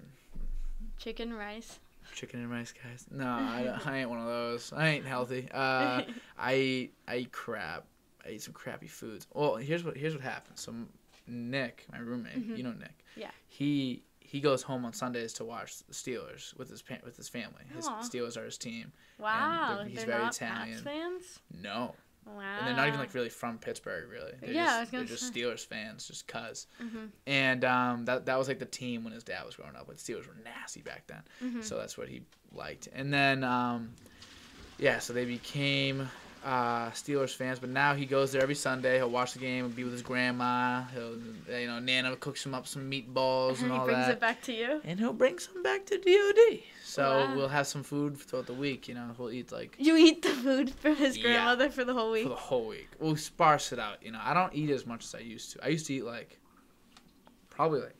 [0.97, 1.79] Chicken, rice,
[2.15, 3.05] chicken and rice guys.
[3.11, 4.73] No, I, I ain't one of those.
[4.75, 5.47] I ain't healthy.
[5.53, 6.01] Uh,
[6.37, 7.85] I eat I eat crap.
[8.25, 9.27] I eat some crappy foods.
[9.33, 10.61] Well, here's what here's what happens.
[10.61, 10.73] So
[11.27, 12.57] Nick, my roommate, Mhm.
[12.57, 13.03] you know Nick.
[13.15, 13.31] Yeah.
[13.47, 17.61] He he goes home on Sundays to watch the Steelers with his with his family.
[17.75, 18.01] His Aw.
[18.01, 18.91] Steelers are his team.
[19.19, 20.69] wow, he's they're very not Italian.
[20.71, 21.39] Pats fans.
[21.61, 21.93] No,
[22.27, 22.41] Wow.
[22.59, 24.31] and they're not even like really from Pittsburgh, really.
[24.41, 25.41] They're Yeah, just, they're just say.
[25.41, 26.67] Steelers fans, just cause.
[26.81, 27.09] Mhm.
[27.27, 29.85] And um, that that was like the team when his dad was growing up.
[29.87, 31.63] But Steelers were nasty back then, Mhm.
[31.63, 32.87] so that's what he liked.
[32.93, 33.93] And then um,
[34.79, 36.09] yeah, so they became
[36.43, 37.57] uh, Steelers fans.
[37.59, 38.97] But now he goes there every Sunday.
[38.97, 40.83] He'll watch the game and be with his grandma.
[40.93, 41.17] He'll
[41.59, 44.41] you know Nana cooks him up some meatballs and, and he all brings it back
[44.43, 44.81] to you.
[44.83, 46.63] and he'll bring some back to DOD.
[46.95, 47.35] So Wow.
[47.35, 48.87] we'll have some food throughout the week.
[48.87, 51.23] You know, we'll eat like You eat the food from his Yeah.
[51.23, 52.23] grandmother for the whole week.
[52.23, 52.89] for the whole week.
[52.99, 54.01] We'll sparse it out.
[54.01, 55.65] You know, I don't eat as much as I used to.
[55.65, 56.39] I used to eat like
[57.49, 57.95] probably like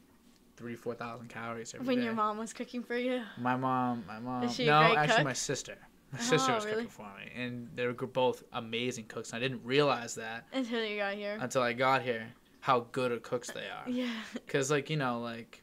[0.56, 2.06] three, four thousand calories every when day.
[2.06, 3.22] your mom was cooking for you.
[3.38, 4.48] My mom, my mom.
[4.50, 5.24] she a no, great actually, cook?
[5.26, 5.78] my sister.
[6.14, 6.76] My sister Oh, was really?
[6.78, 9.32] cooking for me, and they were both amazing cooks.
[9.34, 11.38] And I didn't realize that Until you got here.
[11.42, 12.28] until I got here,
[12.62, 13.90] how good of cooks they are.
[13.90, 14.08] yeah.
[14.48, 15.62] Cause like you know like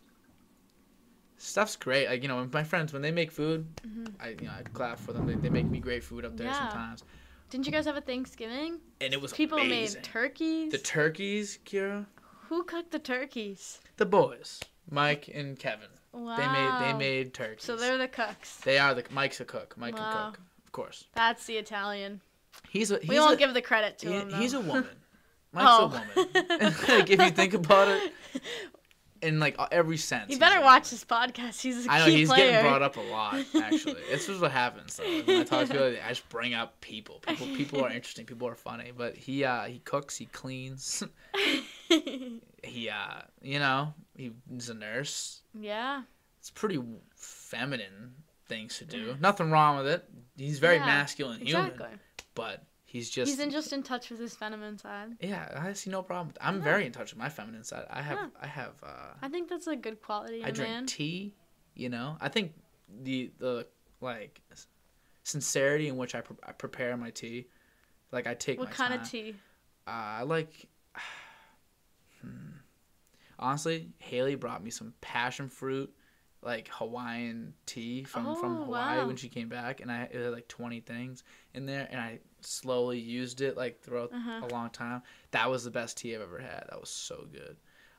[1.42, 2.08] stuff's great.
[2.08, 4.12] Like you know, my friends when they make food, Mhm.
[4.20, 5.26] I you know I clap for them.
[5.26, 6.58] They, they make me great food up there Yeah.
[6.58, 7.04] sometimes,
[7.50, 8.80] Didn't you guys have a Thanksgiving?
[9.00, 9.98] and it was People amazing.
[10.00, 10.72] made turkeys.
[10.72, 12.06] the turkeys, Ciara,
[12.48, 13.80] Who cooked the turkeys?
[13.96, 15.88] the boys, Mike and Kevin.
[16.12, 16.36] Wow.
[16.36, 17.64] They made they made turkeys.
[17.64, 18.56] So they're the cooks.
[18.58, 19.74] they are the Mike's a cook.
[19.76, 20.12] Mike Wow.
[20.12, 21.06] can cook, of course.
[21.14, 22.20] That's the Italian.
[22.68, 24.30] He's a he's we won't a, give the credit to he- him.
[24.30, 24.36] Though.
[24.36, 24.88] he's a woman.
[25.52, 25.84] Mike's oh.
[25.84, 26.74] a woman.
[26.88, 28.12] like if you think about it,
[29.22, 30.30] in like every sense.
[30.30, 31.60] You better watch this podcast.
[31.60, 32.50] He's a I know key he's player.
[32.50, 33.34] getting brought up a lot.
[33.54, 34.96] Actually, this is what happens.
[34.96, 35.04] Though.
[35.04, 37.20] When I talk to people, I just bring up people.
[37.26, 38.26] People, people are interesting.
[38.26, 38.92] People are funny.
[38.96, 40.16] But he, uh, he cooks.
[40.16, 41.02] He cleans.
[41.88, 45.42] he, uh, you know, he's a nurse.
[45.58, 46.02] yeah.
[46.40, 46.82] It's pretty
[47.14, 48.14] feminine
[48.48, 49.16] things to do.
[49.20, 50.04] Nothing wrong with it.
[50.36, 51.96] He's very Yeah, masculine human, Exactly.
[52.34, 53.28] but he's just.
[53.30, 55.10] He's in, just in touch with his feminine side.
[55.20, 56.34] yeah, I see no problem.
[56.40, 56.64] I'm Yeah.
[56.70, 57.86] very in touch with my feminine side.
[57.90, 58.28] I have, Yeah.
[58.40, 58.74] I have.
[58.82, 60.86] uh I think that's a good quality I drink man.
[60.86, 61.34] tea.
[61.74, 62.52] You know, I think
[63.02, 63.66] the the
[64.00, 64.40] like
[65.24, 67.46] sincerity in which I, pre- I prepare my tea,
[68.10, 69.00] like I take What my kind time.
[69.02, 69.34] of tea?
[69.86, 70.52] Uh, I like.
[72.20, 72.28] hmm.
[73.38, 75.92] Honestly, Haley brought me some passion fruit,
[76.42, 79.06] like Hawaiian tea from from Oh, Hawaii wow.
[79.06, 81.24] when she came back, and I it had like twenty things
[81.54, 84.46] in there, and I slowly used it like throughout Uh-huh.
[84.46, 85.02] a long time.
[85.30, 86.64] That was the best tea I've ever had.
[86.70, 87.56] That was so good.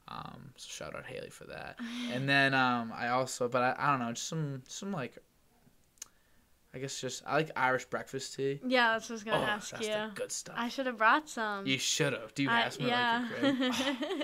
[0.07, 1.79] Um, so shout out Haley for that.
[2.11, 5.17] And then um, I also, but I, I don't know, just some some like,
[6.75, 8.59] I guess just I like Irish breakfast tea.
[8.65, 9.93] Yeah, that's what I was Oh, gonna ask that's you.
[9.93, 10.55] the good stuff.
[10.57, 11.67] I should have brought some.
[11.67, 12.33] You should have.
[12.33, 13.29] Do you I- have some yeah.
[13.43, 13.73] like your crib?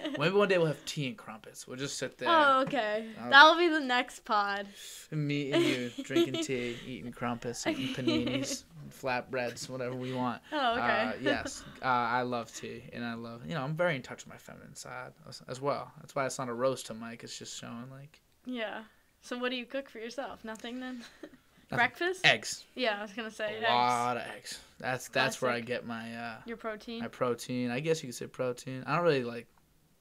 [0.07, 1.67] Oh, maybe one day we'll have tea and crumpets.
[1.67, 3.07] We'll just sit there, oh, okay.
[3.21, 4.65] I'll- That'll be the next pod.
[5.11, 10.41] me and you, drinking tea, eating crumpets, eating paninis, flatbreads, whatever we want.
[10.51, 10.81] Oh, okay.
[10.81, 14.25] Uh, yes, uh, I love tea, and I love you know I'm very in touch
[14.25, 15.91] with my feminine side as, as well.
[16.01, 17.23] That's why it's not a roast to Mike.
[17.23, 18.83] It's just showing like yeah.
[19.21, 20.43] So what do you cook for yourself?
[20.45, 21.03] Nothing then?
[21.69, 22.25] Breakfast?
[22.25, 23.55] eggs, Yeah, I was gonna say eggs.
[23.63, 23.69] a eggs.
[23.69, 24.59] lot of eggs.
[24.79, 27.01] That's that's where I get my uh, Your protein.
[27.01, 27.69] my protein.
[27.69, 28.83] I guess you could say protein.
[28.87, 29.45] I don't really like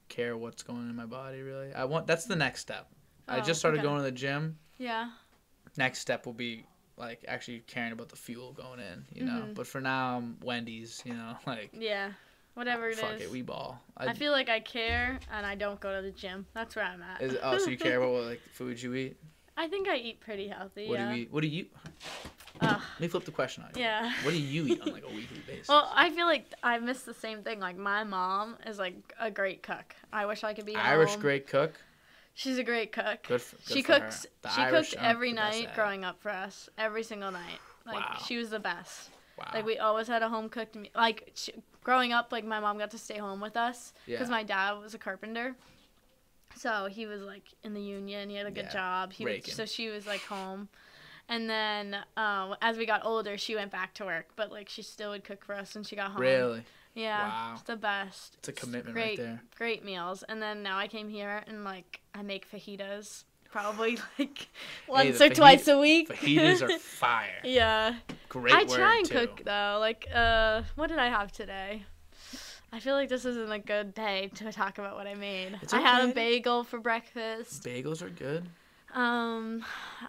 [0.07, 1.71] care what's going in my body really.
[1.73, 2.87] I want that's the next step.
[3.27, 3.87] I Oh, just started okay.
[3.87, 4.57] going to the gym.
[4.79, 5.11] Yeah.
[5.77, 6.65] Next step will be
[6.99, 9.43] like actually caring about the fuel going in, you know.
[9.47, 9.55] Mhm.
[9.55, 12.11] But for now, I'm Wendy's, you know, like Yeah.
[12.55, 12.99] Whatever it is.
[12.99, 13.79] fuck it, we ball.
[13.95, 16.45] I feel like I care and I don't go to the gym.
[16.53, 17.21] That's where I'm at.
[17.21, 19.17] Is, oh, so you care about what like food you eat?
[19.57, 20.87] I think I eat pretty healthy.
[20.87, 21.09] What yeah.
[21.09, 21.31] do you eat?
[21.31, 21.67] What do you?
[22.61, 22.81] Ugh.
[22.93, 23.81] Let me flip the question on you.
[23.81, 24.11] Yeah.
[24.23, 25.69] What do you eat on like a weekly basis?
[25.69, 27.59] Well, I feel like I miss the same thing.
[27.59, 29.95] Like my mom is like a great cook.
[30.11, 31.21] I wish I could be Irish home.
[31.21, 31.71] great cock.
[32.33, 33.23] She's a great cook.
[33.27, 34.25] Good for, good she cooks.
[34.55, 36.69] She Irish cooked every night growing up for us.
[36.77, 37.59] Every single night.
[37.85, 38.17] Like Wow.
[38.25, 39.09] she was the best.
[39.37, 39.45] Wow.
[39.53, 40.91] Like we always had a home cooked meal.
[40.95, 41.53] Like she,
[41.83, 44.31] growing up, like my mom got to stay home with us because yeah.
[44.31, 45.55] my dad was a carpenter.
[46.55, 48.29] So he was like in the union.
[48.29, 49.13] He had a good Yeah, job.
[49.13, 49.53] He raking.
[49.53, 50.69] so she was like home.
[51.27, 54.81] And then uh, as we got older, she went back to work, but like she
[54.81, 56.21] still would cook for us when she got home.
[56.21, 56.63] really,
[56.99, 57.27] Yeah.
[57.27, 57.51] Wow.
[57.53, 58.35] It's the best.
[58.39, 59.41] it's a commitment great, right there.
[59.57, 60.23] Great meals.
[60.27, 64.47] And then now I came here and like I make fajitas probably like
[64.87, 66.09] once the or faji- twice a week.
[66.09, 67.39] Fajitas are fire.
[67.43, 67.95] yeah.
[68.27, 69.13] Great I try and too.
[69.13, 69.77] cook though.
[69.79, 71.83] Like uh what did I have today?
[72.71, 75.57] I feel like this isn't a good day to talk about what I made.
[75.63, 77.63] It's I had a bagel for breakfast.
[77.63, 78.47] Bagels are good.
[78.93, 79.63] Um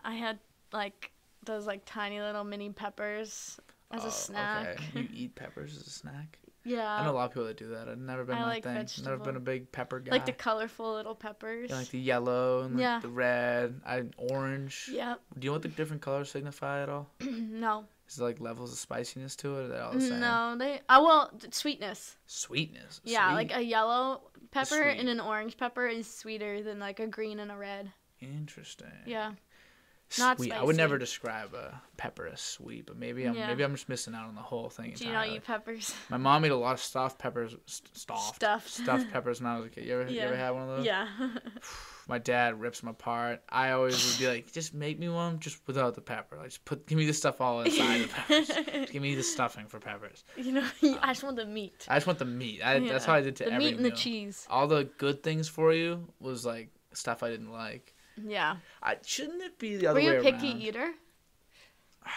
[0.04, 0.38] I had
[0.72, 1.10] like
[1.46, 3.58] those like tiny little mini peppers
[3.90, 4.66] as Oh, a snack.
[4.92, 5.00] Okay.
[5.00, 6.38] You eat peppers as a snack.
[6.70, 6.94] Yeah.
[6.96, 7.88] I know a lot of people that do that.
[7.88, 8.86] I've never been I my like thing.
[9.04, 10.12] Never been a big pepper guy.
[10.12, 11.70] Like the colorful little peppers.
[11.70, 13.00] Yeah, like the yellow and like Yeah.
[13.00, 14.88] the red, I orange.
[14.92, 15.14] Yeah.
[15.38, 17.10] Do you know what the different colors signify at all?
[17.20, 17.86] no.
[18.08, 19.58] Is there like levels of spiciness to it?
[19.58, 20.20] Or are they all the same?
[20.20, 20.80] No, they.
[20.88, 22.16] Uh, well, sweetness.
[22.26, 23.00] Sweetness.
[23.04, 27.38] Yeah, like a yellow pepper and an orange pepper is sweeter than like a green
[27.38, 27.92] and a red.
[28.20, 28.88] Interesting.
[29.06, 29.32] Yeah.
[30.18, 30.52] Not sweet.
[30.52, 33.46] I would never describe a pepper as sweet, but maybe I'm Yeah.
[33.46, 34.92] maybe I'm just missing out on the whole thing.
[34.96, 35.94] Do you not eat peppers?
[36.08, 38.68] My mom ate a lot of stuffed peppers, st- stuffed, Stuffed.
[38.68, 39.84] stuffed peppers when I was a kid.
[39.84, 40.86] You ever, you ever had one of those?
[40.86, 41.06] yeah.
[42.08, 43.40] My dad rips them apart.
[43.48, 46.38] I always would be like, just make me one, just without the pepper.
[46.38, 48.48] Like, just put, give me the stuff all inside the peppers.
[48.48, 50.24] Just give me the stuffing for peppers.
[50.36, 50.66] you know,
[51.02, 51.86] I just want the meat.
[51.88, 52.62] I just want the meat.
[52.64, 54.44] I, That's how I did to the every meat and the cheese.
[54.50, 57.94] All the good things for you was like stuff I didn't like.
[58.26, 58.56] Yeah.
[58.82, 60.62] I shouldn't it be the other way Were you way a picky around?
[60.62, 60.92] eater?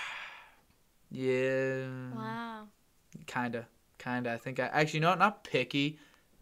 [1.12, 1.86] Yeah.
[2.12, 2.68] Wow.
[3.28, 3.68] Kinda,
[4.00, 4.32] kinda.
[4.32, 6.00] I think I actually no, not picky,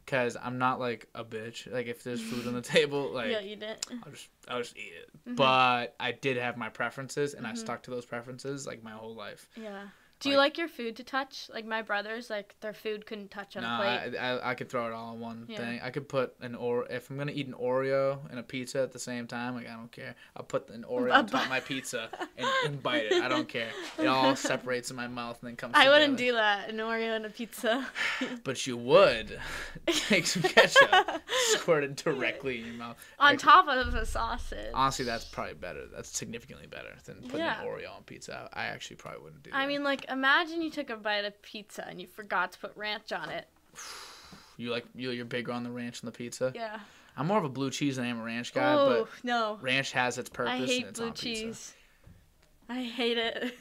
[0.07, 1.69] cause I'm not like a bitch.
[1.71, 3.77] Like if there's food on the table, like yeah, you did.
[3.91, 5.09] I'll just I'll just eat it.
[5.29, 5.35] Mhm.
[5.35, 7.57] But I did have my preferences, and I Mhm.
[7.57, 9.49] stuck to those preferences like my whole life.
[9.57, 9.87] Yeah.
[10.21, 11.49] Do you like your food to touch?
[11.53, 14.17] Like my brothers, like their food couldn't touch on No, a plate.
[14.19, 15.57] I, I I could throw it all in one Yeah.
[15.57, 15.79] thing.
[15.83, 18.91] I could put an or if I'm gonna eat an Oreo and a pizza at
[18.91, 20.15] the same time, like I don't care.
[20.37, 23.21] I'll put an Oreo on top of my pizza and, and bite it.
[23.23, 23.69] I don't care.
[23.99, 25.73] It all separates in my mouth and then comes.
[25.75, 26.69] I wouldn't do that.
[26.69, 27.87] An Oreo and a pizza.
[28.43, 29.39] But you would
[29.87, 30.89] take some ketchup,
[31.53, 32.97] squirt it directly in your mouth.
[33.19, 34.71] on Like, top of a sausage.
[34.73, 35.85] Honestly, that's probably better.
[35.93, 37.61] That's significantly better than putting Yeah.
[37.61, 38.49] an Oreo on pizza.
[38.53, 39.57] I actually probably wouldn't do that.
[39.57, 42.75] I mean, like, imagine you took a bite of pizza and you forgot to put
[42.75, 43.47] ranch on it.
[44.57, 46.51] you like you you're bigger on the ranch than the pizza.
[46.55, 46.79] Yeah.
[47.17, 49.57] I'm more of a blue cheese than I am a ranch guy, oh but no,
[49.61, 51.45] ranch has its purpose I and hate it's blue on pizza.
[51.45, 51.73] cheese.
[52.69, 53.53] I hate it.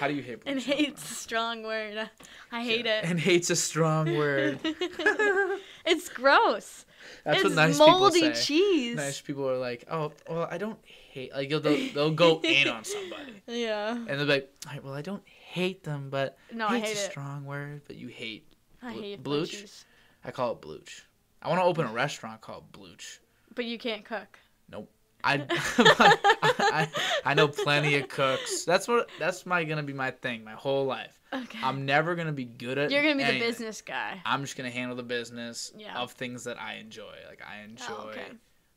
[0.00, 0.74] How do you hate blue and cheese?
[0.74, 2.10] hate's a strong word.
[2.50, 2.98] I hate Yeah.
[3.00, 3.04] it.
[3.04, 4.58] And hate's a strong word.
[5.84, 6.84] it's gross.
[7.24, 8.42] That's it's what nice moldy people say.
[8.42, 8.96] cheese.
[8.96, 11.32] Nice people are like, oh, well, I don't hate.
[11.32, 13.92] Like they'll, they'll go in on somebody, Yeah.
[13.92, 16.88] and they'll be like, all right, well, I don't hate them, but No, I hate's
[16.90, 17.10] hate a it.
[17.10, 18.46] strong word, but you hate.
[18.82, 19.64] I hate Blooch?
[20.24, 21.06] I call it blooch.
[21.42, 23.20] I want to open a restaurant called Blooch.
[23.54, 24.38] But you can't cook.
[24.70, 24.90] Nope.
[25.24, 26.88] I, I,
[27.24, 28.64] I know plenty of cooks.
[28.64, 31.18] That's what that's my gonna be my thing my whole life.
[31.32, 31.58] Okay.
[31.62, 32.90] I'm never gonna be good at.
[32.90, 34.20] You're gonna be the business guy.
[34.24, 35.98] I'm just gonna handle the business Yeah.
[35.98, 37.14] of things that I enjoy.
[37.28, 38.26] Like I enjoy Oh, okay.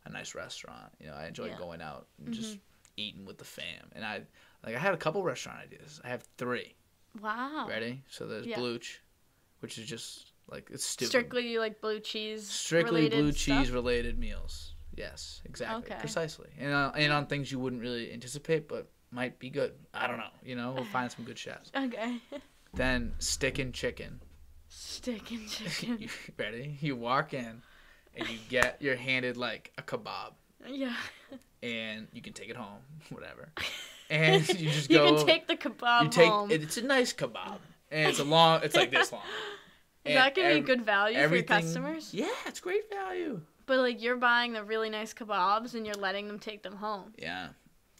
[0.06, 0.92] a nice restaurant.
[1.00, 1.58] You know, I enjoy Yeah.
[1.58, 2.60] going out and just Mhm.
[2.98, 3.90] eating with the fam.
[3.94, 4.22] And I
[4.66, 6.02] like I had a couple restaurant ideas.
[6.04, 6.76] I have three.
[7.22, 7.66] Wow.
[7.68, 8.04] Ready?
[8.10, 8.46] So there's.
[8.46, 8.58] Yeah.
[8.58, 9.02] Blooch,
[9.60, 11.10] which is just like it's stupid.
[11.10, 12.48] Strictly like blue cheese.
[12.50, 13.60] Strictly blue stuff?
[13.60, 14.76] cheese related meals.
[14.96, 16.00] Yes, exactly, Okay.
[16.00, 19.74] precisely, and uh, and on things you wouldn't really anticipate, but might be good.
[19.94, 20.34] I don't know.
[20.44, 21.72] You know, we'll find some good chefs.
[21.76, 22.18] Okay.
[22.74, 24.22] Then stick and chicken.
[24.68, 25.98] Stick and chicken.
[26.00, 26.78] you ready?
[26.82, 27.62] You walk in,
[28.16, 30.34] and you get you're handed like a kebab,
[30.68, 30.96] yeah.
[31.64, 33.52] and you can take it home, whatever.
[34.12, 35.16] And you just You go.
[35.16, 36.52] can take the kebab you take home.
[36.52, 37.60] it's a nice kebab,
[37.90, 38.60] and it's a long.
[38.62, 39.22] It's like this long.
[40.06, 42.14] Is that gonna be good value for your customers?
[42.14, 43.42] Yeah, it's great value.
[43.68, 47.14] But like you're buying the really nice kebabs and you're letting them take them home.
[47.18, 47.50] Yeah,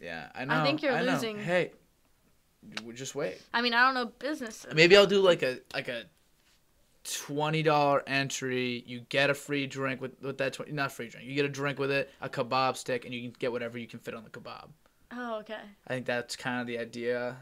[0.00, 0.28] yeah.
[0.34, 0.54] I know.
[0.60, 1.12] I think you're know.
[1.12, 1.38] losing.
[1.38, 1.70] Hey,
[2.74, 3.40] w- just wait.
[3.54, 4.66] I mean, I don't know business.
[4.74, 6.04] Maybe I'll do like a like a
[7.04, 8.84] twenty dollar entry.
[8.86, 10.72] You get a free drink with with that twenty.
[10.72, 11.26] Not free drink.
[11.26, 13.86] You get a drink with it, a kebab stick, and you can get whatever you
[13.86, 14.68] can fit on the kebab.
[15.12, 15.60] Oh, okay.
[15.86, 17.36] I think that's kind of the idea.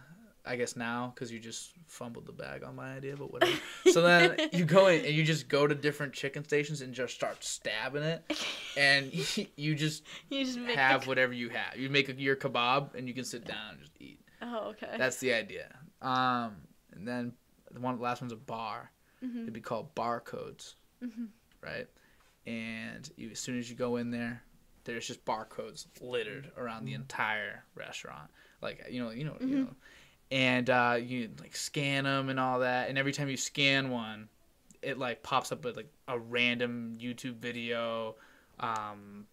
[0.45, 3.53] I guess now because you just fumbled the bag on my idea, but whatever.
[3.93, 7.15] so then you go in and you just go to different chicken stations and just
[7.15, 8.25] start stabbing it,
[8.77, 9.13] and
[9.57, 11.09] you just you just make have the...
[11.09, 11.77] whatever you have.
[11.77, 14.19] You make a, your kebab and you can sit down and just eat.
[14.41, 14.97] Oh, okay.
[14.97, 15.69] That's the idea.
[16.01, 16.57] Um,
[16.95, 17.33] and then
[17.71, 18.91] the one last one's a bar.
[19.23, 19.43] Mhm.
[19.43, 21.29] It'd be called barcodes, Mhm.
[21.61, 21.87] right?
[22.47, 24.43] And you, as soon as you go in there,
[24.85, 28.31] there's just barcodes littered around the entire restaurant.
[28.63, 29.65] Like you know, you know, you Mhm.
[29.67, 29.75] know.
[30.33, 32.89] And uh, you like scan them and all that.
[32.89, 34.29] And every time you scan one,
[34.81, 38.15] it like pops up with like a random YouTube video,
[38.61, 39.27] um,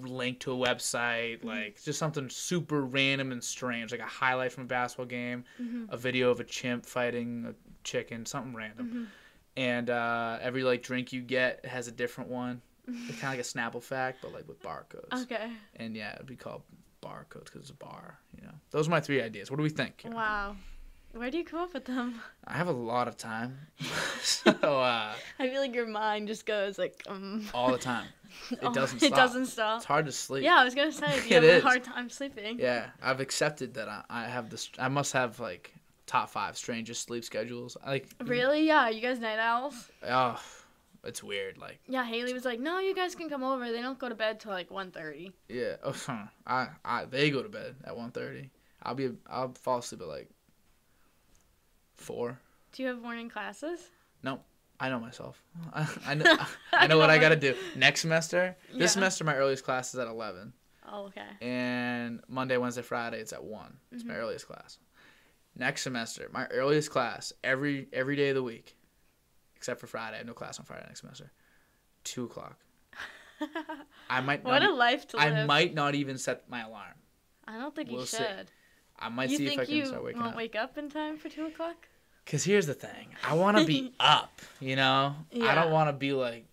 [0.00, 1.48] link to a website, Mm-hmm.
[1.48, 5.86] like just something super random and strange, like a highlight from a basketball game, Mhm.
[5.88, 8.86] a video of a chimp fighting a chicken, something random.
[8.88, 9.06] Mhm.
[9.56, 12.60] And uh, every like drink you get has a different one.
[12.86, 15.22] It's kind of like a Snapple fact, but like with barcodes.
[15.24, 15.50] Okay.
[15.76, 16.62] And yeah, it'd be called
[17.02, 18.18] barcodes because it's a bar.
[18.36, 19.50] You know, those are my three ideas.
[19.50, 19.98] What do we think?
[19.98, 20.16] Karen?
[20.16, 20.56] Wow.
[21.12, 22.20] Where do you come up with them?
[22.44, 23.56] I have a lot of time,
[24.20, 27.46] so uh, I feel like your mind just goes like um.
[27.54, 28.06] all the time.
[28.50, 29.12] It doesn't stop.
[29.12, 29.76] It doesn't stop.
[29.76, 30.42] It's hard to sleep.
[30.42, 31.62] Yeah, I was gonna say It you have is.
[31.62, 32.58] a hard time sleeping.
[32.58, 34.70] Yeah, I've accepted that I, I have this.
[34.76, 35.72] I must have like
[36.06, 37.76] top five strangest sleep schedules.
[37.86, 38.66] Like Really?
[38.66, 38.88] Yeah.
[38.88, 39.88] You guys night owls?
[40.08, 40.40] Oh,
[41.04, 41.58] it's weird.
[41.58, 42.04] Like Yeah.
[42.04, 43.70] Haley was like, "No, you guys can come over.
[43.70, 45.32] They don't go to bed till like 1.30.
[45.48, 46.24] yeah, oh, huh.
[46.46, 48.50] I I they go to bed at 1.30.
[48.82, 50.28] I'll be I'll fall asleep at like
[51.96, 52.38] four.
[52.72, 53.88] Do you have morning classes?
[54.22, 54.40] No,
[54.80, 55.40] I know myself.
[55.72, 56.36] I, I know
[56.72, 58.56] I know what I gotta do next semester.
[58.72, 58.86] This Yeah.
[58.88, 60.52] semester my earliest class is at eleven.
[60.86, 61.22] Oh, okay.
[61.40, 63.78] and Monday, Wednesday, Friday it's at one.
[63.90, 64.18] It's my Mhm.
[64.18, 64.78] earliest class.
[65.56, 68.76] Next semester, my earliest class every every day of the week,
[69.64, 70.16] except for Friday.
[70.16, 71.32] I have no class on Friday next semester.
[72.04, 72.58] Two o'clock.
[74.10, 74.70] I might what not.
[74.70, 75.32] a life to live.
[75.32, 76.92] I might not even set my alarm.
[77.48, 78.18] I don't think you We'll see.
[78.18, 78.50] should.
[78.98, 80.36] I might you see if I can start waking up you start waking won't up.
[80.36, 81.88] wake up in time for two o'clock?
[82.26, 84.40] Cause here's the thing, I want to be up.
[84.60, 85.50] You know, yeah.
[85.50, 86.46] I don't want to be like,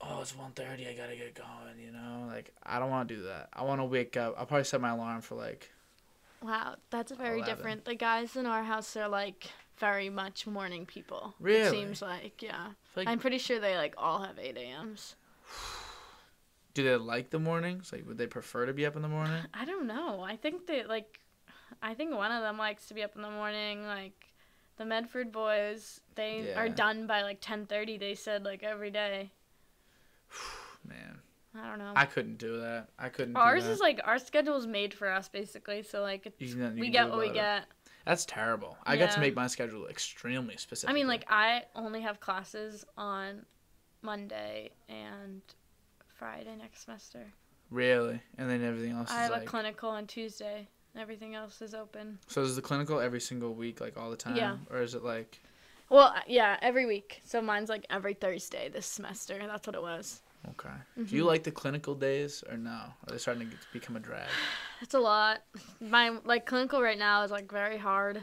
[0.00, 1.78] oh, it's 1.30, I gotta get going.
[1.84, 3.48] You know, like I don't want to do that.
[3.52, 4.34] I want to wake up.
[4.38, 5.70] I'll probably set my alarm for like
[6.40, 7.56] Wow, that's very 11.
[7.56, 7.84] different.
[7.84, 11.34] The guys in our house are like very much morning people.
[11.44, 12.68] It seems like, yeah.
[12.96, 15.16] like I'm pretty sure they like all have 8 a.m.s.
[16.74, 17.92] Do they like the mornings?
[17.92, 19.42] Like, would they prefer to be up in the morning?
[19.54, 20.20] I don't know.
[20.20, 21.20] I think they like,
[21.82, 23.86] I think one of them likes to be up in the morning.
[23.86, 24.32] Like,
[24.76, 27.98] the Medford boys, they are done by like 10:30.
[27.98, 29.30] They said like every day.
[30.88, 31.20] Man,
[31.54, 31.92] I don't know.
[31.94, 32.88] I couldn't do that.
[32.98, 33.36] I couldn't.
[33.36, 33.74] Ours do that.
[33.74, 35.82] is like our schedule is made for us basically.
[35.82, 37.34] So like it's, You can- you we get what we it.
[37.34, 37.64] get.
[38.04, 38.76] That's terrible.
[38.84, 40.90] I got to make my schedule extremely specific.
[40.90, 43.46] I mean, like I only have classes on
[44.02, 45.40] Monday and
[46.18, 47.32] Friday next semester.
[47.70, 49.42] really, and then everything else I is have like.
[49.42, 50.68] a clinical on Tuesday.
[50.96, 52.18] Everything else is open.
[52.28, 54.36] so is the clinical every single week, like all the time?
[54.36, 54.58] Yeah.
[54.70, 55.40] Or is it like?
[55.90, 57.20] Well, yeah, every week.
[57.24, 59.38] So mine's like every Thursday this semester.
[59.46, 60.22] That's what it was.
[60.50, 60.68] Okay.
[60.96, 61.26] Do you Mhm.
[61.26, 62.70] like the clinical days or no?
[62.70, 64.28] Are they starting to get, become a drag?
[64.80, 65.42] It's a lot.
[65.80, 68.22] My like clinical right now is like very hard.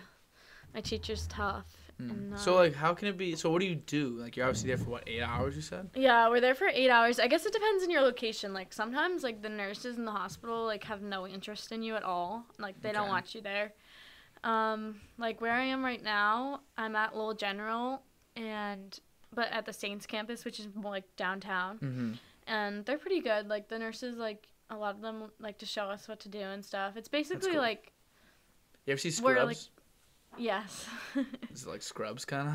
[0.74, 1.66] My teacher's tough.
[2.00, 2.10] Mm.
[2.10, 3.36] And, So uh, like, how can it be?
[3.36, 4.18] So what do you do?
[4.20, 5.56] Like, you're obviously there for what eight hours?
[5.56, 5.90] You said.
[5.96, 7.20] Yeah, we're there for eight hours.
[7.20, 8.54] I guess it depends on your location.
[8.54, 12.04] Like sometimes, like the nurses in the hospital, like have no interest in you at
[12.04, 12.46] all.
[12.60, 13.74] Like they don't want you there.
[14.44, 18.02] Um, like where I am right now, I'm at Lowell General,
[18.36, 18.98] and
[19.34, 22.12] but at the Saints campus, which is more like downtown, Mm-hmm.
[22.48, 23.48] and they're pretty good.
[23.48, 26.40] Like the nurses, like a lot of them like to show us what to do
[26.40, 26.96] and stuff.
[26.98, 27.60] It's basically cool.
[27.62, 27.92] like
[28.86, 29.46] You ever see Scrubs?
[29.46, 30.88] like- yes.
[31.54, 32.54] Is it like Scrubs kind of?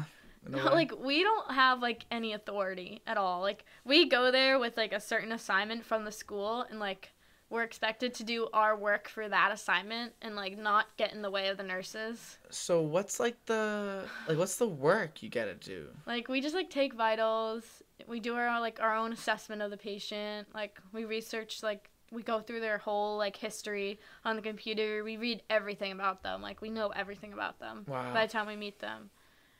[0.48, 3.40] No, like we don't have like any authority at all.
[3.40, 7.10] Like we go there with like a certain assignment from the school and like
[7.48, 11.30] we're expected to do our work for that assignment and like not get in the
[11.30, 12.38] way of the nurses.
[12.50, 15.86] So what's like the like what's the work you gotta do?
[16.06, 19.76] Like we just like take vitals, we do our like our own assessment of the
[19.76, 25.02] patient, like we research like we go through their whole like history on the computer.
[25.04, 26.42] We read everything about them.
[26.42, 28.12] Like we know everything about them Wow.
[28.12, 29.10] by the time we meet them.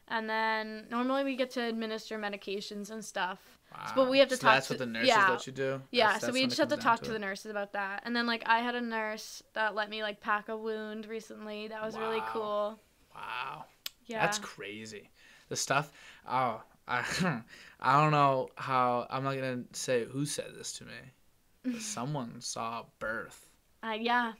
[0.09, 3.56] And then normally we get to administer medications and stuff.
[3.77, 3.93] Wow.
[3.95, 5.29] but we have to so talk That's to- what the nurses yeah.
[5.31, 5.83] let you do.
[5.91, 8.03] Yeah, That's- so that's we just have to talk to, the nurses about that.
[8.05, 11.69] And then like I had a nurse that let me like pack a wound recently.
[11.69, 12.79] That was really cool.
[13.15, 13.65] Wow.
[14.07, 14.21] Yeah.
[14.25, 15.11] That's crazy.
[15.49, 15.91] The stuff.
[16.29, 17.05] Oh, I,
[17.81, 19.07] I don't know how.
[19.11, 21.79] I'm not gonna say who said this to me.
[21.81, 23.49] Someone saw birth.
[23.83, 24.33] uh, yeah.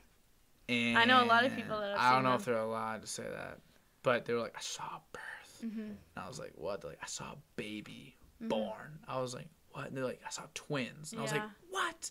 [0.69, 2.39] And I know a lot of people that have I don't know them.
[2.41, 3.59] if they're allowed to say that,
[4.03, 5.61] but they were like, I saw birth.
[5.61, 6.81] hmm And I was like, what?
[6.81, 8.49] They're like, I saw a baby Mhm.
[8.49, 8.99] born.
[9.07, 9.89] I was like, what?
[9.89, 11.13] And they're like, I saw twins.
[11.13, 12.11] And I was like, what?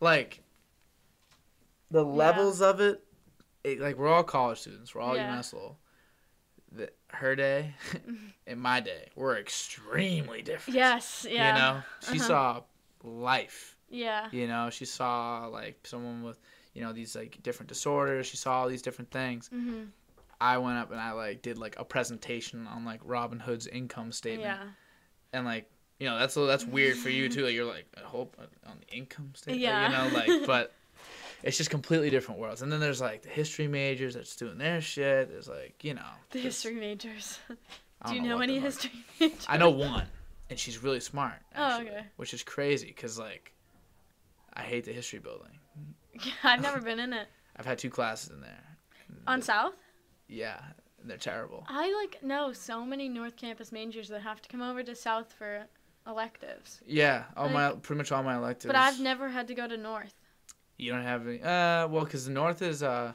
[0.00, 0.42] Like,
[1.90, 3.02] the levels of it,
[3.64, 4.94] it, like, we're all college students.
[4.94, 5.28] We're all Yeah.
[5.28, 5.54] UMass
[6.72, 7.74] The, her day
[8.46, 10.76] and my day were extremely different.
[10.76, 11.26] Yes.
[11.28, 11.48] Yeah.
[11.48, 12.26] You know, she Uh-huh.
[12.28, 12.62] saw
[13.02, 13.76] life.
[13.88, 14.28] Yeah.
[14.32, 16.38] You know, she saw, like, someone with,
[16.74, 18.26] you know, these, like, different disorders.
[18.26, 19.48] She saw all these different things.
[19.48, 19.84] hmm
[20.38, 24.60] I went up and I, like, did, like, a presentation on, like, Robinhood's income statement
[24.60, 24.68] Yeah.
[25.32, 27.44] And like you know that's that's weird for you too.
[27.44, 29.86] Like you're like I hope uh, on the income statement, Yeah.
[30.04, 30.72] you know, like but
[31.42, 32.62] it's just completely different worlds.
[32.62, 35.30] And then there's like the history majors that's doing their shit.
[35.30, 37.38] There's like you know The history majors.
[38.06, 39.46] Do you know what any the history majors?
[39.48, 40.06] I know one,
[40.50, 41.40] and she's really smart.
[41.56, 42.04] Oh, okay.
[42.16, 43.52] Which is crazy because like
[44.54, 45.58] I hate the history building.
[46.14, 47.26] Yeah, I've never been in it.
[47.56, 48.62] I've had two classes in there.
[49.26, 49.74] On South?
[50.28, 50.60] Yeah,
[51.08, 51.64] they're terrible.
[51.68, 55.32] I like know so many North Campus majors that have to come over to South
[55.32, 55.66] for
[56.06, 56.80] electives.
[56.86, 58.66] Yeah, all my pretty much all my electives.
[58.66, 60.14] But I've never had to go to North.
[60.76, 61.40] You don't have any.
[61.42, 63.12] Uh, well, because the north is uh,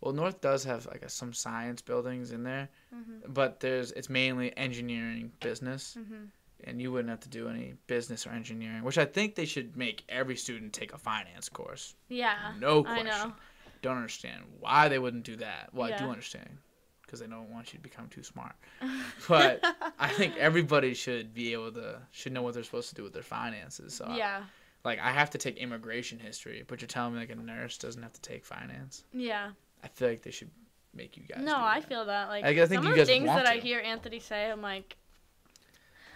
[0.00, 4.56] well, north does have like some science buildings in there, hmm but there's it's mainly
[4.56, 6.24] engineering, business, hmm
[6.64, 9.76] and you wouldn't have to do any business or engineering, which I think they should
[9.76, 11.94] make every student take a finance course.
[12.08, 12.52] Yeah.
[12.58, 13.28] No I question.
[13.28, 13.32] know.
[13.80, 15.70] Don't understand why they wouldn't do that.
[15.72, 16.58] Well, I do understand
[17.08, 18.54] because they don't want you to become too smart.
[19.28, 19.64] But
[19.98, 23.12] I think everybody should be able to should know what they're supposed to do with
[23.14, 23.94] their finances.
[23.94, 24.42] So I- yeah,
[24.84, 28.02] like I have to take immigration history, but you're telling me like a nurse doesn't
[28.02, 29.04] have to take finance.
[29.12, 29.50] yeah.
[29.82, 30.50] I feel like they should
[30.92, 31.44] make you guys.
[31.44, 32.28] No, I feel that.
[32.28, 34.96] Like I think some you of the things that I hear Anthony say, I'm like,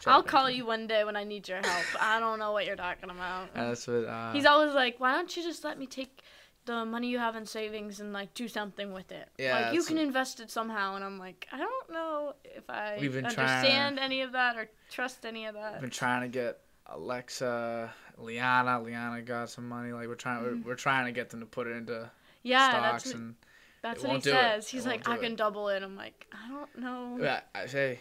[0.03, 1.85] Shut I'll call you one day when I need your help.
[2.03, 3.55] I don't know what you're talking about.
[3.55, 4.05] That's what.
[4.05, 6.23] Uh, He's always like, why don't you just let me take
[6.65, 9.29] the money you have in savings and like do something with it?
[9.39, 10.95] Yeah, like you can what- invest it somehow.
[10.97, 14.57] And I'm like, I don't know if I We've been trying- understand any of that
[14.57, 15.75] or trust any of that.
[15.75, 18.81] I've been trying to get Alexa, Liana.
[18.83, 19.93] Liana got some money.
[19.93, 20.43] Like we're trying.
[20.43, 20.63] Mm-hmm.
[20.63, 22.11] We're, we're trying to get them to put it into
[22.43, 23.35] yeah, stocks that's and.
[23.83, 24.25] that's what he it.
[24.25, 24.67] says.
[24.67, 25.21] It He's won't like, I it.
[25.21, 25.83] can double it.
[25.83, 27.19] I'm like, I don't know.
[27.21, 27.99] Yeah, I say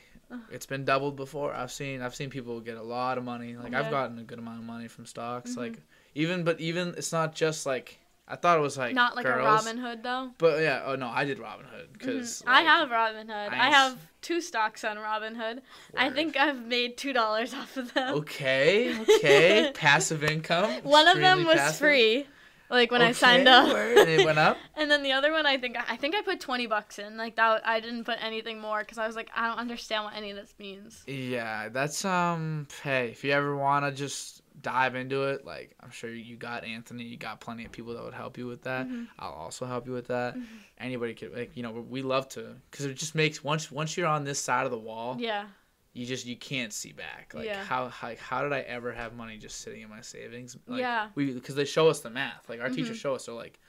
[0.50, 1.54] it's been doubled before.
[1.54, 3.56] I've seen I've seen people get a lot of money.
[3.56, 5.52] Like I've gotten a good amount of money from stocks.
[5.52, 5.58] Mhm.
[5.58, 5.78] Like
[6.16, 9.66] even but even it's not just like I thought it was like Not like girls.
[9.66, 10.32] a Robinhood though.
[10.38, 13.50] But yeah, oh no, I did Robinhood because I have Robinhood.
[13.52, 13.74] I Nice.
[13.74, 15.60] have two stocks on Robinhood.
[15.98, 18.16] I think I've made two dollars off of them.
[18.20, 20.72] Okay, okay, passive income.
[20.84, 21.80] One of them was passive.
[21.80, 22.26] free,
[22.70, 23.74] like when I signed up.
[23.74, 24.58] word, and it went up.
[24.78, 27.18] And then the other one, I think I think I put twenty bucks in.
[27.18, 30.16] Like that, I didn't put anything more because I was like, I don't understand what
[30.16, 31.04] any of this means.
[31.06, 32.68] Yeah, that's um.
[32.82, 37.04] Hey, if you ever wanna just dive into it, like I'm sure you got Anthony,
[37.04, 38.88] you got plenty of people that would help you with that.
[38.88, 39.08] Mhm.
[39.20, 40.36] I'll also help you with that.
[40.36, 40.46] Mhm.
[40.78, 44.08] Anybody could like you know we love to because it just makes once once you're
[44.08, 45.48] on this side of the wall, Yeah,
[45.94, 47.34] you just you can't see back.
[47.34, 47.64] Like Yeah.
[47.64, 50.58] how how how did I ever have money just sitting in my savings?
[50.68, 51.10] Like, Yeah.
[51.16, 52.48] we because they show us the math.
[52.50, 53.02] Like our teachers Mhm.
[53.02, 53.60] show us, they're like.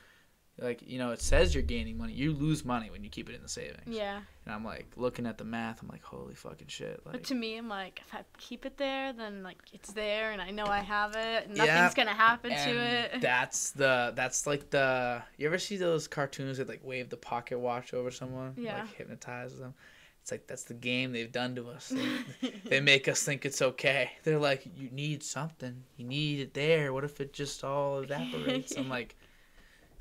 [0.62, 2.12] Like you know, it says you're gaining money.
[2.12, 3.82] You lose money when you keep it in the savings.
[3.86, 4.20] yeah.
[4.44, 5.82] And I'm like looking at the math.
[5.82, 7.00] I'm like, holy fucking shit!
[7.04, 10.40] But to me, I'm like, if I keep it there, then like it's there, and
[10.42, 11.46] I know I have it.
[11.48, 13.12] And Yeah, nothing's gonna happen to it.
[13.20, 17.58] That's the that's like the you ever see those cartoons that like wave the pocket
[17.58, 18.54] watch over someone?
[18.56, 18.80] Yeah.
[18.80, 19.74] Like hypnotize them.
[20.22, 21.92] It's like that's the game they've done to us.
[22.40, 24.12] They, they make us think it's okay.
[24.22, 25.82] They're like, you need something.
[25.96, 26.92] You need it there.
[26.92, 28.76] What if it just all evaporates?
[28.76, 29.16] I'm like,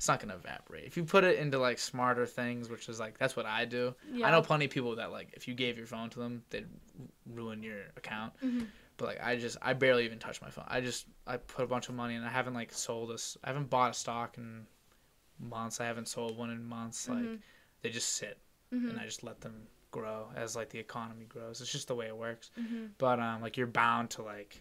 [0.02, 0.82] it's not gonna evaporate.
[0.82, 3.94] If you put it into like smarter things, which is like that's what I do.
[4.12, 4.26] yeah.
[4.26, 6.66] I know plenty of people that like if you gave your phone to them, they'd
[7.32, 8.32] ruin your account.
[8.42, 8.66] Mhm.
[8.96, 10.64] But like I just I barely even touch my phone.
[10.66, 13.36] I just I put a bunch of money and I haven't like sold this.
[13.44, 14.66] I haven't bought a stock in
[15.38, 15.80] months.
[15.80, 17.08] I haven't sold one in months.
[17.08, 17.38] Like Mhm.
[17.82, 18.38] they just sit
[18.74, 18.90] Mhm.
[18.90, 21.60] and I just let them grow as like the economy grows.
[21.60, 22.50] It's just the way it works.
[22.58, 22.90] Mhm.
[22.98, 24.60] But um like you're bound to like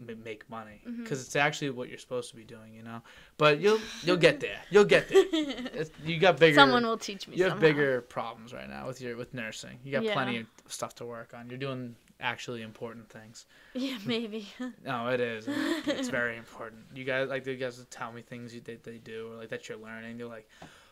[0.00, 1.02] make money mm-hmm.
[1.02, 3.02] because it's actually what you're supposed to be doing, you know.
[3.38, 4.58] But you'll you'll get there.
[4.70, 5.24] You'll get there.
[5.32, 6.54] It's, you got bigger.
[6.54, 7.36] Someone will teach me.
[7.36, 7.66] you have somehow.
[7.66, 9.78] bigger problems right now with your with nursing.
[9.84, 10.12] You got Yeah.
[10.12, 11.48] plenty of stuff to work on.
[11.48, 13.46] You're doing actually important things.
[13.72, 14.48] Yeah, maybe.
[14.84, 15.46] No, it is.
[15.86, 16.82] It's very important.
[16.94, 19.68] You guys like you guys tell me things you, that they do or like that
[19.68, 20.18] you're learning.
[20.18, 20.48] You're like,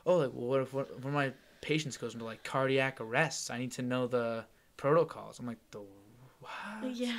[0.07, 3.51] oh, like well, what if what, one of my patients goes into like cardiac arrests?
[3.51, 4.45] I need to know the
[4.77, 5.39] protocols.
[5.39, 5.81] I'm like the
[6.41, 6.95] what?
[6.95, 7.19] yeah.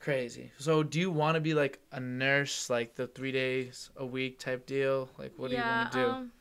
[0.00, 0.52] Crazy.
[0.58, 4.38] So, do you want to be like a nurse, like the three days a week
[4.38, 5.08] type deal?
[5.18, 6.06] Like, what do you want to do?
[6.08, 6.32] Um,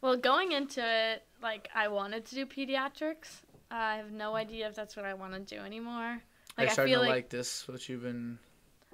[0.00, 3.40] well, going into it, like I wanted to do pediatrics.
[3.70, 5.94] I have no idea if that's what I want to do anymore.
[5.94, 6.20] Are you
[6.58, 7.66] Like I starting feel to like, like this?
[7.66, 8.38] What you've been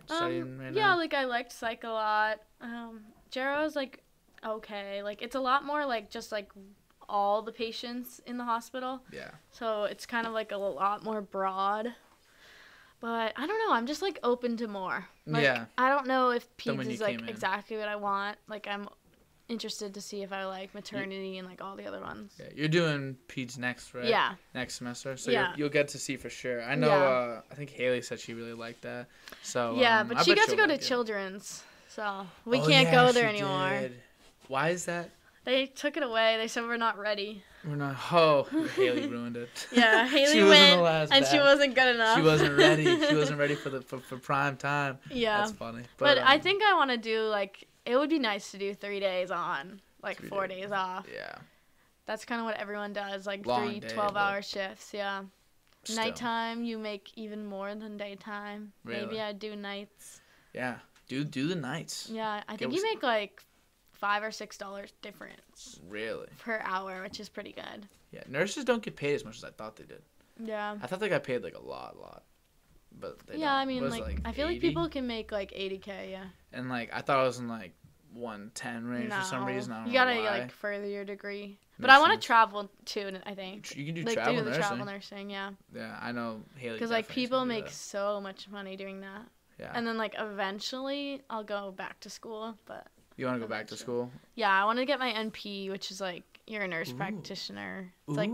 [0.06, 0.96] studying um, right yeah, now?
[0.96, 2.40] like I liked psych a lot.
[2.60, 4.02] Um, Gero's like
[4.44, 5.02] okay.
[5.02, 6.50] Like it's a lot more like just like
[7.08, 9.02] all the patients in the hospital.
[9.12, 9.30] Yeah.
[9.50, 11.94] So it's kind of like a lot more broad.
[13.02, 13.74] But I don't know.
[13.74, 15.04] I'm just like open to more.
[15.26, 15.64] Like, Yeah.
[15.76, 18.38] I don't know if peds is like exactly what I want.
[18.48, 18.88] Like I'm
[19.48, 22.32] interested to see if I like maternity and like all the other ones.
[22.38, 22.46] Yeah.
[22.54, 24.04] You're doing peds next, right?
[24.04, 24.34] Yeah.
[24.54, 25.52] Next semester, so Yeah.
[25.56, 26.62] you'll, get to see for sure.
[26.62, 26.86] I know.
[26.86, 26.94] Yeah.
[26.94, 29.08] Uh, I think Haley said she really liked that.
[29.42, 30.80] So yeah, um, but I she got to go to it.
[30.80, 33.68] children's, so we Oh, can't yeah, go there anymore.
[33.80, 34.00] did.
[34.46, 35.10] Why is that?
[35.44, 36.36] They took it away.
[36.38, 37.42] They said we're not ready.
[37.64, 37.96] We're not.
[38.12, 38.44] Oh,
[38.74, 39.68] Haley ruined it.
[39.72, 41.44] Yeah, Haley she went, the last and she batch.
[41.44, 42.16] wasn't good enough.
[42.18, 42.84] She wasn't ready.
[43.08, 44.98] She wasn't ready for the for, for prime time.
[45.10, 45.82] yeah, That's funny.
[45.96, 48.74] but, I um, think I want to do like it would be nice to do
[48.74, 50.62] three days on, like four days.
[50.62, 51.06] days off.
[51.12, 51.34] Yeah.
[52.06, 54.90] That's kind of what everyone does, like Long three day, 12 hour shifts.
[54.92, 55.22] Yeah.
[55.84, 55.96] Still.
[55.96, 58.72] Nighttime, you make even more than daytime.
[58.84, 59.06] Really?
[59.06, 60.20] Maybe I do nights.
[60.52, 60.76] Yeah.
[61.08, 62.08] Do do the nights.
[62.10, 63.42] Yeah, I think what's- you make like
[64.02, 66.26] five or six dollars difference Really.
[66.40, 67.86] per hour, which is pretty good.
[68.10, 68.24] Yeah.
[68.28, 70.02] Nurses don't get paid as much as I thought they did.
[70.42, 70.76] Yeah.
[70.82, 72.24] I thought they got paid like a lot, a lot.
[73.00, 73.54] But they Yeah, don't.
[73.60, 74.54] I mean, What is it, like, I feel 80?
[74.54, 76.10] like people can make like 80k.
[76.10, 76.24] Yeah.
[76.52, 77.74] And like I thought I was in like
[78.12, 79.72] 110 range for some reason.
[79.72, 80.30] I don't you gotta why.
[80.40, 81.58] like further your degree.
[81.78, 82.20] But I want Nursing.
[82.20, 83.12] to travel too.
[83.24, 83.74] I think.
[83.76, 84.62] You can do like travel do the nursing.
[84.62, 85.50] travel nursing, yeah.
[85.74, 86.74] Yeah, I know Haley.
[86.74, 89.22] Because like definitely is people gonna do make so much money doing that,
[89.60, 89.72] Yeah.
[89.74, 92.58] and then like eventually I'll go back to school.
[92.66, 92.86] But
[93.22, 94.10] You want to go back to school?
[94.34, 96.96] Yeah, I want to get my NP, which is like you're a nurse Ooh.
[96.96, 97.92] practitioner.
[98.08, 98.32] It's like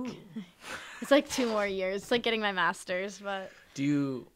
[1.03, 2.01] it's like two more years.
[2.01, 4.26] It's like getting my master's, but Do you?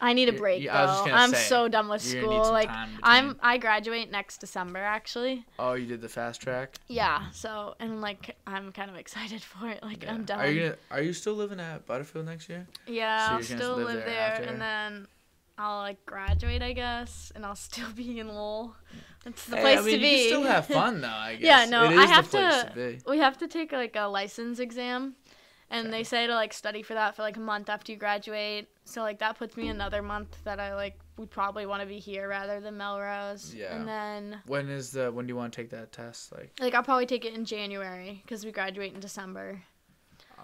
[0.00, 0.70] I need a break though.
[0.70, 2.52] I was just I'm say, so done with you're gonna need school.
[2.54, 2.70] Like
[3.02, 3.38] I'm.
[3.42, 5.44] I graduate next December actually.
[5.58, 6.76] Oh, you did the fast track.
[6.88, 9.82] Yeah, so and like I'm kind of excited for it.
[9.82, 10.14] Like Yeah.
[10.14, 10.40] I'm done.
[10.40, 10.76] Are you gonna?
[10.90, 12.66] Are you still living at Butterfield next year?
[12.86, 15.06] Yeah, So I'll still live live there there, and then
[15.58, 18.74] I'll like graduate, I guess, and I'll still be in Lowell.
[19.24, 20.08] That's the Hey, place I mean, to be.
[20.22, 21.08] You still have fun though.
[21.08, 21.42] I guess.
[21.44, 23.10] Yeah, no, it is I have the place to- to be.
[23.10, 25.14] we have to take like a license exam,
[25.70, 25.98] and Okay.
[25.98, 28.68] they say to like study for that for like a month after you graduate.
[28.84, 31.98] So like that puts me another month that I like would probably want to be
[31.98, 33.54] here rather than Melrose.
[33.54, 33.76] Yeah.
[33.76, 35.12] And then When is the?
[35.12, 36.32] When do you want to take that test?
[36.32, 39.62] Like, like I'll probably take it in January because we graduate in December.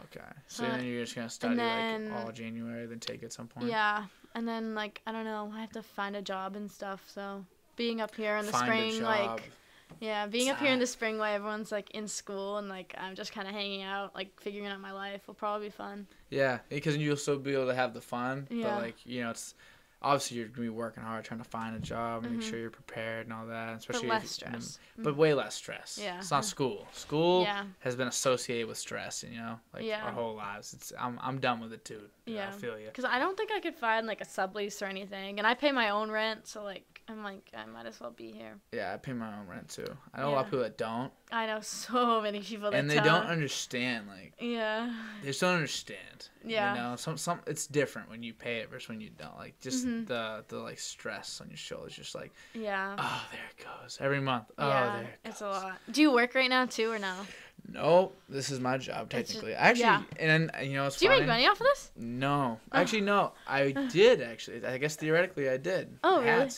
[0.04, 0.20] okay.
[0.46, 3.32] So Uh, then you're just gonna study then- like all January, then take it at
[3.32, 3.66] some point.
[3.66, 4.04] Yeah,
[4.36, 7.02] and then like I don't know, I have to find a job and stuff.
[7.12, 7.44] So
[7.78, 9.50] being up here in the Find spring, like
[10.00, 13.14] yeah, being up here in the spring while everyone's like in school and like I'm
[13.14, 16.06] just kind of hanging out, like figuring out my life will probably be fun.
[16.28, 18.46] Yeah, because you'll still be able to have the fun.
[18.50, 18.74] Yeah.
[18.74, 19.54] But like you know, it's
[20.02, 22.42] obviously you're gonna be working hard trying to find a job, make Mhm.
[22.42, 23.66] sure you're prepared and all that.
[23.72, 24.78] But Especially less if, and then- stress.
[24.98, 25.98] but way less stress.
[26.00, 26.18] Yeah.
[26.18, 26.86] It's not school.
[26.92, 27.64] School Yeah.
[27.80, 29.24] has been associated with stress.
[29.24, 30.04] You know, like Yeah.
[30.04, 30.74] our whole lives.
[30.74, 32.02] It's I'm I'm done with it too.
[32.26, 32.48] Yeah.
[32.48, 32.86] I feel you.
[32.86, 35.72] Because I don't think I could find like a sublease or anything, and I pay
[35.72, 38.58] my own rent, so like I'm like I might as well be here.
[38.72, 39.86] Yeah, I pay my own rent too.
[40.12, 42.90] I know a lot of people that don't, I know so many people that and
[42.90, 43.06] they don't.
[43.06, 44.06] don't understand.
[44.08, 44.92] Like Yeah.
[45.22, 46.28] they just don't understand.
[46.44, 46.74] Yeah.
[46.74, 49.36] You know, some some it's different when you pay it versus when you don't.
[49.36, 50.06] Like just Mhm.
[50.06, 52.94] the the like stress on your shoulders, just like Yeah.
[52.98, 54.44] oh there it goes every month.
[54.58, 54.92] Oh yeah.
[54.96, 55.32] there it goes.
[55.32, 55.78] it's a lot.
[55.90, 57.14] Do you work right now too or no?
[57.70, 59.54] No, this is my job It's just- technically.
[59.54, 60.02] actually, yeah.
[60.18, 61.22] and you know it's Do you funny.
[61.22, 61.90] make money off of this?
[61.96, 62.78] No, Oh.
[62.78, 63.32] actually no.
[63.46, 64.64] I did actually.
[64.64, 65.98] I guess theoretically I did.
[66.04, 66.48] Oh, really?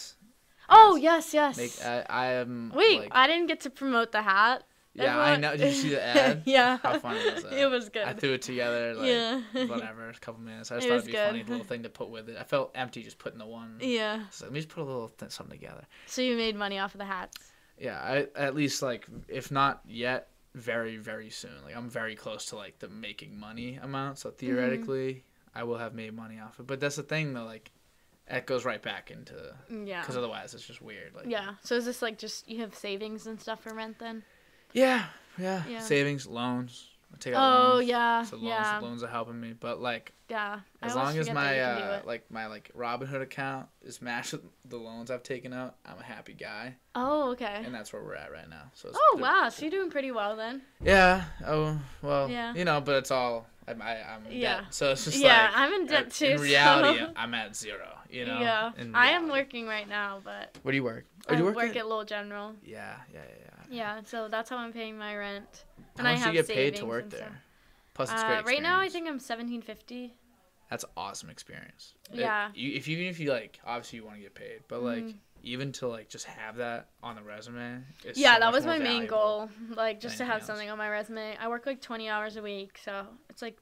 [0.71, 1.57] Oh yes, yes.
[1.57, 2.73] Make I I am.
[2.75, 4.65] Wait, like, I didn't get to promote the hat.
[4.95, 5.57] yeah, I know.
[5.57, 6.43] Did you see the ad?
[6.47, 6.79] yeah.
[6.83, 7.53] How funny was that?
[7.53, 8.05] It was good.
[8.05, 9.41] I threw it together like yeah.
[9.67, 10.71] whatever, a couple minutes.
[10.71, 12.37] I just It thought it'd be a funny little thing to put with it.
[12.39, 13.79] I felt empty just putting the one.
[13.81, 14.25] yeah.
[14.31, 15.85] So let me just put a little th- something together.
[16.07, 17.37] So you made money off of the hats.
[17.79, 21.63] Yeah, I at least like if not yet, very very soon.
[21.65, 24.17] Like I'm very close to like the making money amount.
[24.19, 24.29] Mm-hmm.
[24.29, 26.67] So theoretically, I will have made money off it.
[26.67, 27.71] But that's the thing though, like
[28.31, 29.35] it goes right back into
[29.69, 30.01] Yeah.
[30.01, 31.15] because otherwise it's just weird.
[31.15, 31.55] Like Yeah.
[31.63, 34.23] So is this like just you have savings and stuff for rent then?
[34.73, 35.07] yeah,
[35.39, 35.81] yeah, Yeah.
[35.81, 36.90] savings, loans.
[37.19, 37.89] Take out Oh loans.
[37.89, 38.23] yeah.
[38.25, 38.79] So loans, yeah.
[38.81, 40.61] loans are helping me, but like Yeah.
[40.81, 44.33] As long as my you can do uh, like my like Robinhood account is matched
[44.33, 47.63] with the loans I've taken out, I'm a happy guy, Oh okay.
[47.65, 48.71] and that's where we're at right now.
[48.75, 49.49] So it's, Oh wow.
[49.51, 50.63] So you're doing pretty well then.
[50.83, 51.25] Yeah.
[51.47, 52.31] Oh well.
[52.31, 52.55] Yeah.
[52.55, 54.61] You know, but it's all I'm I, I'm in Yeah.
[54.63, 54.65] debt.
[54.75, 56.25] So it's just yeah, like I'm in uh, debt too.
[56.37, 57.89] in reality, so- I'm at zero.
[58.09, 58.41] You know.
[58.41, 58.73] yeah.
[58.95, 61.05] I am working right now, but Where do you work?
[61.29, 62.55] Oh, I you work, work, at Little General.
[62.65, 63.50] Yeah, yeah, yeah, yeah.
[63.71, 64.01] Yeah.
[64.05, 65.65] So that's how I'm paying my rent.
[65.97, 67.21] How And I much do have you get paid to work there?
[67.21, 67.33] stuff.
[67.95, 68.47] Plus, it's Uh, great.
[68.47, 70.15] right now, I think I'm seventeen fifty.
[70.69, 71.95] that's awesome experience.
[72.13, 72.51] It- Yeah.
[72.55, 75.05] you, if you, even if you like, obviously you want to get paid, but like
[75.05, 75.15] Mhm.
[75.43, 77.83] even to like just have that on the resume.
[78.05, 79.51] Is Yeah, so that was my main goal.
[79.71, 80.47] Like just to have else.
[80.47, 81.37] something on my resume.
[81.39, 83.59] I work like twenty hours a week, so it's like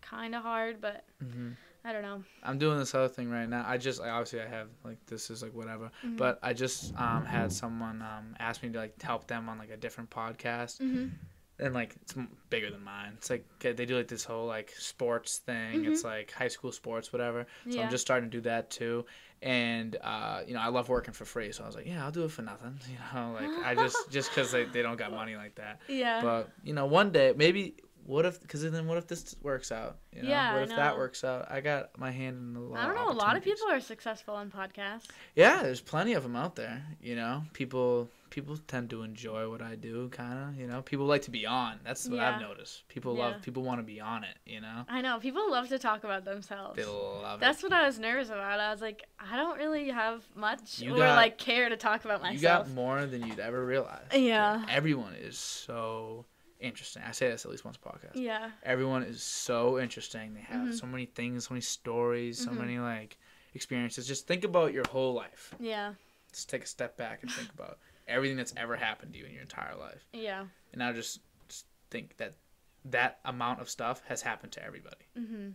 [0.00, 1.50] kind of hard, but hmm
[1.86, 2.24] I don't know.
[2.42, 3.64] I'm doing this other thing right now.
[3.66, 6.16] I just I, obviously I have like this is like whatever, Mhm.
[6.16, 9.70] but I just um had someone um ask me to like help them on like
[9.70, 10.80] a different podcast.
[10.80, 11.10] Mhm.
[11.58, 12.14] and like it's
[12.50, 13.12] bigger than mine.
[13.16, 15.86] It's like uh, they do like this whole like sports thing.
[15.86, 17.46] It's like high school sports, whatever.
[17.46, 17.78] So Mm-hmm.
[17.78, 17.84] Yeah.
[17.84, 19.06] I'm just starting to do that too.
[19.40, 22.10] And uh, you know, I love working for free, so I was like, yeah, I'll
[22.10, 22.78] do it for nothing.
[22.90, 25.80] You know, like I just just because they, they don't got money like that.
[25.88, 26.20] Yeah.
[26.22, 27.76] But you know, one day maybe.
[28.06, 28.40] What if?
[28.40, 29.98] Because then, what if this works out?
[30.12, 30.28] You know?
[30.28, 31.50] Yeah, What if that works out?
[31.50, 32.78] I got my hand in a lot.
[32.78, 33.10] I don't know.
[33.10, 35.08] A lot of people are successful on podcasts.
[35.34, 36.84] Yeah, there's plenty of them out there.
[37.00, 40.60] You know, people people tend to enjoy what I do, kind of.
[40.60, 41.80] You know, people like to be on.
[41.84, 42.86] That's what I've noticed.
[42.88, 43.24] People Yeah.
[43.28, 43.42] love.
[43.42, 44.36] People want to be on it.
[44.44, 46.76] You know, I know people love to talk about themselves.
[46.76, 48.60] they love That's what I was nervous about.
[48.60, 52.04] I was like, I don't really have much You or got- like care to talk
[52.04, 54.06] about myself You got more than you'd ever realize.
[54.12, 54.64] Yeah.
[54.68, 56.24] Everyone is so
[56.60, 57.02] interesting.
[57.06, 58.12] I say this at least once a podcast.
[58.14, 58.50] yeah.
[58.62, 60.34] Everyone is so interesting.
[60.34, 60.78] They have Mhm.
[60.80, 62.58] so many things, so many stories, so Mhm.
[62.58, 63.16] many like
[63.54, 64.06] experiences.
[64.06, 65.54] Just think about your whole life.
[65.60, 65.94] Yeah.
[66.32, 69.32] Just take a step back and think about everything that's ever happened to you in
[69.32, 70.04] your entire life.
[70.12, 70.46] Yeah.
[70.72, 72.36] and now just, just think that
[72.84, 75.06] that amount of stuff has happened to everybody.
[75.16, 75.54] Mhm.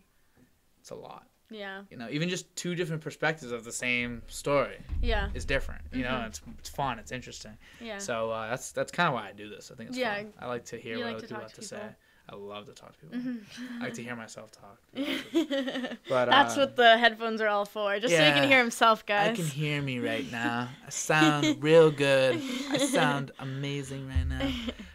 [0.80, 1.28] It's a lot.
[1.52, 1.84] Yeah.
[1.92, 5.30] You know, even just two different perspectives of the same story Yeah.
[5.34, 5.82] is different.
[5.92, 6.28] You know, Mhm.
[6.28, 7.58] it's it's fun, it's interesting.
[7.80, 7.98] Yeah.
[8.00, 9.70] So uh, that's that's kind of why I do this.
[9.72, 10.34] I think it's Yeah, fun.
[10.40, 11.82] I like to hear you what like other people have to to say.
[12.30, 13.18] I love to talk to people.
[13.20, 13.82] Mm-hmm.
[13.82, 14.78] I like to hear myself talk.
[16.08, 19.06] But that's uh, what the headphones are all for, just so you can hear himself,
[19.06, 19.32] guys.
[19.32, 20.70] I can hear me right now.
[20.86, 22.42] I sound real good.
[22.70, 24.50] I sound amazing right now.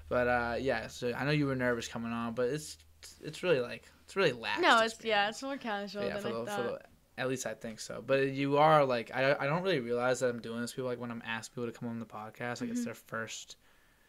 [0.09, 2.79] But uh, yeah, so I know you were nervous coming on, but it's
[3.23, 4.61] it's really like it's really lax.
[4.63, 6.57] no, it's yeah, it's more casual yeah, than for I the, thought.
[6.57, 6.81] for the,
[7.19, 8.03] at least I think so.
[8.07, 10.73] But you are like I, I don't really realize that I'm doing this.
[10.73, 12.85] People like when I'm asking people to come on the podcast, like it's Mhm.
[12.87, 13.57] their first.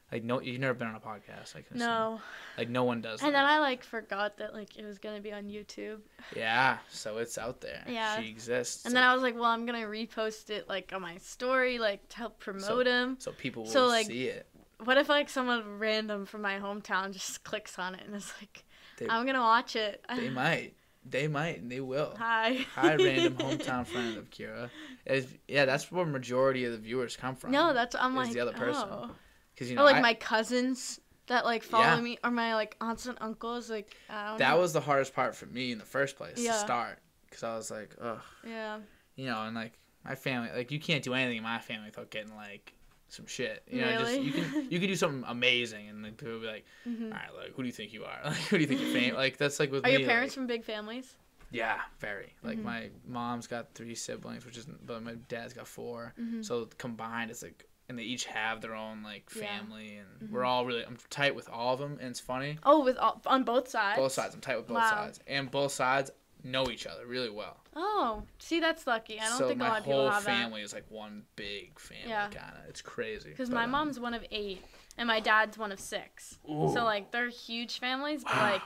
[0.10, 1.54] Like no, you've never been on a podcast.
[1.54, 2.22] Like no,
[2.58, 3.22] like no one does.
[3.22, 3.40] and that.
[3.42, 6.00] then I like forgot that like it was gonna be on YouTube,
[6.34, 7.84] yeah, so it's out there.
[7.88, 8.22] Yeah.
[8.22, 8.86] she exists.
[8.86, 12.08] and then I was like, well, I'm gonna repost it like on my story, like
[12.08, 13.18] to help promote him.
[13.20, 14.48] so people will so, like, see it.
[14.82, 18.64] What if like someone random from my hometown just clicks on it and is like,
[18.98, 20.04] They- I'm gonna watch it.
[20.16, 20.74] They might.
[21.10, 21.62] They might.
[21.62, 22.14] And they will.
[22.18, 22.66] Hi.
[22.76, 24.70] Hi, random hometown friend of Ciara.
[25.06, 27.52] It's, yeah, that's where majority of the viewers come from.
[27.52, 28.88] No, that's I'm like the other person.
[28.92, 29.12] Oh.
[29.54, 32.02] because you oh, know or like I- my cousins that like follow Yeah.
[32.02, 33.70] me, or my like aunts and uncles.
[33.70, 34.60] Like I don't that know.
[34.62, 36.54] was the hardest part for me in the first place Yeah.
[36.54, 37.00] to start
[37.30, 38.80] because I was like, ugh, yeah.
[39.16, 39.74] you know, and like
[40.06, 42.74] my family, like you can't do anything in my family without getting like
[43.10, 43.64] some shit.
[43.70, 46.66] You know, just you can you can do something amazing, and then people be like,
[46.88, 47.06] Mhm.
[47.06, 48.20] all right, like who do you think you are?
[48.26, 49.18] Like who do you think you're famous?
[49.24, 49.98] Like that's like with Are me.
[50.00, 51.16] your parents like- from big families?
[51.52, 52.34] yeah, very.
[52.44, 52.64] Like Mhm.
[52.64, 56.44] my mom's got three siblings, which is, but my dad's got 4 Mhm.
[56.44, 59.46] So combined, it's like, and they each have their own like Yeah.
[59.58, 60.32] family, and Mhm.
[60.32, 60.84] we're all really.
[60.86, 62.60] I'm tight with all of them, and it's funny.
[62.64, 63.98] Oh, with all, on both sides.
[63.98, 64.36] Both sides.
[64.36, 64.90] I'm tight with both Wow.
[64.90, 66.12] sides, and both sides
[66.48, 67.58] know each other really well.
[67.76, 69.20] Oh, see, that's lucky.
[69.20, 70.32] I don't so think a lot of people have that.
[70.32, 72.30] whole family is like one big family, Yeah.
[72.30, 72.70] kind of.
[72.70, 73.30] It's crazy.
[73.30, 74.64] Because my um, mom's one of eight,
[74.98, 76.40] and my dad's one of six.
[76.50, 76.70] Ooh.
[76.74, 78.62] So like they're huge families, but like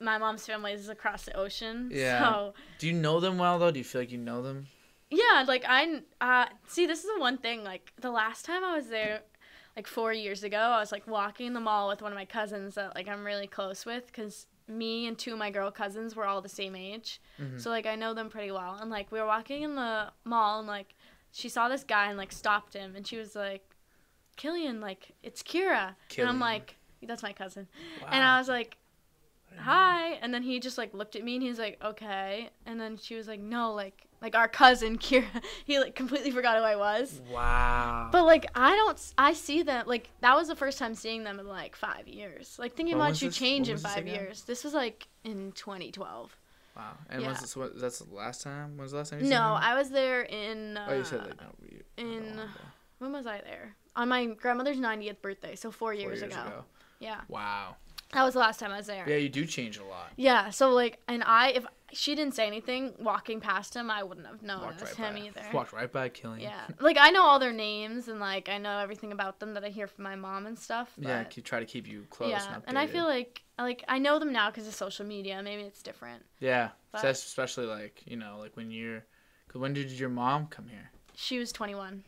[0.00, 1.90] my mom's family is across the ocean.
[1.92, 2.18] Yeah.
[2.32, 3.70] So Do you know them well though?
[3.70, 4.68] Do you feel like you know them?
[5.10, 7.62] yeah, like I uh see this is the one thing.
[7.64, 9.20] Like the last time I was there,
[9.76, 12.74] like four years ago, I was like walking the mall with one of my cousins
[12.76, 16.26] that like I'm really close with, because me and two of my girl cousins were
[16.26, 17.20] all the same age.
[17.40, 17.60] Mhm.
[17.60, 18.76] So like I know them pretty well.
[18.80, 20.94] And like we were walking in the mall and like
[21.32, 23.62] she saw this guy and like stopped him and she was like,
[24.36, 25.96] Killian, like it's Ciara.
[26.22, 27.68] And I'm like, that's my cousin.
[28.02, 28.08] Wow.
[28.10, 28.76] And I was like, I didn't know.
[29.58, 30.12] Hi.
[30.22, 32.50] And then he just like looked at me and he's like, okay.
[32.66, 35.26] And then she was like, no, like like our cousin Ciara.
[35.64, 37.20] He like completely forgot who I was.
[37.30, 38.08] Wow.
[38.12, 41.38] But like I don't, i see them like that was the first time seeing them
[41.38, 42.56] in like five years.
[42.58, 43.36] Like thinking When about you this?
[43.36, 44.42] change in five years.
[44.42, 46.36] This was like in 2012.
[46.76, 46.82] wow.
[47.10, 47.28] And yeah.
[47.28, 47.78] was this what?
[47.80, 48.70] That's the last time.
[48.76, 49.22] When was the last time?
[49.22, 49.56] You No?
[49.60, 50.76] I was there in.
[50.76, 51.46] Uh, Oh, you said like no.
[51.62, 52.40] We, in-
[52.98, 53.74] when was I there?
[53.96, 56.64] On my grandmother's 90th birthday, so four Four years, ago.
[57.00, 57.76] Yeah, Wow.
[58.16, 59.04] That was the last time I was there.
[59.06, 60.10] Yeah, you do change a lot.
[60.16, 64.26] Yeah, so like, and I, if she didn't say anything walking past him, I wouldn't
[64.26, 65.20] have known Walked it was right him by.
[65.40, 65.42] either.
[65.52, 66.40] Walked right by Killian.
[66.40, 66.50] Him.
[66.50, 69.64] Yeah, like I know all their names and like I know everything about them that
[69.64, 70.92] I hear from my mom and stuff.
[70.96, 72.30] But, Yeah, keep, try to keep you close.
[72.30, 72.90] yeah, and, and I updated.
[72.90, 75.42] feel like like I know them now because of social media.
[75.42, 76.24] Maybe it's different.
[76.40, 79.04] Yeah, but- so that's especially like you know like when you're.
[79.48, 80.90] Cause when did your mom come here?
[81.14, 82.02] She was 21.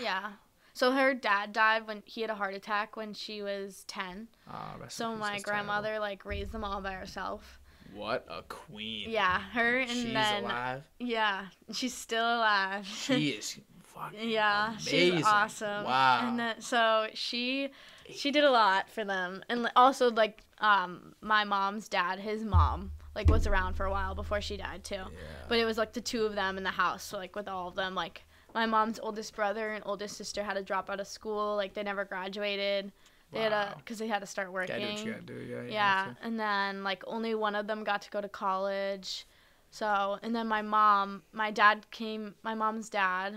[0.00, 0.30] Yeah.
[0.74, 4.28] So her dad died when he had a heart attack when she was 10.
[4.50, 7.58] Ah, rest So my grandmother like raised them all by herself.
[7.94, 9.10] What a queen.
[9.10, 10.82] Yeah, her and She's then alive.
[10.98, 12.86] yeah, she's still alive.
[12.86, 14.30] She is fucking.
[14.30, 15.16] yeah, amazing.
[15.18, 15.84] she's awesome.
[15.84, 16.20] Wow.
[16.28, 17.68] And then so she
[18.08, 22.92] she did a lot for them, and also like um my mom's dad, his mom
[23.14, 24.94] like was around for a while before she died too.
[24.94, 25.04] yeah.
[25.50, 27.68] But it was like the two of them in the house, so like with all
[27.68, 28.24] of them, like
[28.54, 31.82] my mom's oldest brother and oldest sister had to drop out of school, like they
[31.82, 32.92] never graduated.
[33.32, 33.70] They had Wow.
[33.70, 34.76] to because they had to start working.
[34.78, 35.46] Gotta do what you gotta do.
[35.48, 35.62] Yeah.
[35.70, 39.26] Yeah, and then like only one of them got to go to college.
[39.70, 43.34] So, and then my mom, my dad came, my mom's dad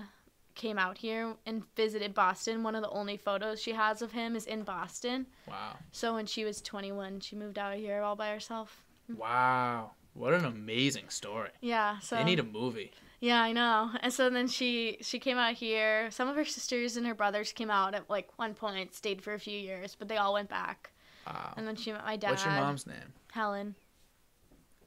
[0.53, 2.61] came out here and visited Boston.
[2.61, 5.27] One of the only photos she has of him is in Boston.
[5.47, 5.77] Wow.
[5.93, 8.83] So when she was 21, she moved out of here all by herself.
[9.13, 9.91] Wow.
[10.13, 11.49] What an amazing story.
[11.61, 12.91] Yeah, so they need a movie.
[13.25, 13.89] Yeah, I know.
[14.01, 16.11] And so then she she came out here.
[16.11, 19.33] Some of her sisters and her brothers came out at like one point, stayed for
[19.33, 20.91] a few years, but they all went back.
[21.25, 21.55] Wow.
[21.57, 22.29] And then she met my dad.
[22.29, 23.13] What's your mom's name?
[23.31, 23.73] Helen.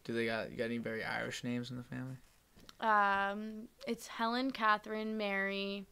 [0.05, 2.15] Do they got you got any very Irish names in the family?
[2.79, 5.85] Um, it's Helen, Catherine, Mary,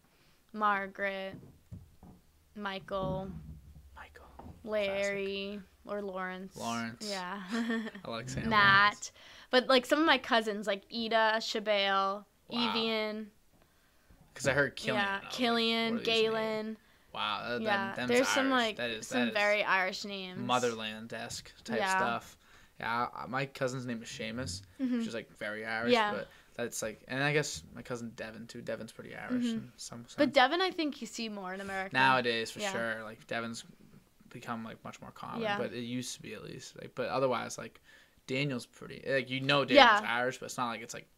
[0.52, 1.34] Margaret,
[2.54, 3.28] Michael,
[3.96, 4.54] Michael.
[4.62, 6.56] Larry, or Lawrence.
[6.56, 7.08] Lawrence.
[7.10, 7.40] Yeah.
[8.04, 9.10] I like saying Matt.
[9.50, 12.70] But like some of my cousins, like Ida, Shabelle, Wow.
[12.70, 13.30] Evian,
[14.32, 15.04] Because I heard Killian.
[15.04, 16.20] yeah, like, Killian, are these names?
[16.22, 16.76] Galen.
[17.14, 17.58] Wow.
[17.58, 20.38] That, Yeah, there's some like that is, some very Irish names.
[20.38, 21.96] motherland esque type Yeah.
[21.96, 22.36] stuff.
[22.78, 24.98] Yeah, my cousin's name is Seamus, Mhm.
[24.98, 25.92] which is like very Irish.
[25.92, 26.12] Yeah.
[26.12, 28.60] But that's like, and I guess my cousin Devin too.
[28.60, 29.52] Devin's pretty Irish Mhm.
[29.52, 30.14] in some sense.
[30.16, 31.94] But Devin, I think you see more in America.
[31.96, 32.72] Nowadays, for Yeah.
[32.72, 33.64] sure, like Devin's
[34.28, 35.40] become like much more common.
[35.40, 35.56] Yeah.
[35.56, 36.94] But it used to be at least like.
[36.94, 37.80] But otherwise, like
[38.26, 40.02] Daniel's pretty like you know Daniel's.
[40.06, 41.08] Irish, but it's not like it's like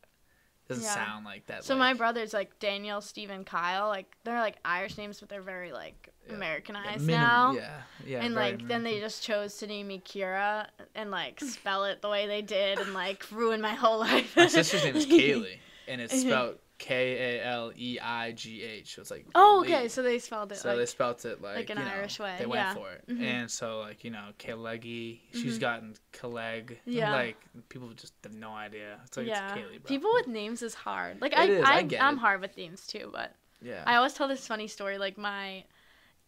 [0.68, 0.94] doesn't Yeah.
[0.94, 1.64] sound like that.
[1.64, 3.88] So like, my brother's like Daniel, Stephen, Kyle.
[3.88, 6.34] Like they're like Irish names, but they're very like Yeah.
[6.34, 7.52] Americanized minim- now.
[7.52, 8.22] Yeah, yeah.
[8.24, 12.08] and like then they just chose to name me Ciara and like spell it the
[12.08, 14.36] way they did and like ruin my whole life.
[14.36, 15.58] My sister's name is Kaylee,
[15.88, 18.94] and it's spelled K A L E I G H.
[18.94, 19.26] So it's like.
[19.34, 19.88] oh, okay.
[19.88, 22.18] So they spelled it So like they spelled it like, like an you know, Irish
[22.20, 22.74] way, They went yeah.
[22.74, 23.22] for it, Mhm.
[23.22, 25.60] and so like you know, Kalegi, she's Mhm.
[25.60, 26.76] gotten Kaleg.
[26.84, 27.12] Yeah.
[27.12, 27.36] Like
[27.68, 29.00] people just have no idea.
[29.04, 29.54] It's like yeah.
[29.54, 29.84] it's Kaylee.
[29.86, 31.20] People with names is hard.
[31.20, 32.18] Like I, is, I I, it.
[32.18, 33.82] hard with names too, but yeah.
[33.86, 34.98] I always tell this funny story.
[34.98, 35.64] Like my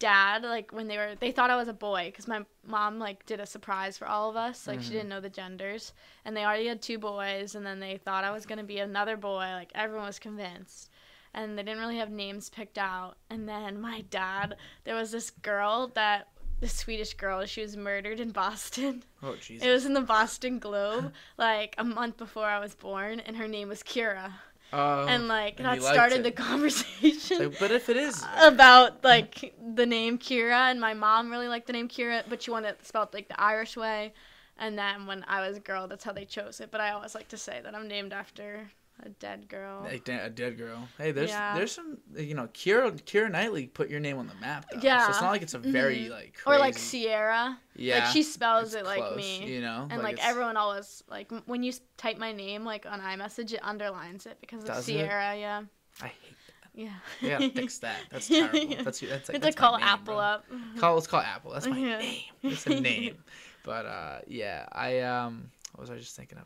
[0.01, 3.25] dad, like when they were, they thought I was a boy because my mom like
[3.25, 4.67] did a surprise for all of us.
[4.67, 4.83] Like Mhm.
[4.83, 5.93] she didn't know the genders,
[6.25, 9.15] and they already had two boys, and then they thought I was gonna be another
[9.15, 9.45] boy.
[9.53, 10.89] Like everyone was convinced,
[11.33, 13.15] and they didn't really have names picked out.
[13.29, 16.27] And then my dad, there was this girl that.
[16.59, 19.03] The Swedish girl, she was murdered in Boston.
[19.23, 19.65] oh Jesus.
[19.65, 23.47] It was in the Boston Globe, like a month before I was born, and her
[23.47, 24.31] name was Kira.
[24.73, 26.23] Oh, and like and that started it.
[26.23, 31.29] the conversation Like, but if it is, about like the name Kira, and my mom
[31.29, 34.13] really liked the name Kira, but she wanted it spelled like the Irish way.
[34.57, 36.69] And then when I was a girl, that's how they chose it.
[36.71, 38.69] But I always like to say that I'm named after
[39.03, 39.81] a dead girl.
[39.83, 40.87] like da- a dead girl.
[40.97, 41.55] Hey, there's Yeah.
[41.55, 44.79] there's some you know Kira Keira Knightley put your name on the map though.
[44.81, 45.03] Yeah.
[45.05, 46.09] So it's not like it's a very Mhm.
[46.11, 47.57] like Or like Sierra.
[47.75, 47.99] yeah.
[48.05, 49.45] Like she spells it like me.
[49.45, 49.87] You know.
[49.89, 53.59] And like, it's- everyone always like when you type my name like on iMessage, it
[53.63, 54.93] underlines it because of Does it?
[54.93, 55.35] Sierra.
[55.35, 55.63] Yeah,
[56.01, 56.15] I hate.
[56.47, 56.69] That.
[56.73, 56.89] Yeah.
[57.21, 57.97] Yeah, fix that.
[58.11, 58.59] That's terrible.
[58.59, 58.81] Yeah.
[58.83, 60.17] That's that's like, It's that's like call name, Apple bro.
[60.19, 60.45] up.
[60.77, 61.51] Call let's call Apple.
[61.51, 61.97] That's my Yeah.
[61.99, 62.21] name.
[62.43, 63.17] It's a name.
[63.63, 66.45] but uh, yeah, I um, what was I just thinking of?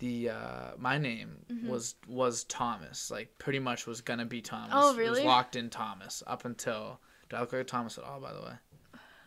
[0.00, 1.68] The uh, my name Mhm.
[1.68, 3.10] was was Thomas.
[3.10, 4.70] Like pretty much was gonna be Thomas.
[4.72, 5.24] Oh, It was really?
[5.24, 7.00] locked in Thomas up until.
[7.28, 8.18] Do I look like a Thomas at all?
[8.20, 8.52] By the way.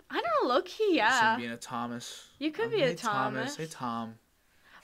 [0.09, 1.37] I don't know, low key, You see me yeah.
[1.37, 2.27] being a Thomas.
[2.39, 3.55] You could Um, be a hey, Thomas.
[3.55, 4.15] Hey Tom.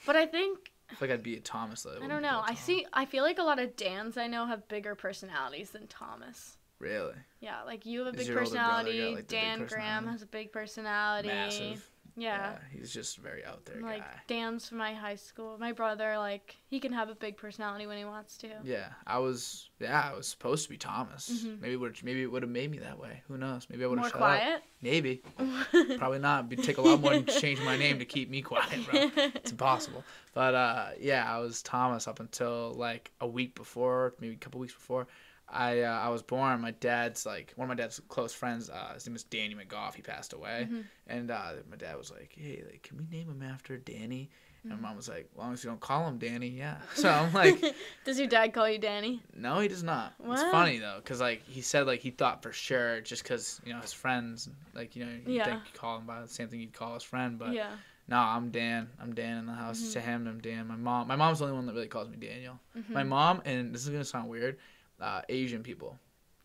[0.06, 1.98] But I think I feel like I'd be a Thomas though.
[2.02, 2.42] I don't know.
[2.44, 2.86] I see.
[2.92, 6.56] I feel like a lot of Dans I know have bigger personalities than Thomas.
[6.78, 8.40] Really Yeah, like you have a big brother got,
[8.84, 9.00] personality.
[9.06, 11.28] like, the big Dan Graham has a big personality.
[11.28, 11.90] massive.
[12.20, 12.58] Yeah.
[12.70, 14.20] He's just a very out there Like guy.
[14.26, 15.56] Dan's from my high school.
[15.58, 18.48] My brother, like he can have a big personality when he wants to.
[18.62, 19.68] Yeah, I was.
[19.80, 21.30] Yeah, I was supposed to be Thomas.
[21.30, 21.60] Mhm.
[21.60, 23.22] Maybe would maybe it would have made me that way.
[23.28, 23.66] Who knows?
[23.70, 24.20] Maybe I would have shut up.
[24.20, 24.62] quiet.
[24.82, 25.22] Maybe.
[25.98, 26.52] Probably not.
[26.52, 29.10] It'd take a lot more to change my name to keep me quiet, bro.
[29.34, 30.04] It's impossible.
[30.34, 34.60] But uh, yeah, I was Thomas up until like a week before, maybe a couple
[34.60, 35.06] weeks before.
[35.52, 36.60] I uh, I was born.
[36.60, 38.70] My dad's like one of my dad's close friends.
[38.70, 39.94] Uh, his name is Danny McGough.
[39.94, 40.84] He passed away, Mhm.
[41.08, 44.30] and uh, my dad was like, "Hey, like, can we name him after Danny?"
[44.62, 44.80] And Mhm.
[44.82, 47.32] my mom was like, "As long as you don't call him Danny, yeah." So I'm
[47.32, 47.60] like,
[48.04, 49.22] Does your dad call you Danny?
[49.34, 50.14] No, he does not.
[50.24, 53.72] It's funny though, cause like he said, like he thought for sure, just cause you
[53.72, 55.44] know his friends, like you know, you Yeah.
[55.46, 57.72] think you call him by the same thing you'd call his friend, but yeah.
[58.06, 58.88] no, I'm Dan.
[59.00, 59.80] I'm Dan in the house.
[59.80, 59.92] Mhm.
[59.94, 60.68] To him, I'm Dan.
[60.68, 62.60] My mom, my mom's the only one that really calls me Daniel.
[62.76, 62.90] Mhm.
[62.90, 64.58] My mom, and this is gonna sound weird,
[65.00, 65.98] uh, Asian people,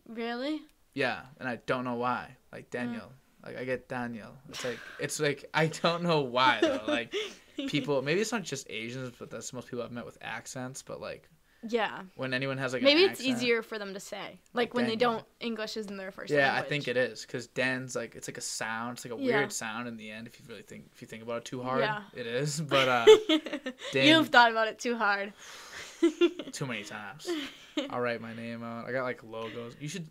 [0.07, 0.61] Really?
[0.93, 2.71] yeah, and I don't know why, like Mm.
[2.71, 3.11] Daniel.
[3.45, 4.31] Like I get Daniel.
[4.49, 6.81] It's like it's like I don't know why though.
[6.87, 7.13] Like
[7.67, 10.81] people, maybe it's not just Asians, but that's most people I've met with accents.
[10.81, 11.29] But like
[11.61, 12.01] Yeah.
[12.15, 14.39] when anyone has like an Maybe it's accent- easier for them to say.
[14.53, 16.65] Like when they don't English isn't their first Yeah, language.
[16.65, 18.97] I think it is because Dan's like it's like a sound.
[18.97, 19.37] It's like a Yeah.
[19.37, 20.25] weird sound in the end.
[20.25, 22.01] If you really think if you think about it too hard, Yeah.
[22.15, 22.59] it is.
[22.61, 23.05] But uh,
[23.91, 25.33] Dan- You've thought about it too hard.
[26.51, 27.27] too many times.
[27.89, 28.85] I'll write my name out.
[28.87, 29.75] I got like logos.
[29.79, 30.07] You should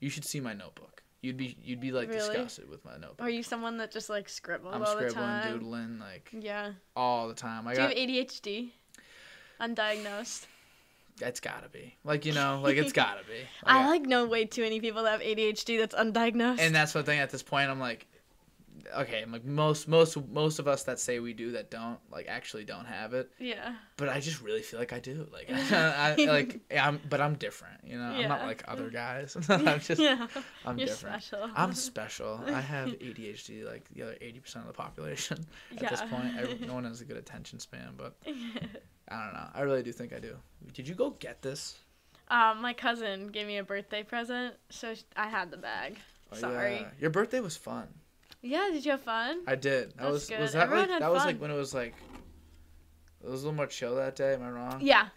[0.00, 1.02] you should see my notebook.
[1.22, 2.20] You'd be you'd be like Really?
[2.20, 3.20] disgusted with my notebook.
[3.20, 5.52] Are you someone that just like scribbles I'm all the scribbling, time?
[5.52, 6.72] doodling, like Yeah.
[6.94, 7.66] all the time.
[7.66, 8.70] I Do you have ADHD?
[9.60, 10.46] Undiagnosed.
[11.22, 13.40] it's gotta be like you know like it's gotta be.
[13.64, 16.60] I like know way too many people that have ADHD that's undiagnosed.
[16.60, 17.18] and that's the thing.
[17.20, 18.06] At this point, I'm like,
[18.98, 22.64] okay, like most most most of us that say we do that don't like actually
[22.64, 23.30] don't have it.
[23.38, 23.74] yeah.
[23.96, 25.26] but I just really feel like I do.
[25.32, 27.80] Like, I, like, yeah, I'm, but I'm different.
[27.84, 28.22] You know, Yeah.
[28.24, 29.36] I'm not like other guys.
[29.48, 30.26] I'm just, yeah.
[30.64, 31.22] I'm You're different.
[31.22, 31.50] special.
[31.54, 32.40] I'm special.
[32.46, 35.44] I have ADHD, like the other eighty percent of the population.
[35.78, 37.94] At this point, every, no one has a good attention span.
[37.96, 38.14] But
[39.08, 39.48] I don't know.
[39.54, 40.36] I really do think I do.
[40.72, 41.78] Did you go get this?
[42.28, 45.96] um, my cousin gave me a birthday present, so I had the bag.
[46.32, 46.78] Oh, Sorry.
[46.80, 46.88] yeah.
[47.00, 47.86] Your birthday was fun.
[48.46, 49.42] Yeah, did you have fun?
[49.46, 49.92] I did.
[49.98, 50.40] That was good.
[50.40, 51.94] was that Everyone like that was like when it was like
[53.22, 54.34] it was a little more chill that day.
[54.34, 54.78] Am I wrong?
[54.80, 55.08] Yeah.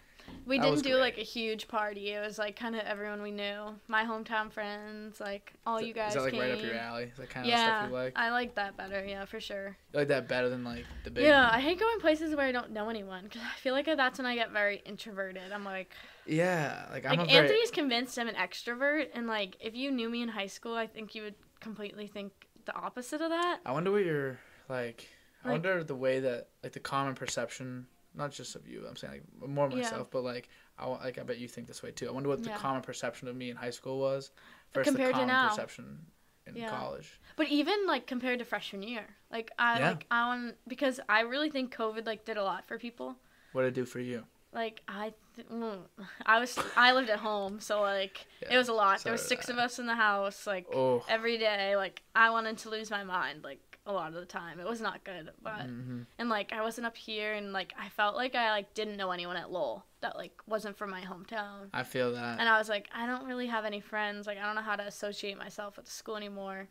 [0.46, 2.10] We That didn't do like a huge party.
[2.12, 5.94] It was like kind of everyone we knew, my hometown friends, like all Is you
[5.94, 6.40] guys Is that like came.
[6.40, 7.04] right up your alley?
[7.04, 8.12] Is that kind of yeah, stuff you like?
[8.16, 9.04] I like that better.
[9.04, 9.76] Yeah, for sure.
[9.92, 11.24] You like that better than like the big?
[11.24, 14.18] Yeah, I hate going places where I don't know anyone because I feel like that's
[14.18, 15.52] when I get very introverted.
[15.52, 15.92] I'm like,
[16.26, 19.90] Yeah, like I'm like a very Anthony's convinced I'm an extrovert, and like if you
[19.90, 22.32] knew me in high school, I think you would completely think
[22.72, 23.60] the opposite of that.
[23.66, 24.38] I wonder what you're
[24.68, 25.08] like.
[25.44, 28.86] I Like- wonder the way that like the common perception, not just of you.
[28.86, 29.76] I'm saying like more Yeah.
[29.76, 30.48] myself, but like
[30.78, 32.08] I like I bet you think this way too.
[32.08, 32.56] I wonder what the Yeah.
[32.58, 34.30] common perception of me in high school was
[34.72, 35.48] versus Compared the to common now.
[35.48, 36.06] perception
[36.46, 36.70] in Yeah.
[36.70, 37.20] college.
[37.36, 39.88] But even like compared to freshman year, like I Yeah.
[39.90, 43.16] like I want because I really think COVID like did a lot for people.
[43.52, 44.26] What did it do for you?
[44.52, 45.78] Like I, th- mm,
[46.26, 49.02] I was I lived at home, so like Yeah, it was a lot.
[49.04, 51.04] there was six of us in the house, like Oh.
[51.08, 51.76] every day.
[51.76, 54.58] Like I wanted to lose my mind, like a lot of the time.
[54.60, 57.88] It was not good, but hmm and like I wasn't up here, and like I
[57.90, 61.68] felt like I like didn't know anyone at Lowell that like wasn't from my hometown.
[61.72, 62.40] I feel that.
[62.40, 64.26] And I was like, I don't really have any friends.
[64.26, 66.68] Like, I don't know how to associate myself with the school anymore.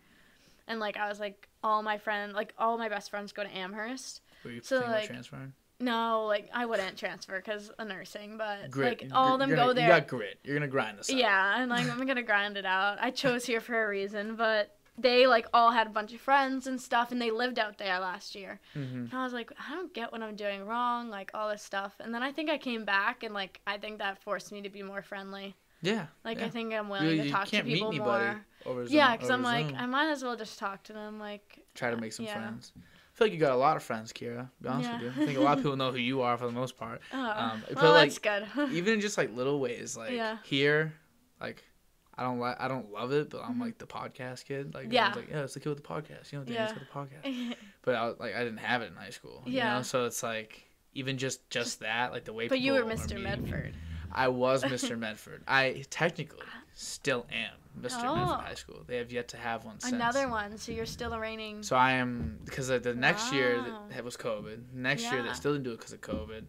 [0.68, 3.50] And like, I was like, all my friend, like, all my best friends go to
[3.56, 4.22] Amherst.
[4.44, 5.54] Were you so, like, transferring?
[5.80, 9.02] No, like, I wouldn't transfer because of nursing, but Grit.
[9.02, 9.86] like, all of them you're go there.
[9.88, 10.38] You got grit.
[10.44, 11.10] You're gonna grind this.
[11.10, 11.16] Out.
[11.16, 12.98] yeah, and like, I'm gonna grind it out.
[13.00, 16.68] I chose here for a reason, but they like all had a bunch of friends
[16.68, 18.60] and stuff, and they lived out there last year.
[18.74, 21.64] hmm And I was like, I don't get what I'm doing wrong, like all this
[21.64, 21.94] stuff.
[22.02, 24.70] And then I think I came back, and like, I think that forced me to
[24.70, 25.56] be more friendly.
[25.82, 26.08] Yeah.
[26.26, 26.46] Like, yeah.
[26.48, 28.46] I think I'm You, willing to you talk to people anybody more.
[28.66, 28.98] over Zoom.
[28.98, 31.20] Yeah, because I'm like, I might as well just talk to them.
[31.20, 32.34] Like, try to make some yeah.
[32.34, 32.74] friends.
[33.20, 34.50] I feel like you got a lot of friends, Ciara.
[34.62, 35.10] Be honest with you.
[35.22, 37.02] I think a lot of people know who you are for the most part.
[37.12, 38.20] oh, Um, but, well, like, that's
[38.56, 38.72] good.
[38.72, 40.38] Even in just like little ways, like Yeah.
[40.44, 40.94] here,
[41.42, 41.66] like
[42.18, 43.62] I don't like I don't love it, but I'm Mhm.
[43.62, 44.74] like the podcast kid.
[44.74, 45.12] Like Yeah.
[45.14, 46.32] like, yeah, it's the kid with the podcast.
[46.32, 46.76] You know, Danny's Yeah.
[46.76, 47.56] got the podcast.
[47.82, 49.44] But I was, like I didn't have it in high school.
[49.46, 49.74] You Yeah.
[49.76, 49.82] know?
[49.82, 50.64] So it's like
[50.94, 52.48] even just just that, like the way.
[52.48, 53.02] but you were Mr.
[53.02, 53.24] meeting me.
[53.24, 53.74] Medford.
[54.14, 54.98] I was Mr.
[54.98, 55.44] Medford.
[55.46, 58.04] I technically still am Mr.
[58.04, 58.16] Oh.
[58.16, 58.84] Medford High School.
[58.88, 59.94] They have yet to have one since.
[59.94, 60.58] Another one.
[60.58, 61.64] So you're still the reigning.
[61.64, 63.98] So I am because the next year that ah.
[63.98, 64.74] it was COVID.
[64.74, 66.46] Next year they still didn't do it because of COVID,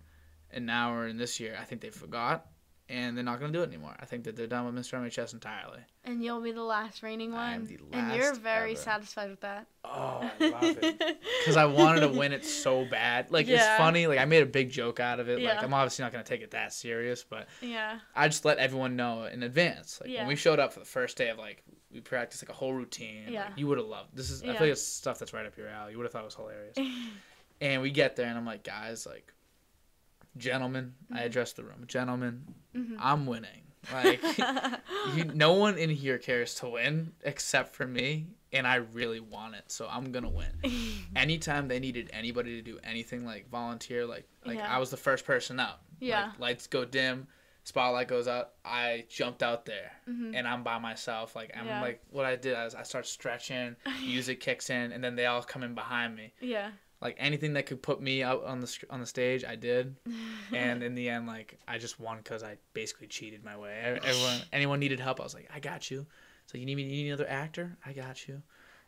[0.50, 1.56] and now we're in this year.
[1.60, 2.46] I think they forgot,
[2.90, 3.94] and they're not gonna do it anymore.
[4.00, 5.00] I think that they're done with Mr.
[5.00, 5.78] MHS entirely.
[6.04, 7.40] and you'll be the last reigning one.
[7.40, 7.94] I am the last.
[7.94, 8.80] and you're very ever.
[8.80, 9.66] satisfied with that.
[9.84, 10.98] Oh, I love it
[11.40, 13.30] because I wanted to win it so bad.
[13.30, 14.06] Like it's funny.
[14.06, 15.40] Like I made a big joke out of it.
[15.40, 18.00] Like I'm obviously not gonna take it that serious, but yeah.
[18.14, 20.00] I just let everyone know in advance.
[20.00, 20.20] Like Yeah.
[20.20, 21.62] when we showed up for the first day of like
[21.92, 23.24] we practiced like a whole routine.
[23.28, 23.44] Yeah.
[23.46, 24.16] Like, you would have loved.
[24.16, 25.92] This is I feel like it's stuff that's right up your alley.
[25.92, 26.76] You would have thought it was hilarious.
[27.62, 29.34] And we get there, and I'm like, guys, like,
[30.36, 31.84] gentlemen, I address the room.
[31.86, 32.96] Gentlemen, Mhm.
[32.98, 33.62] I'm winning.
[33.92, 34.20] Like,
[35.16, 39.54] you, no one in here cares to win except for me, and I really want
[39.54, 40.52] it, so I'm gonna win.
[41.16, 44.74] Anytime they needed anybody to do anything, like volunteer, like, like Yeah.
[44.74, 45.80] I was the first person out.
[45.98, 46.26] Yeah.
[46.32, 47.26] Like, lights go dim,
[47.64, 48.50] spotlight goes out.
[48.64, 50.34] I jumped out there, Mhm.
[50.36, 51.34] and I'm by myself.
[51.34, 51.80] Like, I'm Yeah.
[51.80, 55.42] like, what I did is I start stretching, music kicks in, and then they all
[55.42, 56.72] come in behind me yeah.
[57.00, 59.96] Like anything that could put me out on the on the stage, I did.
[60.52, 63.78] And in the end, like I just won because I basically cheated my way.
[64.02, 66.06] Everyone, anyone needed help, I was like, I got you.
[66.46, 66.82] So you need me?
[66.82, 67.76] You need another actor?
[67.86, 68.42] I got you.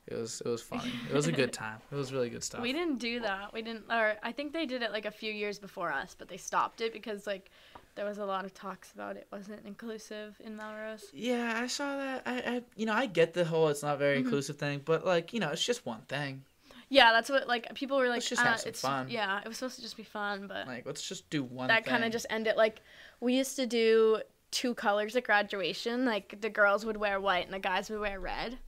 [0.09, 0.91] It was it was funny.
[1.09, 1.79] It was a good time.
[1.93, 2.61] It was really good stuff.
[2.61, 3.53] We didn't do that.
[3.53, 6.27] We didn't, or I think they did it like a few years before us, but
[6.29, 7.51] they stopped it because like
[7.95, 11.05] there was a lot of talks about it wasn't inclusive in Melrose.
[11.15, 12.23] Yeah, I saw that.
[12.27, 14.25] I, I you know I get the whole it's not very Mhm.
[14.25, 16.45] inclusive thing, but like you know it's just one thing.
[16.93, 18.17] Yeah, that's what like people were like.
[18.17, 19.09] Let's just uh, have some it's, fun.
[19.09, 21.69] Yeah, it was supposed to just be fun, but Like let's just do one.
[21.69, 22.57] that kind of just ended.
[22.57, 22.83] Like
[23.19, 24.21] we used to do
[24.51, 26.05] two colors at graduation.
[26.05, 28.59] Like the girls would wear white and the guys would wear red.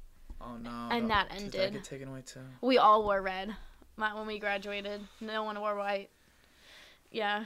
[0.41, 0.89] Oh no.
[0.91, 1.61] and that did ended.
[1.61, 2.41] That get taken away too.
[2.63, 3.55] We all wore red.
[3.97, 6.09] My, when we graduated, no one wore white.
[7.11, 7.45] Yeah.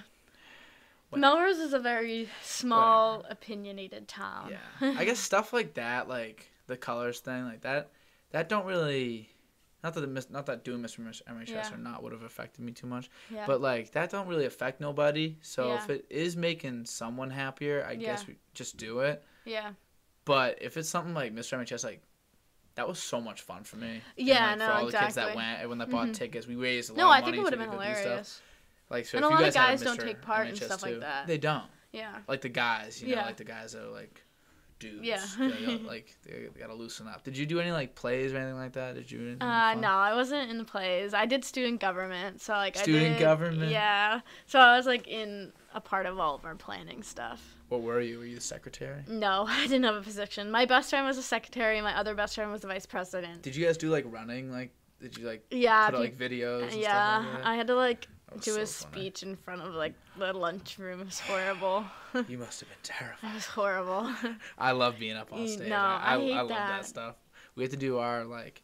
[1.08, 4.52] What- Melrose is a very small, opinionated town.
[4.52, 7.90] Yeah, I guess stuff like that, like the colors thing, like that,
[8.30, 9.28] that don't really,
[9.84, 10.98] not that the mis- not that doing Mr.
[11.00, 11.74] Miss- MHS Yeah.
[11.74, 13.44] or not would have affected me too much, yeah.
[13.46, 15.36] but like that don't really affect nobody.
[15.42, 19.22] So if it is making someone happier, I guess we just do it.
[19.44, 19.72] yeah.
[20.24, 21.58] But if it's something like Mr.
[21.58, 22.02] MHS, like
[22.74, 23.88] that was so much fun for me.
[23.88, 26.14] And, Yeah, like, no, for all the kids that went and when they bought Mhm.
[26.14, 28.40] tickets, we raised a lot No, of I think it would have been hilarious.
[28.90, 30.82] Like so, And if a you lot of guys don't take part in MHS stuff
[30.82, 31.26] like that.
[31.26, 31.64] They don't.
[31.92, 32.18] Yeah.
[32.28, 33.26] like the guys, you know, Yeah.
[33.26, 34.22] like the guys that are like
[34.78, 35.06] dudes.
[35.06, 35.24] Yeah.
[35.38, 37.24] gotta, like they, they gotta loosen up.
[37.24, 38.94] Did you do any like plays or anything like that?
[38.94, 39.36] Did you?
[39.40, 41.14] Uh, no, I wasn't in the plays.
[41.14, 43.70] I did student government, so like Student did, government?
[43.70, 47.56] Yeah, so I was like in a part of all of our planning stuff.
[47.68, 48.18] What were you?
[48.18, 49.02] Were you the secretary?
[49.08, 50.50] No, I didn't have a position.
[50.50, 51.80] My best friend was a secretary.
[51.80, 53.42] My other best friend was the vice president.
[53.42, 54.50] Did you guys do like running?
[54.50, 56.72] Like, did you like Yeah, put out, like videos?
[56.72, 57.22] And yeah.
[57.22, 58.66] Stuff like I had to like do so a funny.
[58.66, 61.00] speech in front of like the lunchroom.
[61.00, 61.84] It was horrible.
[62.28, 63.30] You must have been terrified.
[63.30, 64.10] it was horrible.
[64.58, 65.68] I love being up on stage.
[65.68, 66.68] no, I, I hate love that.
[66.68, 67.16] that stuff.
[67.54, 68.62] We had to do our like.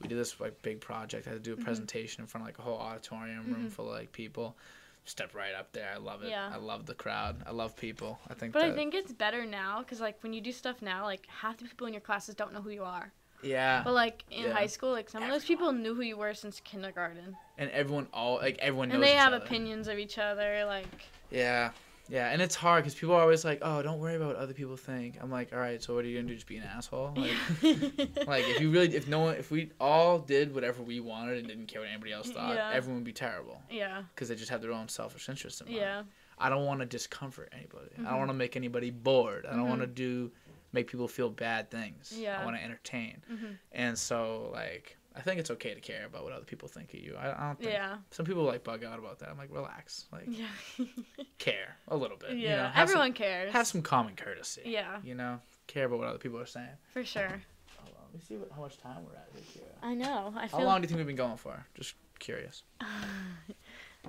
[0.00, 1.26] We did this like big project.
[1.26, 1.64] I had to do a Mhm.
[1.64, 3.72] presentation in front of like a whole auditorium room Mhm.
[3.72, 4.56] full of like people.
[5.04, 5.90] Step right up there.
[5.94, 6.30] I love it.
[6.30, 6.50] Yeah.
[6.52, 7.42] I love the crowd.
[7.46, 8.18] I love people.
[8.28, 8.52] I think.
[8.52, 11.58] but I think it's better now because like when you do stuff now, like half
[11.58, 13.12] the people in your classes don't know who you are,
[13.42, 13.82] Yeah.
[13.84, 14.52] But like in Yeah.
[14.52, 18.06] high school, like some of those people knew who you were since kindergarten, And everyone
[18.12, 18.94] all like everyone knows.
[18.96, 19.44] and they each have other.
[19.44, 20.64] opinions of each other.
[20.66, 20.86] Like,
[21.30, 21.70] Yeah.
[22.08, 24.52] Yeah, and it's hard because people are always like, "Oh, don't worry about what other
[24.52, 26.34] people think." I'm like, "All right, so what are you gonna do?
[26.34, 27.30] Just be an asshole?" Like,
[28.26, 31.46] like if you really, if no one, if we all did whatever we wanted and
[31.46, 32.70] didn't care what anybody else thought, Yeah.
[32.74, 35.76] everyone would be terrible yeah, because they just have their own selfish interests in mind.
[35.78, 36.02] yeah,
[36.36, 37.90] I don't want to discomfort anybody.
[37.96, 38.04] I Mhm.
[38.08, 39.46] don't want to make anybody bored.
[39.46, 39.68] I don't Mhm.
[39.68, 40.32] want to do
[40.72, 42.12] make people feel bad things.
[42.16, 42.40] Yeah.
[42.40, 43.22] I want to entertain.
[43.28, 46.94] hmm And so like I think it's okay to care about what other people think
[46.94, 47.16] of you.
[47.18, 49.28] I, I don't think yeah, some people like bug out about that.
[49.28, 50.06] I'm like, relax.
[50.12, 50.46] Like yeah,
[51.38, 52.36] care a little bit.
[52.38, 52.38] yeah.
[52.38, 53.52] You know, Everyone some, cares.
[53.52, 54.62] have some common courtesy.
[54.66, 56.68] yeah, You know, care about what other people are saying.
[56.92, 57.28] for sure.
[57.78, 59.62] Hold on, let me see what, how much time we're at here.
[59.64, 59.92] Ciara.
[59.92, 60.32] I know.
[60.36, 60.66] I How feel.
[60.66, 61.66] long do you think we've been going for?
[61.74, 62.62] Just curious.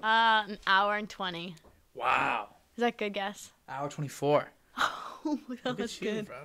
[0.01, 1.53] Uh, an hour and twenty.
[1.95, 2.55] Wow.
[2.77, 3.51] Is that a good guess?
[3.67, 4.47] Hour 24.
[5.25, 6.25] Oh, that Look was at you, good.
[6.25, 6.37] bro.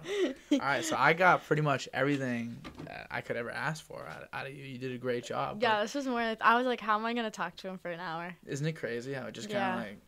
[0.52, 4.28] All right, so I got pretty much everything that I could ever ask for out,
[4.32, 4.64] out of you.
[4.64, 5.62] You did a great job.
[5.62, 6.20] Yeah, this was more.
[6.22, 8.34] Like, I was like, how am I gonna talk to him for an hour?
[8.46, 9.74] Isn't it crazy how it just kind Yeah.
[9.80, 9.98] of like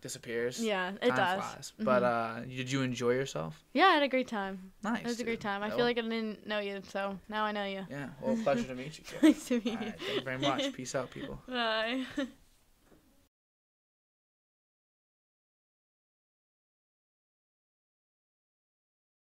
[0.00, 0.64] disappears?
[0.64, 1.40] Yeah, it Time does.
[1.44, 1.72] flies.
[1.78, 2.06] But Mhm.
[2.06, 3.62] uh, did you enjoy yourself?
[3.74, 4.72] Yeah, I had a great time.
[4.82, 5.00] Nice.
[5.00, 5.62] It was a great time.
[5.62, 7.86] I feel like I didn't know you, so now I know you.
[7.90, 8.08] Yeah.
[8.22, 9.04] Well, pleasure to meet you.
[9.22, 9.76] Nice to meet you.
[9.76, 10.72] right, thank you very much.
[10.72, 11.38] Peace out, people.
[11.46, 12.06] Bye.